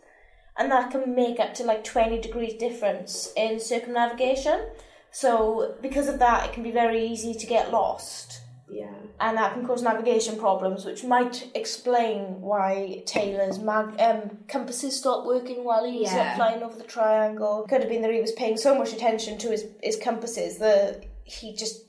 and 0.58 0.70
that 0.70 0.90
can 0.90 1.14
make 1.14 1.40
up 1.40 1.54
to 1.54 1.64
like 1.64 1.82
twenty 1.82 2.20
degrees 2.20 2.54
difference 2.54 3.32
in 3.36 3.58
circumnavigation. 3.58 4.66
So 5.10 5.76
because 5.80 6.08
of 6.08 6.18
that, 6.18 6.46
it 6.46 6.52
can 6.52 6.62
be 6.62 6.70
very 6.70 7.06
easy 7.06 7.32
to 7.32 7.46
get 7.46 7.72
lost 7.72 8.42
Yeah. 8.70 8.92
and 9.18 9.38
that 9.38 9.54
can 9.54 9.66
cause 9.66 9.82
navigation 9.82 10.36
problems, 10.38 10.84
which 10.84 11.02
might 11.02 11.50
explain 11.54 12.42
why 12.42 13.02
Taylor's 13.06 13.58
mag- 13.58 13.98
um, 13.98 14.40
compasses 14.46 14.98
stopped 14.98 15.26
working 15.26 15.64
while 15.64 15.86
he 15.90 16.00
was 16.00 16.12
Yeah. 16.12 16.36
flying 16.36 16.62
over 16.62 16.76
the 16.76 16.84
triangle. 16.84 17.64
Could 17.66 17.80
have 17.80 17.88
been 17.88 18.02
that 18.02 18.12
he 18.12 18.20
was 18.20 18.32
paying 18.32 18.58
so 18.58 18.74
much 18.74 18.92
attention 18.92 19.38
to 19.38 19.48
his, 19.48 19.64
his 19.82 19.96
compasses 19.96 20.58
that 20.58 21.04
he 21.24 21.54
just 21.54 21.86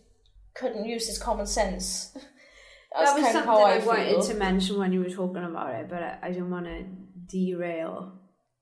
couldn't 0.60 0.86
use 0.86 1.08
his 1.08 1.18
common 1.18 1.46
sense. 1.46 2.12
That's 2.94 3.12
that 3.12 3.16
was 3.16 3.24
kind 3.24 3.38
of 3.38 3.44
something 3.44 3.48
how 3.48 3.64
I, 3.64 3.76
I, 3.76 3.86
wanted 3.86 4.22
to 4.30 4.34
mention 4.34 4.80
when 4.80 4.92
you 4.92 5.02
were 5.02 5.10
talking 5.12 5.44
about 5.44 5.76
it, 5.76 5.90
but 5.90 6.02
I, 6.02 6.18
I 6.24 6.32
don't 6.32 6.50
want 6.50 6.66
to 6.66 6.86
derail 7.28 8.14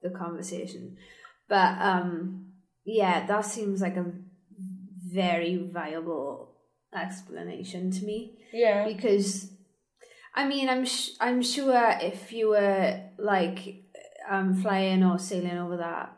the 0.01 0.09
conversation. 0.09 0.97
But 1.47 1.77
um, 1.79 2.47
yeah, 2.85 3.25
that 3.25 3.45
seems 3.45 3.81
like 3.81 3.95
a 3.95 4.05
very 5.13 5.55
viable 5.57 6.55
explanation 6.93 7.91
to 7.91 8.05
me 8.05 8.37
Yeah. 8.51 8.85
because 8.85 9.51
I 10.35 10.47
mean, 10.47 10.69
I'm 10.69 10.85
sh- 10.85 11.11
I'm 11.19 11.41
sure 11.41 11.97
if 12.01 12.31
you 12.31 12.49
were 12.49 13.01
like 13.17 13.83
um 14.29 14.61
flying 14.61 15.03
or 15.03 15.17
sailing 15.17 15.57
over 15.57 15.77
that 15.77 16.17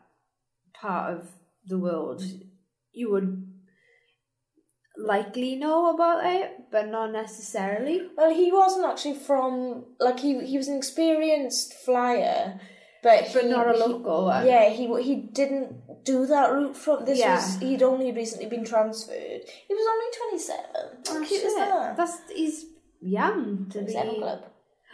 part 0.74 1.14
of 1.14 1.28
the 1.66 1.78
world, 1.78 2.22
you 2.92 3.10
would 3.12 3.49
likely 5.00 5.56
know 5.56 5.94
about 5.94 6.24
it, 6.26 6.50
but 6.70 6.88
not 6.88 7.12
necessarily. 7.12 8.02
Well, 8.16 8.32
he 8.34 8.50
wasn't 8.52 8.86
actually 8.86 9.14
from 9.14 9.84
like 9.98 10.20
he 10.20 10.44
he 10.46 10.56
was 10.58 10.68
an 10.68 10.76
experienced 10.76 11.74
flyer, 11.84 12.60
but 13.02 13.30
But 13.32 13.42
he- 13.44 13.48
not 13.50 13.68
a 13.68 13.72
he- 13.72 13.78
local 13.80 14.24
one. 14.26 14.46
Yeah, 14.46 14.68
he 14.68 14.86
he 15.02 15.14
didn't 15.16 16.04
do 16.04 16.26
that 16.26 16.52
route 16.52 16.76
from 16.76 17.04
this 17.04 17.18
Yeah. 17.18 17.34
was 17.36 17.56
he'd 17.56 17.82
only 17.82 18.12
recently 18.12 18.46
been 18.46 18.64
transferred. 18.64 19.42
He 19.68 19.74
was 19.74 19.86
only 19.92 20.10
twenty 20.18 20.38
seven. 20.38 20.86
How 21.08 21.16
Oh, 21.22 21.24
cute 21.26 21.42
is 21.44 21.54
that? 21.56 21.96
That's 21.96 22.16
he's 22.30 22.66
young 23.00 23.68
to 23.72 23.82
be. 23.82 23.92
Seven 23.92 24.16
Club. 24.16 24.40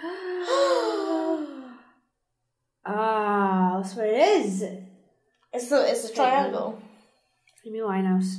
Ah, 2.88 3.80
that's 3.82 3.94
what 3.96 4.06
it 4.06 4.16
is. 4.16 4.62
It's 5.52 5.68
the 5.68 5.90
it's 5.90 6.08
a 6.10 6.14
triangle. 6.14 6.80
Amy 7.66 7.80
Winehouse. 7.80 8.36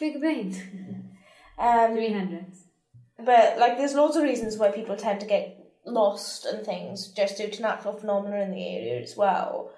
Kurt 0.00 0.14
Cobain. 0.14 0.56
Um, 1.58 1.90
Jimi 1.94 2.10
Hendrix. 2.14 2.60
but 3.18 3.58
like, 3.58 3.76
there's 3.76 3.92
loads 3.92 4.16
of 4.16 4.22
reasons 4.22 4.56
why 4.56 4.70
people 4.70 4.96
tend 4.96 5.20
to 5.20 5.26
get 5.26 5.58
lost 5.84 6.46
and 6.46 6.64
things 6.64 7.08
just 7.08 7.36
due 7.36 7.50
to 7.50 7.60
natural 7.60 7.92
phenomena 7.92 8.36
in 8.42 8.50
the 8.50 8.66
area 8.66 9.02
as 9.02 9.14
well. 9.14 9.70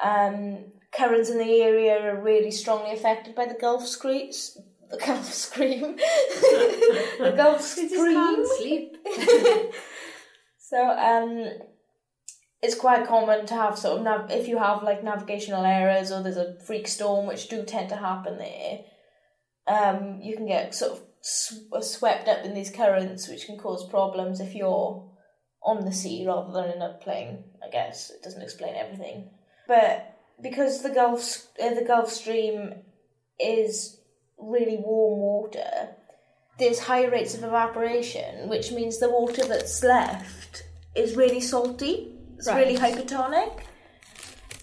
Um, 0.00 0.64
currents 0.92 1.28
in 1.28 1.36
the 1.36 1.60
area 1.60 2.00
are 2.00 2.22
really 2.22 2.50
strongly 2.50 2.92
affected 2.92 3.34
by 3.34 3.44
the 3.44 3.52
Gulf 3.60 3.86
Stream. 3.86 4.30
The 4.90 4.96
Gulf 4.96 5.30
Stream. 5.44 5.96
the 5.96 7.34
Gulf 7.36 7.60
Stream. 7.60 8.14
can't 8.14 8.46
sleep. 8.56 8.96
So 10.58 10.88
um, 10.88 11.48
it's 12.62 12.76
quite 12.76 13.06
common 13.06 13.44
to 13.44 13.54
have 13.54 13.78
sort 13.78 13.98
of 13.98 14.04
nav- 14.04 14.30
if 14.30 14.48
you 14.48 14.56
have 14.56 14.82
like 14.82 15.04
navigational 15.04 15.66
errors 15.66 16.10
or 16.10 16.22
there's 16.22 16.38
a 16.38 16.56
freak 16.66 16.88
storm, 16.88 17.26
which 17.26 17.48
do 17.50 17.62
tend 17.64 17.90
to 17.90 17.96
happen 17.96 18.38
there. 18.38 18.80
Um, 19.76 20.20
you 20.22 20.36
can 20.36 20.46
get 20.46 20.74
sort 20.74 20.92
of 20.92 21.00
sw- 21.20 21.62
swept 21.82 22.28
up 22.28 22.44
in 22.44 22.54
these 22.54 22.70
currents, 22.70 23.28
which 23.28 23.46
can 23.46 23.56
cause 23.58 23.88
problems 23.88 24.40
if 24.40 24.54
you're 24.54 25.08
on 25.62 25.84
the 25.84 25.92
sea 25.92 26.24
rather 26.26 26.52
than 26.52 26.70
in 26.76 26.82
a 26.82 26.94
plane. 27.02 27.44
I 27.64 27.70
guess 27.70 28.10
it 28.10 28.22
doesn't 28.22 28.42
explain 28.42 28.74
everything, 28.74 29.30
but 29.68 30.16
because 30.42 30.82
the 30.82 30.90
Gulf 30.90 31.46
uh, 31.62 31.74
the 31.74 31.84
Gulf 31.84 32.10
Stream 32.10 32.74
is 33.38 34.00
really 34.38 34.78
warm 34.78 35.18
water, 35.20 35.70
there's 36.58 36.78
high 36.80 37.04
rates 37.04 37.34
of 37.34 37.44
evaporation, 37.44 38.48
which 38.48 38.72
means 38.72 38.98
the 38.98 39.10
water 39.10 39.44
that's 39.44 39.82
left 39.82 40.64
is 40.96 41.14
really 41.16 41.40
salty. 41.40 42.16
It's 42.38 42.48
Right. 42.48 42.66
really 42.66 42.78
hypertonic. 42.78 43.52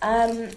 Um, 0.02 0.50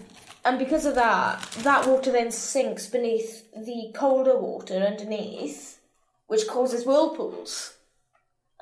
and 0.44 0.58
because 0.58 0.86
of 0.86 0.94
that, 0.94 1.42
that 1.62 1.86
water 1.86 2.12
then 2.12 2.30
sinks 2.30 2.86
beneath 2.86 3.50
the 3.52 3.92
colder 3.94 4.38
water 4.38 4.76
underneath, 4.76 5.80
which 6.26 6.46
causes 6.48 6.86
whirlpools. 6.86 7.74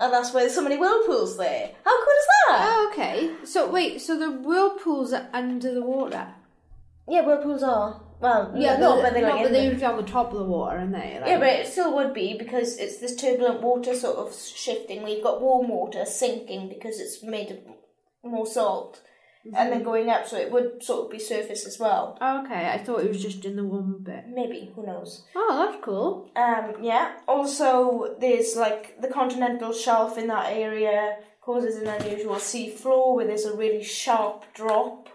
And 0.01 0.13
that's 0.13 0.33
why 0.33 0.41
there's 0.41 0.55
so 0.55 0.63
many 0.63 0.77
whirlpools 0.77 1.37
there. 1.37 1.71
How 1.85 1.99
cool 1.99 2.15
is 2.21 2.27
that? 2.49 2.69
Oh, 2.71 2.91
okay. 2.93 3.33
So 3.45 3.69
wait, 3.71 4.01
so 4.01 4.19
the 4.19 4.31
whirlpools 4.31 5.13
are 5.13 5.29
under 5.33 5.75
the 5.75 5.83
water. 5.83 6.29
Yeah, 7.09 7.25
whirlpools 7.27 7.63
are. 7.63 8.01
Well, 8.21 8.53
Yeah, 8.57 8.77
no, 8.79 8.97
but, 8.97 9.03
but 9.03 9.13
they're 9.15 9.23
like 9.23 9.43
but 9.45 9.53
they're 9.53 9.63
the- 9.63 9.69
usually 9.69 9.85
on 9.85 9.97
the 9.97 10.03
top 10.11 10.33
of 10.33 10.39
the 10.39 10.45
water, 10.45 10.79
aren't 10.79 10.93
they 10.93 11.19
like, 11.21 11.29
Yeah, 11.29 11.39
but 11.39 11.49
it 11.49 11.67
still 11.69 11.95
would 11.95 12.13
be 12.15 12.37
because 12.37 12.77
it's 12.77 12.99
this 12.99 13.15
turbulent 13.17 13.61
water 13.61 13.95
sort 13.95 14.17
of 14.17 14.35
shifting. 14.35 15.03
We've 15.05 15.23
got 15.23 15.41
warm 15.41 15.69
water 15.69 16.05
sinking 16.05 16.69
because 16.69 16.99
it's 17.01 17.23
made 17.23 17.51
of 17.53 17.59
more 18.25 18.47
salt, 18.47 19.01
and 19.45 19.73
then 19.73 19.83
going 19.83 20.11
up, 20.11 20.27
so 20.27 20.37
it 20.37 20.51
would 20.51 20.83
sort 20.83 21.07
of 21.07 21.11
be 21.11 21.19
surface 21.19 21.67
as 21.67 21.79
well. 21.79 22.19
Oh, 22.21 22.45
okay. 22.45 22.71
I 22.71 22.79
thought 22.79 23.01
it 23.01 23.09
was 23.09 23.23
just 23.23 23.45
in 23.45 23.57
the 23.57 23.65
warm 23.65 24.03
bit. 24.03 24.25
Maybe 24.29 24.71
who 24.75 24.85
knows? 24.85 25.25
Oh, 25.35 25.67
that's 25.71 25.85
cool. 25.85 26.31
Um, 26.37 26.75
yeah. 26.83 27.17
Also, 27.27 28.17
there's 28.21 28.57
like 28.57 29.01
the 29.01 29.09
continental 29.09 29.73
shelf 29.73 30.19
in 30.19 30.27
that 30.29 30.53
area 30.53 31.17
causes 31.41 31.77
an 31.77 31.89
unusual 31.89 32.39
sea 32.39 32.69
floor 32.69 33.17
where 33.17 33.27
there's 33.27 33.47
a 33.47 33.57
really 33.57 33.83
sharp 33.83 34.45
drop, 34.53 35.09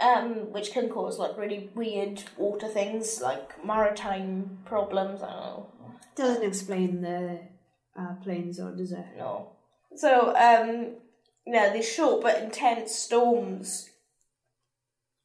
um, 0.00 0.52
which 0.52 0.72
can 0.72 0.88
cause 0.90 1.18
like 1.18 1.38
really 1.38 1.70
weird 1.74 2.22
water 2.36 2.68
things 2.68 3.20
like 3.22 3.64
maritime 3.64 4.58
problems. 4.64 5.22
I 5.22 5.30
don't 5.30 5.40
know. 5.40 5.70
Doesn't 6.16 6.44
explain 6.44 7.00
the 7.00 7.40
uh, 7.98 8.14
planes, 8.22 8.60
or 8.60 8.72
does 8.72 8.92
it? 8.92 9.06
No. 9.16 9.52
So, 9.96 10.34
um, 10.36 10.96
yeah, 11.46 11.72
these 11.72 11.90
short 11.90 12.22
but 12.22 12.42
intense 12.42 12.94
storms 12.94 13.90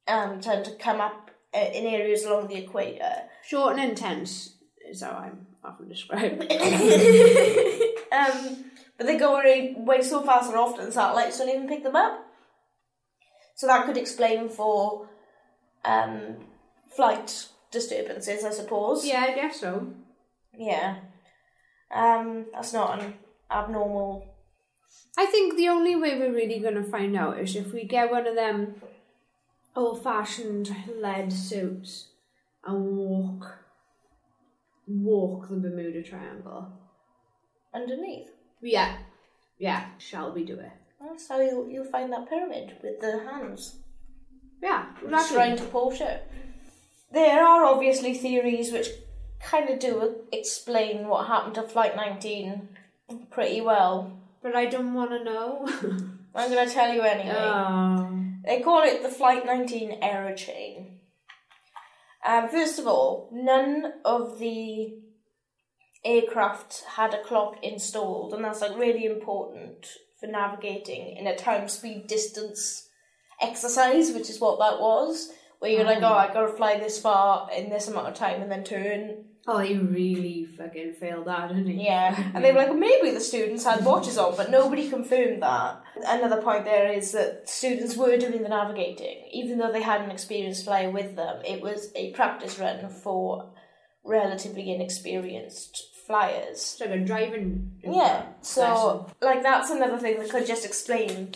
um, 0.07 0.41
tend 0.41 0.65
to 0.65 0.75
come 0.75 0.99
up 0.99 1.31
uh, 1.55 1.59
in 1.73 1.85
areas 1.85 2.23
along 2.23 2.47
the 2.47 2.57
equator. 2.57 3.23
Short 3.45 3.77
and 3.77 3.89
intense 3.89 4.55
is 4.89 5.01
how 5.01 5.11
I'm 5.11 5.47
often 5.63 5.87
described. 5.87 6.41
um, 8.11 8.65
but 8.97 9.07
they 9.07 9.17
go 9.17 9.35
away, 9.35 9.75
way 9.77 10.01
so 10.01 10.21
fast 10.21 10.49
and 10.49 10.57
often 10.57 10.91
satellites 10.91 11.37
don't 11.37 11.49
even 11.49 11.67
pick 11.67 11.83
them 11.83 11.95
up. 11.95 12.25
So 13.55 13.67
that 13.67 13.85
could 13.85 13.97
explain 13.97 14.49
for 14.49 15.09
um, 15.85 16.37
flight 16.95 17.47
disturbances, 17.71 18.43
I 18.43 18.51
suppose. 18.51 19.05
yeah, 19.05 19.25
I 19.29 19.35
guess 19.35 19.59
so. 19.59 19.93
Yeah. 20.57 20.97
Um, 21.93 22.45
that's 22.53 22.73
not 22.73 23.01
an 23.01 23.13
abnormal. 23.49 24.28
I 25.17 25.25
think 25.25 25.55
the 25.55 25.69
only 25.69 25.95
way 25.95 26.17
we're 26.17 26.33
really 26.33 26.59
going 26.59 26.75
to 26.75 26.83
find 26.83 27.15
out 27.15 27.39
is 27.39 27.55
if 27.55 27.73
we 27.73 27.85
get 27.85 28.11
one 28.11 28.27
of 28.27 28.35
them 28.35 28.75
old 29.75 30.03
fashioned 30.03 30.73
lead 31.01 31.31
suits 31.31 32.09
and 32.65 32.97
walk 32.97 33.59
walk 34.87 35.49
the 35.49 35.55
Bermuda 35.55 36.01
Triangle. 36.01 36.73
underneath. 37.73 38.27
Yeah. 38.61 38.97
Yeah. 39.59 39.85
Shall 39.99 40.33
we 40.33 40.43
do 40.43 40.59
it? 40.59 40.71
That's 40.99 41.27
how 41.27 41.39
you'll, 41.39 41.69
you'll 41.69 41.85
find 41.85 42.11
that 42.11 42.27
pyramid 42.27 42.77
with 42.83 42.99
the 42.99 43.19
hands. 43.19 43.75
Yeah. 44.61 44.85
Shrine 45.27 45.55
to 45.57 45.63
Portia. 45.65 46.21
There 47.11 47.45
are 47.45 47.63
obviously 47.65 48.13
theories 48.13 48.71
which 48.71 48.87
kind 49.41 49.69
of 49.69 49.79
do 49.79 50.15
explain 50.31 51.07
what 51.07 51.27
happened 51.27 51.55
to 51.55 51.63
Flight 51.63 51.95
19 51.95 52.69
pretty 53.31 53.61
well. 53.61 54.18
But 54.41 54.55
I 54.55 54.65
don't 54.67 54.93
want 54.93 55.11
to 55.11 55.23
know. 55.23 55.67
I'm 56.35 56.49
going 56.51 56.67
to 56.67 56.73
tell 56.73 56.93
you 56.93 57.01
anyway. 57.01 57.35
um, 57.35 58.41
They 58.45 58.61
call 58.61 58.83
it 58.83 59.01
the 59.03 59.09
Flight 59.09 59.45
19 59.45 59.99
error 60.01 60.35
chain. 60.35 60.99
Um, 62.25 62.49
first 62.49 62.79
of 62.79 62.87
all, 62.87 63.29
none 63.31 63.93
of 64.05 64.39
the 64.39 64.93
aircraft 66.05 66.83
had 66.95 67.13
a 67.13 67.23
clock 67.23 67.55
installed, 67.63 68.33
and 68.33 68.43
that's 68.43 68.61
like 68.61 68.77
really 68.77 69.05
important 69.05 69.87
for 70.19 70.27
navigating 70.27 71.15
in 71.17 71.27
a 71.27 71.35
time 71.35 71.67
speed 71.67 72.07
distance 72.07 72.87
exercise, 73.41 74.11
which 74.11 74.29
is 74.29 74.39
what 74.39 74.59
that 74.59 74.79
was. 74.79 75.29
Where 75.59 75.71
you're 75.71 75.83
like, 75.85 76.01
oh, 76.01 76.13
I 76.13 76.31
gotta 76.31 76.53
fly 76.55 76.77
this 76.79 77.01
far 77.01 77.49
in 77.51 77.69
this 77.69 77.87
amount 77.89 78.07
of 78.07 78.13
time 78.13 78.41
and 78.41 78.51
then 78.51 78.63
turn. 78.63 79.25
Oh, 79.47 79.59
he 79.59 79.77
really 79.77 80.45
fucking 80.45 80.93
failed 80.99 81.25
that, 81.25 81.49
didn't 81.49 81.67
he? 81.67 81.85
Yeah. 81.85 82.31
And 82.33 82.43
they 82.43 82.51
were 82.51 82.59
like, 82.59 82.75
maybe 82.75 83.11
the 83.11 83.19
students 83.19 83.63
had 83.63 83.83
watches 83.83 84.17
on, 84.17 84.35
but 84.35 84.51
nobody 84.51 84.89
confirmed 84.89 85.41
that. 85.41 85.81
Another 86.07 86.41
point 86.41 86.65
there 86.65 86.91
is 86.91 87.11
that 87.13 87.49
students 87.49 87.95
were 87.95 88.17
doing 88.17 88.43
the 88.43 88.49
navigating, 88.49 89.27
even 89.31 89.57
though 89.57 89.71
they 89.71 89.81
had 89.81 90.01
an 90.01 90.11
experienced 90.11 90.65
flyer 90.65 90.91
with 90.91 91.15
them. 91.15 91.41
It 91.45 91.61
was 91.61 91.91
a 91.95 92.11
practice 92.13 92.59
run 92.59 92.89
for 92.89 93.51
relatively 94.03 94.73
inexperienced 94.73 95.89
flyers. 96.09 96.61
So 96.61 96.91
a 96.91 96.97
driving. 96.97 97.71
Yeah, 97.83 98.25
so 98.41 98.61
lesson. 98.61 99.15
like 99.21 99.43
that's 99.43 99.69
another 99.69 99.99
thing 99.99 100.19
that 100.19 100.29
could 100.29 100.47
just 100.47 100.65
explain. 100.65 101.33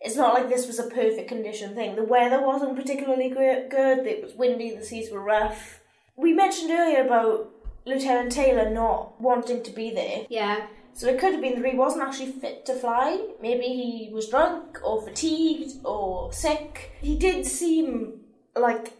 It's 0.00 0.16
not 0.16 0.34
like 0.34 0.48
this 0.48 0.68
was 0.68 0.78
a 0.78 0.88
perfect 0.88 1.28
condition 1.28 1.74
thing. 1.74 1.96
The 1.96 2.04
weather 2.04 2.40
wasn't 2.40 2.76
particularly 2.76 3.30
good. 3.30 4.06
It 4.06 4.22
was 4.22 4.34
windy. 4.34 4.76
The 4.76 4.84
seas 4.84 5.10
were 5.10 5.20
rough. 5.20 5.77
We 6.18 6.32
mentioned 6.32 6.70
earlier 6.70 7.04
about 7.06 7.50
Lieutenant 7.86 8.32
Taylor 8.32 8.68
not 8.68 9.20
wanting 9.20 9.62
to 9.62 9.70
be 9.70 9.90
there. 9.90 10.26
Yeah. 10.28 10.66
So 10.92 11.06
it 11.06 11.20
could 11.20 11.32
have 11.32 11.40
been 11.40 11.62
that 11.62 11.70
he 11.70 11.76
wasn't 11.76 12.02
actually 12.02 12.32
fit 12.32 12.66
to 12.66 12.74
fly. 12.74 13.24
Maybe 13.40 13.66
he 13.66 14.10
was 14.12 14.28
drunk 14.28 14.78
or 14.84 15.00
fatigued 15.00 15.74
or 15.84 16.32
sick. 16.32 16.90
He 17.00 17.16
did 17.16 17.46
seem 17.46 18.22
like 18.56 18.94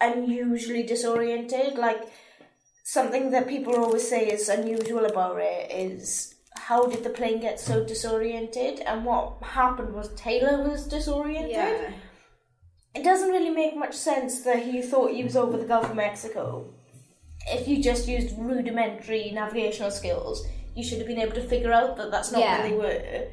unusually 0.00 0.82
disoriented. 0.84 1.76
Like 1.76 2.00
something 2.82 3.30
that 3.32 3.46
people 3.46 3.76
always 3.76 4.08
say 4.08 4.26
is 4.28 4.48
unusual 4.48 5.04
about 5.04 5.36
it 5.38 5.70
is 5.70 6.34
how 6.56 6.86
did 6.86 7.04
the 7.04 7.10
plane 7.10 7.40
get 7.40 7.60
so 7.60 7.84
disoriented? 7.84 8.80
And 8.80 9.04
what 9.04 9.42
happened 9.42 9.92
was 9.92 10.08
Taylor 10.14 10.66
was 10.66 10.86
disoriented. 10.86 11.50
Yeah. 11.50 11.90
It 12.94 13.02
doesn't 13.02 13.30
really 13.30 13.50
make 13.50 13.76
much 13.76 13.94
sense 13.94 14.42
that 14.42 14.62
he 14.62 14.80
thought 14.80 15.10
he 15.10 15.24
was 15.24 15.36
over 15.36 15.56
the 15.56 15.64
Gulf 15.64 15.90
of 15.90 15.96
Mexico. 15.96 16.66
If 17.48 17.66
you 17.68 17.82
just 17.82 18.08
used 18.08 18.38
rudimentary 18.38 19.30
navigational 19.32 19.90
skills, 19.90 20.46
you 20.76 20.84
should 20.84 20.98
have 20.98 21.06
been 21.06 21.18
able 21.18 21.34
to 21.34 21.46
figure 21.46 21.72
out 21.72 21.96
that 21.96 22.10
that's 22.10 22.30
not 22.32 22.40
Yeah. 22.40 22.60
where 22.60 22.68
they 22.68 22.76
were. 22.76 23.28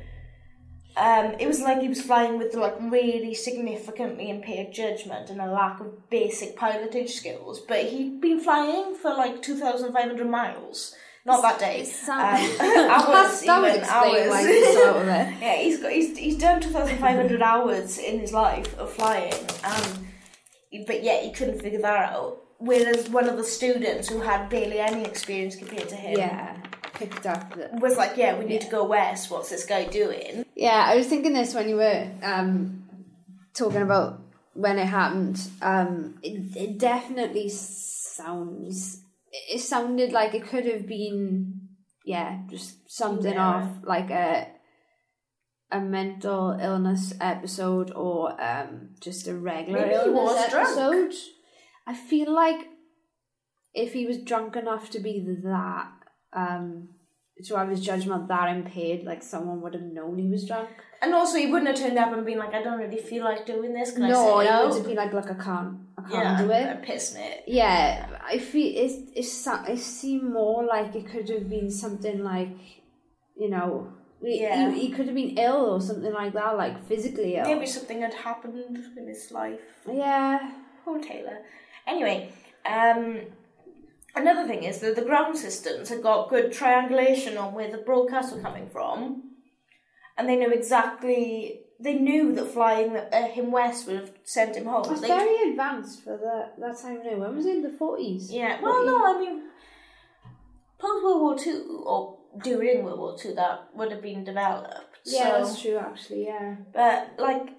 Um, 0.98 1.36
it 1.40 1.48
was 1.48 1.62
like 1.62 1.80
he 1.80 1.88
was 1.88 2.02
flying 2.02 2.38
with 2.38 2.54
like 2.54 2.76
really 2.82 3.34
significantly 3.34 4.30
impaired 4.30 4.74
judgment 4.74 5.30
and 5.30 5.40
a 5.40 5.50
lack 5.50 5.80
of 5.80 6.10
basic 6.10 6.58
pilotage 6.58 7.12
skills. 7.12 7.62
But 7.62 7.86
he'd 7.86 8.20
been 8.20 8.42
flying 8.42 8.96
for 8.96 9.12
like 9.12 9.42
two 9.42 9.58
thousand 9.58 9.94
five 9.94 10.06
hundred 10.08 10.30
miles. 10.30 10.94
Not 11.26 11.42
that 11.44 11.60
day. 11.60 11.82
Um, 11.82 12.10
hours, 12.90 13.42
that 13.42 13.64
even, 13.64 13.80
explain 13.80 14.30
why 14.30 14.48
he's 14.48 14.74
so. 14.74 15.04
Yeah, 15.42 15.56
he's 15.58 15.80
got 15.80 15.92
he's 15.92 16.18
he's 16.18 16.38
done 16.38 16.62
two 16.62 16.70
thousand 16.70 16.98
five 16.98 17.16
hundred 17.16 17.42
hours 17.42 17.98
in 18.00 18.20
his 18.20 18.34
life 18.34 18.78
of 18.80 18.92
flying, 18.92 19.34
um, 19.64 20.08
but 20.88 21.04
yet 21.04 21.24
he 21.24 21.32
couldn't 21.32 21.62
figure 21.62 21.82
that 21.82 22.14
out. 22.14 22.42
Whereas 22.58 23.10
one 23.10 23.28
of 23.28 23.38
the 23.38 23.44
students 23.44 24.08
who 24.08 24.20
had 24.20 24.50
barely 24.50 24.80
any 24.80 25.04
experience 25.04 25.56
compared 25.56 25.90
to 25.90 25.96
him 25.96 26.18
Yeah. 26.18 26.58
Picked 26.94 27.26
up 27.26 27.56
the. 27.56 27.70
was 27.80 27.98
like, 27.98 28.18
"Yeah, 28.18 28.38
we 28.38 28.46
need 28.46 28.62
to 28.62 28.70
go 28.70 28.84
west. 28.86 29.32
What's 29.32 29.50
this 29.50 29.66
guy 29.66 29.86
doing?" 29.86 30.46
Yeah, 30.56 30.86
I 30.88 30.96
was 30.96 31.08
thinking 31.08 31.34
this 31.34 31.56
when 31.56 31.68
you 31.70 31.78
were 31.78 32.08
um, 32.22 32.84
talking 33.54 33.82
about 33.82 34.22
when 34.54 34.78
it 34.78 34.86
happened. 34.86 35.42
Um, 35.62 36.20
it, 36.22 36.56
it 36.56 36.78
definitely 36.78 37.50
sounds. 37.50 39.02
It 39.32 39.60
sounded 39.60 40.12
like 40.12 40.34
it 40.34 40.46
could 40.46 40.66
have 40.66 40.86
been, 40.88 41.70
yeah, 42.06 42.42
just 42.50 42.90
something 42.92 43.34
Yeah. 43.34 43.48
off, 43.48 43.78
like 43.84 44.10
a 44.10 44.48
a 45.74 45.80
mental 45.80 46.58
illness 46.60 47.14
episode 47.22 47.92
or 47.96 48.36
um, 48.42 48.90
just 49.00 49.26
a 49.28 49.34
regular 49.34 49.80
Maybe 49.84 49.94
illness 49.94 50.14
was 50.14 50.50
drunk. 50.50 50.68
episode. 50.68 51.14
I 51.88 51.96
feel 51.96 52.30
like 52.34 52.66
if 53.74 53.94
he 53.94 54.06
was 54.06 54.18
drunk 54.18 54.58
enough 54.58 54.90
to 54.90 55.00
be 55.00 55.26
that, 55.46 55.92
um, 56.34 56.90
to 57.48 57.56
have 57.58 57.70
his 57.70 57.82
judgment 57.82 58.28
that 58.28 58.50
impaired, 58.56 59.04
like 59.04 59.24
someone 59.24 59.62
would 59.62 59.74
have 59.74 59.84
known 59.84 60.18
he 60.18 60.28
was 60.28 60.46
drunk. 60.48 60.70
And 61.02 61.14
also, 61.16 61.38
he 61.38 61.48
wouldn't 61.48 61.68
have 61.68 61.80
turned 61.80 61.98
up 61.98 62.14
and 62.14 62.24
been 62.26 62.38
like, 62.38 62.54
"I 62.54 62.62
don't 62.62 62.78
really 62.78 62.98
feel 63.02 63.24
like 63.24 63.46
doing 63.46 63.74
this." 63.74 63.92
Can 63.94 64.04
no, 64.08 64.08
I 64.38 64.44
he 64.44 64.48
say 64.50 64.54
no? 64.54 64.66
would 64.68 64.76
have 64.78 64.86
been 64.86 64.96
like, 64.98 65.14
"Look, 65.14 65.32
I 65.32 65.34
can't, 65.34 65.78
I 65.98 66.02
can't 66.02 66.14
yeah, 66.14 66.42
do 66.44 66.52
it." 66.52 66.68
I'm 66.70 66.82
pissed, 66.82 67.16
mate. 67.16 67.42
Yeah, 67.48 68.08
I 68.24 68.38
feel 68.38 68.72
it's 68.86 68.96
it's 69.16 69.48
it 69.68 69.80
seemed 69.80 70.32
more 70.32 70.64
like 70.64 70.96
it 70.96 71.08
could 71.08 71.28
have 71.30 71.50
been 71.50 71.72
something 71.72 72.24
like, 72.24 72.56
you 73.36 73.50
know, 73.50 73.92
he- 74.22 74.42
Yeah. 74.42 74.70
he, 74.72 74.88
he 74.88 74.92
could 74.94 75.08
have 75.08 75.16
been 75.16 75.38
ill 75.40 75.74
or 75.74 75.82
something 75.82 76.14
like 76.14 76.34
that, 76.34 76.56
like 76.56 76.86
physically 76.88 77.36
ill. 77.36 77.46
Maybe 77.46 77.66
something 77.66 78.02
had 78.02 78.14
happened 78.14 78.78
in 78.98 79.08
his 79.08 79.32
life. 79.32 79.62
Yeah, 79.92 80.52
Poor 80.86 81.00
Taylor. 81.00 81.40
Anyway, 81.88 82.32
um, 82.66 83.22
another 84.16 84.48
thing 84.48 84.64
is 84.64 84.80
that 84.80 84.96
the 84.96 85.04
ground 85.04 85.38
systems 85.38 85.90
had 85.90 86.02
got 86.02 86.30
good 86.30 86.52
triangulation 86.52 87.38
on 87.38 87.54
where 87.54 87.72
the 87.72 87.78
broadcasts 87.78 88.34
were 88.34 88.42
coming 88.42 88.68
from, 88.70 89.24
and 90.18 90.28
they 90.28 90.36
knew 90.36 90.52
exactly. 90.52 91.62
They 91.80 91.96
knew 91.96 92.34
that 92.36 92.46
flying 92.52 92.96
uh, 92.96 93.28
him 93.30 93.52
west 93.52 93.88
would 93.88 93.96
have 93.96 94.12
sent 94.24 94.56
him 94.56 94.66
home. 94.66 94.86
it's 94.92 95.02
They- 95.02 95.08
very 95.08 95.50
advanced 95.52 96.04
for 96.04 96.16
the 96.16 96.50
that 96.60 96.78
time. 96.80 97.02
day. 97.02 97.16
When 97.16 97.36
was 97.36 97.46
it 97.48 97.56
in 97.56 97.64
the 97.64 97.72
forties? 97.72 98.32
yeah. 98.32 98.62
Well, 98.62 98.86
no, 98.86 99.04
I 99.04 99.20
mean, 99.20 99.44
post 100.80 101.04
World 101.04 101.22
War 101.22 101.38
Two 101.38 101.84
or 101.86 102.18
during 102.44 102.84
World 102.84 103.00
War 103.00 103.18
Two, 103.18 103.34
that 103.34 103.70
would 103.76 103.92
have 103.92 104.02
been 104.02 104.24
developed. 104.24 105.00
Yeah, 105.06 105.24
so, 105.24 105.46
that's 105.46 105.62
true. 105.62 105.78
Actually, 105.78 106.26
yeah. 106.26 106.56
But 106.72 107.14
like 107.18 107.50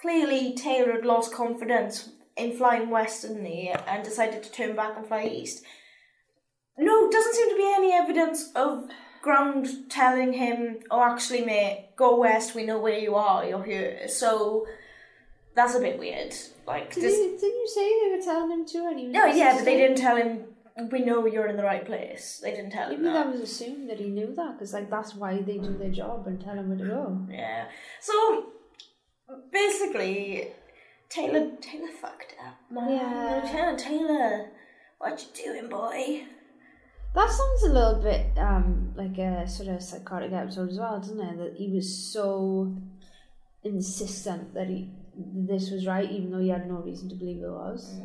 clearly 0.00 0.54
Taylor 0.54 0.92
had 0.92 1.04
lost 1.04 1.34
confidence 1.34 2.08
in 2.36 2.56
flying 2.56 2.88
westernly 2.90 3.68
and 3.86 4.02
decided 4.04 4.42
to 4.42 4.50
turn 4.52 4.74
back 4.76 4.96
and 4.96 5.06
fly 5.06 5.24
east. 5.24 5.64
No, 6.78 7.10
doesn't 7.10 7.34
seem 7.34 7.48
to 7.50 7.56
be 7.56 7.72
any 7.74 7.92
evidence 7.92 8.52
of 8.54 8.88
ground 9.22 9.68
telling 9.88 10.32
him, 10.34 10.80
"Oh, 10.90 11.02
actually, 11.02 11.44
mate, 11.44 11.90
go 11.96 12.16
west. 12.16 12.54
We 12.54 12.64
know 12.64 12.78
where 12.78 12.98
you 12.98 13.14
are. 13.14 13.44
You're 13.44 13.64
here." 13.64 14.08
So 14.08 14.66
that's 15.54 15.74
a 15.74 15.80
bit 15.80 15.98
weird. 15.98 16.34
Like, 16.66 16.92
Did 16.94 17.04
this, 17.04 17.16
you, 17.16 17.30
didn't 17.40 17.60
you 17.60 17.68
say 17.68 17.86
they 18.10 18.16
were 18.16 18.22
telling 18.22 18.50
him 18.50 18.66
to? 18.66 18.78
And 18.88 18.98
he 18.98 19.06
was 19.06 19.14
no, 19.14 19.26
yeah, 19.26 19.56
but 19.56 19.64
they 19.64 19.76
didn't 19.76 19.96
tell 19.98 20.16
him. 20.16 20.44
We 20.92 21.00
know 21.00 21.24
you're 21.24 21.46
in 21.46 21.56
the 21.56 21.62
right 21.62 21.86
place. 21.86 22.40
They 22.42 22.50
didn't 22.50 22.72
tell 22.72 22.90
him 22.90 23.00
Maybe 23.00 23.04
that. 23.04 23.24
that 23.24 23.32
was 23.32 23.40
assumed 23.40 23.88
that 23.88 23.98
he 23.98 24.08
knew 24.10 24.34
that 24.34 24.58
because 24.58 24.74
like 24.74 24.90
that's 24.90 25.14
why 25.14 25.40
they 25.40 25.56
do 25.56 25.74
their 25.78 25.90
job 25.90 26.26
and 26.26 26.38
tell 26.38 26.54
him 26.54 26.68
where 26.68 26.76
to 26.76 26.84
go. 26.84 27.26
Yeah. 27.30 27.68
So 28.00 28.46
basically, 29.50 30.48
Taylor 31.08 31.50
Taylor 31.62 31.88
fucked 32.00 32.34
up. 32.46 32.56
Man. 32.70 32.90
Yeah. 32.90 33.40
Lieutenant 33.42 33.78
Taylor, 33.78 34.50
what 34.98 35.24
you 35.24 35.44
doing, 35.44 35.68
boy? 35.70 36.24
That 37.16 37.30
sounds 37.30 37.62
a 37.64 37.72
little 37.72 38.00
bit 38.02 38.26
um, 38.38 38.92
like 38.94 39.16
a 39.18 39.48
sort 39.48 39.70
of 39.70 39.82
psychotic 39.82 40.32
episode 40.32 40.70
as 40.70 40.78
well, 40.78 41.00
doesn't 41.00 41.20
it? 41.20 41.38
That 41.38 41.54
he 41.56 41.72
was 41.72 42.12
so 42.12 42.76
insistent 43.64 44.54
that 44.54 44.68
he 44.68 44.90
this 45.48 45.70
was 45.70 45.86
right, 45.86 46.10
even 46.10 46.30
though 46.30 46.40
he 46.40 46.50
had 46.50 46.68
no 46.68 46.76
reason 46.76 47.08
to 47.08 47.14
believe 47.14 47.42
it 47.42 47.48
was. 47.50 47.98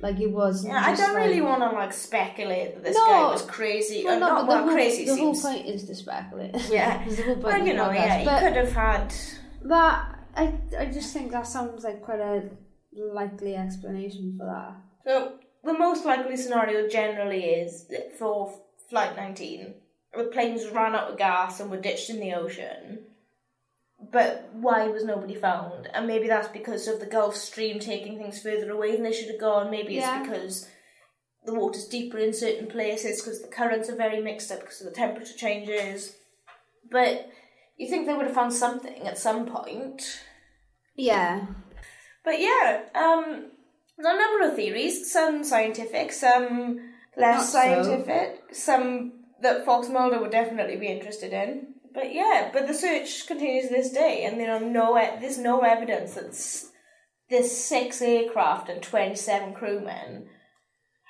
Like 0.00 0.20
it 0.20 0.30
was. 0.30 0.64
Yeah, 0.64 0.82
I 0.84 0.94
don't 0.94 1.14
really 1.16 1.40
want 1.40 1.62
to 1.62 1.70
like 1.70 1.92
speculate 1.92 2.74
that 2.74 2.84
this 2.84 2.96
No. 2.96 3.06
guy 3.06 3.30
was 3.32 3.42
crazy. 3.42 4.04
Well, 4.04 4.16
or 4.16 4.20
no, 4.20 4.26
not 4.28 4.34
but 4.34 4.42
the 4.42 4.48
well, 4.48 4.62
whole, 4.64 4.72
crazy 4.74 5.04
the 5.06 5.16
whole 5.16 5.40
point 5.40 5.66
is 5.66 5.84
to 5.84 5.94
speculate. 5.94 6.54
Yeah. 6.70 7.04
The 7.08 7.22
whole 7.22 7.34
point 7.34 7.44
Well, 7.44 7.66
you 7.66 7.74
know, 7.74 7.90
yeah, 7.90 8.18
he 8.18 8.24
could 8.24 8.56
have 8.56 8.72
had. 8.72 9.14
but 9.64 10.00
I, 10.36 10.54
I 10.78 10.86
just 10.86 11.12
think 11.12 11.32
that 11.32 11.46
sounds 11.46 11.82
like 11.84 12.02
quite 12.02 12.20
a 12.20 12.48
likely 12.92 13.56
explanation 13.56 14.36
for 14.38 14.46
that. 14.46 14.76
So 15.04 15.37
the 15.64 15.76
most 15.76 16.04
likely 16.04 16.36
scenario 16.36 16.88
generally 16.88 17.44
is 17.44 17.86
that 17.88 18.18
for 18.18 18.58
flight 18.88 19.16
19, 19.16 19.74
the 20.16 20.24
planes 20.24 20.66
ran 20.68 20.94
out 20.94 21.10
of 21.10 21.18
gas 21.18 21.60
and 21.60 21.70
were 21.70 21.80
ditched 21.80 22.10
in 22.10 22.20
the 22.20 22.34
ocean. 22.34 23.00
But 24.00 24.50
why 24.52 24.86
was 24.88 25.04
nobody 25.04 25.34
found? 25.34 25.88
And 25.92 26.06
maybe 26.06 26.28
that's 26.28 26.48
because 26.48 26.86
of 26.86 27.00
the 27.00 27.06
Gulf 27.06 27.34
Stream 27.36 27.80
taking 27.80 28.16
things 28.16 28.40
further 28.42 28.70
away 28.70 28.92
than 28.92 29.02
they 29.02 29.12
should 29.12 29.28
have 29.30 29.40
gone. 29.40 29.70
Maybe 29.70 29.94
Yeah. 29.94 30.20
it's 30.20 30.28
because 30.28 30.70
the 31.44 31.54
water's 31.54 31.86
deeper 31.86 32.18
in 32.18 32.32
certain 32.32 32.68
places 32.68 33.20
because 33.20 33.42
the 33.42 33.48
currents 33.48 33.88
are 33.90 33.96
very 33.96 34.22
mixed 34.22 34.52
up 34.52 34.60
because 34.60 34.80
of 34.80 34.86
the 34.86 34.92
temperature 34.92 35.36
changes. 35.36 36.16
But 36.90 37.28
you 37.76 37.88
think 37.88 38.06
they 38.06 38.14
would 38.14 38.26
have 38.26 38.34
found 38.34 38.52
something 38.54 39.06
at 39.06 39.18
some 39.18 39.46
point. 39.46 40.20
Yeah. 40.94 41.46
But 42.24 42.40
yeah, 42.40 42.82
um, 42.94 43.50
there's 43.98 44.14
a 44.14 44.18
number 44.18 44.48
of 44.48 44.56
theories. 44.56 45.10
Some 45.10 45.44
scientific, 45.44 46.12
some 46.12 46.80
less 47.16 47.36
Not 47.36 47.44
so. 47.44 47.82
scientific, 47.84 48.54
some 48.54 49.12
that 49.42 49.64
Fox 49.64 49.88
Mulder 49.88 50.20
would 50.20 50.30
definitely 50.30 50.76
be 50.76 50.88
interested 50.88 51.32
in. 51.32 51.74
But 51.94 52.14
yeah, 52.14 52.50
but 52.52 52.66
the 52.66 52.74
search 52.74 53.26
continues 53.26 53.68
to 53.68 53.74
this 53.74 53.90
day, 53.90 54.24
and 54.24 54.38
there 54.38 54.52
are 54.52 54.60
no 54.60 54.94
there's 55.20 55.38
no 55.38 55.60
evidence 55.60 56.14
that 56.14 56.34
this 57.30 57.64
six 57.64 58.00
aircraft 58.00 58.68
and 58.68 58.82
twenty 58.82 59.16
seven 59.16 59.52
crewmen 59.54 60.28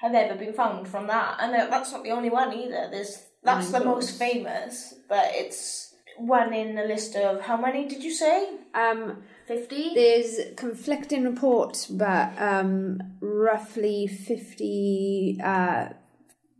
have 0.01 0.15
ever 0.15 0.39
been 0.39 0.53
found 0.55 0.89
from 0.89 1.09
that. 1.09 1.39
And 1.41 1.55
uh, 1.55 1.67
that's 1.69 1.93
not 1.93 2.05
the 2.05 2.13
only 2.13 2.31
one 2.31 2.53
either. 2.53 2.89
There's 2.91 3.25
that's 3.43 3.71
the 3.71 3.85
most 3.85 4.19
famous, 4.19 4.95
but 5.09 5.27
it's 5.33 5.88
one 6.19 6.53
in 6.53 6.79
a 6.79 6.85
list 6.85 7.17
of 7.17 7.43
how 7.43 7.57
many 7.57 7.89
did 7.89 8.03
you 8.03 8.13
say? 8.13 8.49
Um, 8.75 9.23
Fifty. 9.47 9.95
There's 9.95 10.39
conflicting 10.57 11.25
reports, 11.25 11.87
but 11.87 12.33
um, 12.39 13.01
roughly 13.21 14.07
50 14.07 15.39
uh, 15.43 15.89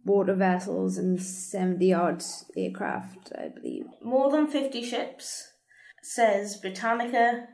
water 0.07 0.35
vessels 0.35 0.97
and 0.97 1.23
70 1.23 1.93
odd 1.93 2.25
aircraft, 2.57 3.33
I 3.37 3.49
believe. 3.49 3.85
More 4.03 4.31
than 4.31 4.47
50 4.47 4.83
ships, 4.83 5.53
says 6.03 6.57
Britannica, 6.57 7.49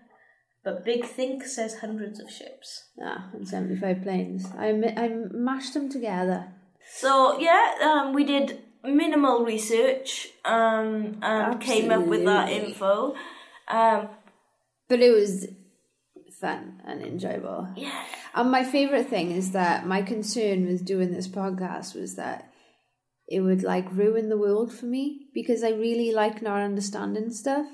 but 0.62 0.84
Big 0.84 1.04
Think 1.04 1.44
says 1.44 1.80
hundreds 1.80 2.20
of 2.20 2.30
ships. 2.30 2.90
Ah, 3.02 3.30
and 3.32 3.46
75 3.46 4.02
planes. 4.02 4.46
I, 4.56 4.68
I 4.68 5.08
mashed 5.32 5.74
them 5.74 5.90
together. 5.90 6.52
So, 6.96 7.38
yeah, 7.40 7.74
um, 7.82 8.12
we 8.12 8.24
did 8.24 8.62
minimal 8.84 9.44
research 9.44 10.28
um, 10.44 11.18
and 11.22 11.60
came 11.60 11.90
up 11.90 12.06
with 12.06 12.24
that 12.24 12.50
info. 12.50 13.14
Um, 13.68 14.08
But 14.88 15.00
it 15.00 15.10
was 15.14 15.46
fun 16.40 16.82
and 16.86 17.02
enjoyable. 17.02 17.68
yeah. 17.76 18.04
And 18.34 18.50
my 18.50 18.64
favourite 18.64 19.08
thing 19.08 19.30
is 19.30 19.52
that 19.52 19.86
my 19.86 20.02
concern 20.02 20.66
with 20.66 20.84
doing 20.84 21.12
this 21.12 21.28
podcast 21.28 21.94
was 21.94 22.16
that 22.16 22.52
it 23.26 23.40
would 23.40 23.62
like 23.62 23.90
ruin 23.92 24.28
the 24.28 24.36
world 24.36 24.72
for 24.72 24.84
me 24.86 25.28
because 25.32 25.62
I 25.64 25.70
really 25.70 26.12
like 26.12 26.42
not 26.42 26.60
understanding 26.60 27.30
stuff. 27.30 27.66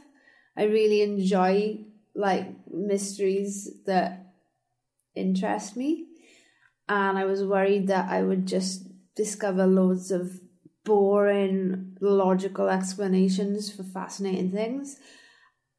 I 0.57 0.65
really 0.65 1.03
enjoy 1.03 1.79
like 2.15 2.47
mysteries 2.71 3.69
that 3.87 4.35
interest 5.17 5.77
me. 5.77 6.07
And 6.89 7.19
I 7.19 7.25
was 7.25 7.43
worried 7.45 7.89
that 7.89 8.09
I 8.11 8.23
would 8.23 8.47
just 8.47 8.85
discover 9.17 9.67
loads 9.67 10.11
of 10.11 10.39
boring 10.91 11.97
logical 12.01 12.69
explanations 12.69 13.71
for 13.73 13.85
fascinating 13.85 14.51
things. 14.51 14.97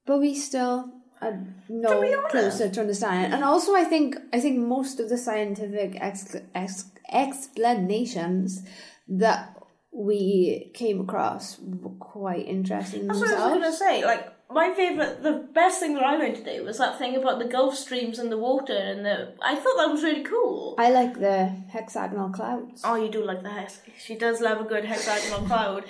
But 0.06 0.20
we 0.20 0.34
still 0.34 0.90
are 1.22 1.38
no 1.68 2.28
closer 2.30 2.70
to 2.70 2.80
understanding. 2.80 3.34
And 3.34 3.44
also, 3.44 3.76
I 3.76 3.84
think 3.84 4.16
I 4.32 4.40
think 4.40 4.58
most 4.58 5.02
of 5.02 5.10
the 5.10 5.18
scientific 5.18 5.98
ex- 6.00 6.38
ex- 6.56 6.92
explanations 7.12 8.64
that 9.10 9.54
we 9.92 10.72
came 10.74 11.02
across 11.02 11.60
were 11.60 11.98
quite 12.00 12.48
interesting 12.48 13.08
That's 13.08 13.20
what 13.20 13.34
I 13.34 13.48
was 13.48 13.58
going 13.58 13.72
to 13.72 13.78
say. 13.78 14.06
Like, 14.06 14.31
my 14.54 14.74
favourite, 14.74 15.24
the 15.24 15.48
best 15.54 15.80
thing 15.80 15.94
that 15.96 16.04
I 16.04 16.16
learned 16.16 16.36
today 16.38 16.60
was 16.62 16.78
that 16.78 16.98
thing 16.98 17.16
about 17.16 17.40
the 17.40 17.46
Gulf 17.46 17.76
Streams 17.76 18.20
and 18.20 18.32
the 18.32 18.38
water, 18.38 18.76
and 18.78 19.06
the. 19.06 19.34
I 19.42 19.56
thought 19.56 19.78
that 19.78 19.90
was 19.92 20.04
really 20.04 20.24
cool. 20.24 20.76
I 20.78 20.90
like 20.92 21.20
the 21.20 21.46
hexagonal 21.70 22.30
clouds 22.30 22.82
Oh, 22.84 22.96
you 22.96 23.10
do 23.10 23.24
like 23.24 23.44
the 23.44 23.50
hex. 23.50 23.82
She 24.00 24.16
does 24.16 24.42
love 24.42 24.62
a 24.62 24.64
good 24.64 24.86
hexagonal 24.86 25.46
cloud. 25.48 25.84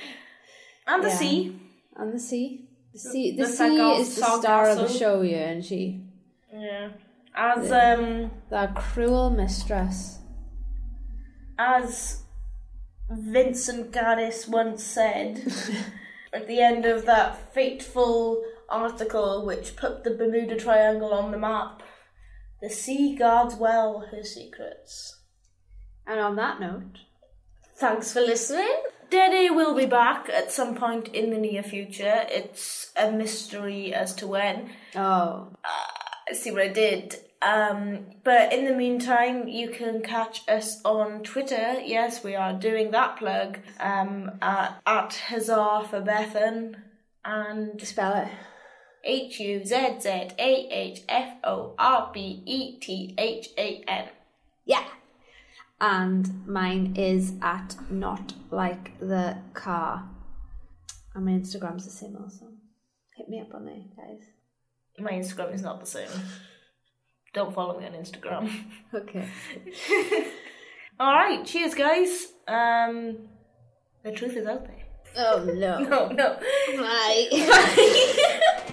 And 0.88 1.04
the 1.04 1.10
Yeah. 1.10 1.16
sea. 1.16 1.60
and 1.96 2.14
the 2.14 2.20
sea. 2.20 2.68
The 2.94 3.00
sea, 3.00 3.32
the 3.38 3.44
The 3.44 3.50
sea 3.50 3.92
is 4.02 4.16
the 4.16 4.22
star 4.40 4.70
of 4.70 4.78
the 4.78 4.88
Sargasso. 4.88 5.00
show, 5.00 5.22
yeah, 5.22 5.50
and 5.50 5.64
she, 5.64 6.04
Yeah. 6.54 6.90
As 7.34 7.72
um 7.72 8.32
that 8.50 8.76
cruel 8.76 9.30
mistress. 9.30 10.20
as 11.58 12.24
Vincent 13.10 13.92
Gaddis 13.92 14.48
once 14.48 14.84
said 14.84 15.42
at 16.34 16.48
the 16.48 16.60
end 16.60 16.86
of 16.86 17.06
that 17.06 17.54
fateful 17.54 18.44
article 18.70 19.46
which 19.46 19.76
put 19.76 20.04
the 20.04 20.12
Bermuda 20.12 20.58
Triangle 20.58 21.14
on 21.14 21.32
the 21.32 21.38
map, 21.38 21.84
the 22.62 22.70
sea 22.70 23.16
guards 23.16 23.56
well 23.56 24.08
her 24.12 24.24
secrets. 24.24 25.20
And 26.08 26.20
on 26.20 26.36
that 26.38 26.60
note, 26.60 27.00
Thanks 27.82 28.14
for 28.14 28.22
listening. 28.22 28.84
Dead 29.10 29.50
will 29.56 29.76
be 29.76 29.88
back 29.88 30.30
at 30.30 30.52
some 30.52 30.76
point 30.76 31.08
in 31.08 31.32
the 31.32 31.38
near 31.38 31.64
future. 31.64 32.28
It's 32.30 32.92
a 32.96 33.12
mystery 33.12 33.92
as 33.92 34.14
to 34.18 34.28
when. 34.28 34.70
oh, 34.96 35.48
uh, 35.66 36.34
see 36.34 36.52
what 36.52 36.62
I 36.62 36.68
did. 36.68 37.16
Um, 37.42 38.06
but 38.24 38.54
in 38.54 38.66
the 38.66 38.76
meantime, 38.76 39.48
you 39.48 39.70
can 39.70 40.02
catch 40.02 40.48
us 40.48 40.80
on 40.86 41.24
Twitter. 41.24 41.80
Yes, 41.84 42.24
we 42.24 42.36
are 42.36 42.54
doing 42.54 42.92
that 42.92 43.18
plug 43.18 43.60
um, 43.80 44.32
at, 44.42 44.80
at 44.86 45.14
Huzzah 45.28 45.88
for 45.90 46.02
Bethan 46.02 46.76
and 47.26 47.82
spell 47.82 48.16
it. 48.16 48.30
H 49.04 49.40
U 49.40 49.66
Z 49.66 49.96
Z 50.00 50.10
A 50.10 50.68
H 50.72 51.02
F 51.10 51.38
O 51.44 51.74
R 51.80 52.12
B 52.14 52.44
E 52.46 52.80
T 52.80 53.16
H 53.18 53.50
A 53.58 53.84
N. 53.88 54.10
Yeah. 54.66 54.86
And 55.80 56.46
mine 56.48 56.94
is 56.96 57.34
at 57.42 57.76
not 57.90 58.34
like 58.52 59.00
the 59.00 59.38
car. 59.56 60.08
And 61.16 61.26
my 61.26 61.32
Instagram's 61.32 61.86
the 61.86 61.92
same 61.92 62.16
also. 62.22 62.46
Hit 63.18 63.28
me 63.28 63.42
up 63.42 63.56
on 63.56 63.66
there, 63.66 63.82
guys. 63.98 64.28
My 65.00 65.14
Instagram 65.14 65.56
is 65.56 65.64
not 65.64 65.80
the 65.80 65.88
same. 65.88 66.10
Don't 67.34 67.54
follow 67.56 67.80
me 67.80 67.86
on 67.86 67.94
Instagram. 67.94 68.52
Okay. 68.94 69.26
All 71.00 71.14
right, 71.14 71.46
cheers, 71.46 71.74
guys. 71.74 72.34
Um, 72.46 73.18
the 74.04 74.12
truth 74.12 74.36
is 74.36 74.46
out 74.46 74.66
there. 74.66 74.76
Oh 75.16 75.44
no. 75.46 75.80
No, 75.90 76.10
no. 76.10 76.38
Bye. 76.78 77.28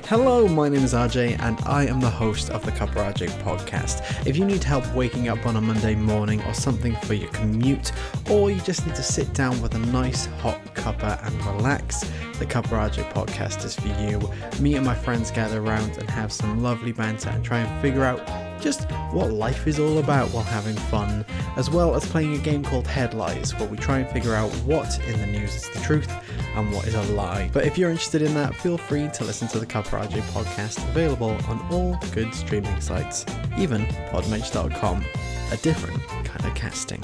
Hello, 0.07 0.49
my 0.49 0.69
name 0.69 0.83
is 0.83 0.93
RJ, 0.95 1.39
and 1.41 1.61
I 1.67 1.85
am 1.87 2.01
the 2.01 2.11
host 2.11 2.51
of 2.51 2.65
the 2.65 2.73
Cuppa 2.73 3.13
RJ 3.13 3.29
podcast. 3.43 4.27
If 4.27 4.37
you 4.37 4.45
need 4.45 4.65
help 4.65 4.93
waking 4.95 5.29
up 5.29 5.47
on 5.47 5.57
a 5.57 5.61
Monday 5.61 5.95
morning 5.95 6.43
or 6.45 6.55
something 6.55 6.97
for 7.03 7.15
your 7.15 7.31
commute, 7.31 7.93
or 8.31 8.51
you 8.51 8.61
just 8.63 8.87
need 8.87 8.97
to 8.97 9.03
sit 9.03 9.33
down 9.35 9.61
with 9.63 9.75
a 9.75 9.79
nice 9.79 10.27
hot 10.41 10.61
cuppa 10.75 11.25
and 11.27 11.47
relax, 11.47 12.01
the 12.39 12.47
Cuppa 12.47 12.91
RJ 12.91 13.13
podcast 13.13 13.65
is 13.65 13.77
for 13.77 13.89
you. 14.03 14.19
Me 14.61 14.75
and 14.75 14.85
my 14.87 14.95
friends 14.95 15.31
gather 15.31 15.61
around 15.63 15.97
and 15.99 16.09
have 16.11 16.33
some 16.33 16.63
lovely 16.63 16.93
banter 16.93 17.29
and 17.31 17.45
try 17.45 17.59
and 17.59 17.83
figure 17.83 18.05
out 18.05 18.19
just 18.61 18.91
what 19.13 19.33
life 19.33 19.67
is 19.67 19.79
all 19.79 19.99
about 19.99 20.29
while 20.31 20.45
having 20.45 20.77
fun, 20.77 21.25
as 21.57 21.71
well 21.71 21.95
as 21.95 22.05
playing 22.07 22.35
a 22.35 22.39
game 22.39 22.63
called 22.63 22.87
Headlights, 22.87 23.59
where 23.59 23.69
we 23.69 23.77
try 23.77 23.99
and 23.99 24.11
figure 24.11 24.35
out 24.35 24.51
what 24.67 24.99
in 25.07 25.21
the 25.21 25.27
news 25.27 25.55
is 25.55 25.69
the 25.71 25.81
truth 25.81 26.11
and 26.55 26.73
what 26.73 26.87
is 26.87 26.95
a 26.95 27.03
lie. 27.15 27.51
But 27.53 27.65
if 27.65 27.79
you're 27.79 27.91
interested 27.91 28.23
in 28.23 28.35
that, 28.35 28.55
feel 28.55 28.79
free 28.79 29.09
to 29.15 29.25
listen 29.25 29.49
to 29.49 29.59
the 29.59 29.67
Cuppa 29.67 30.07
RJ 30.07 30.21
podcast, 30.33 30.79
available 30.91 31.37
on 31.49 31.61
all 31.71 31.99
good 32.13 32.35
streaming 32.35 32.81
sites, 32.81 33.25
even 33.57 33.87
podmatch.com, 34.11 35.05
A 35.53 35.57
different 35.59 36.03
kind 36.25 36.45
of 36.45 36.55
casting. 36.55 37.03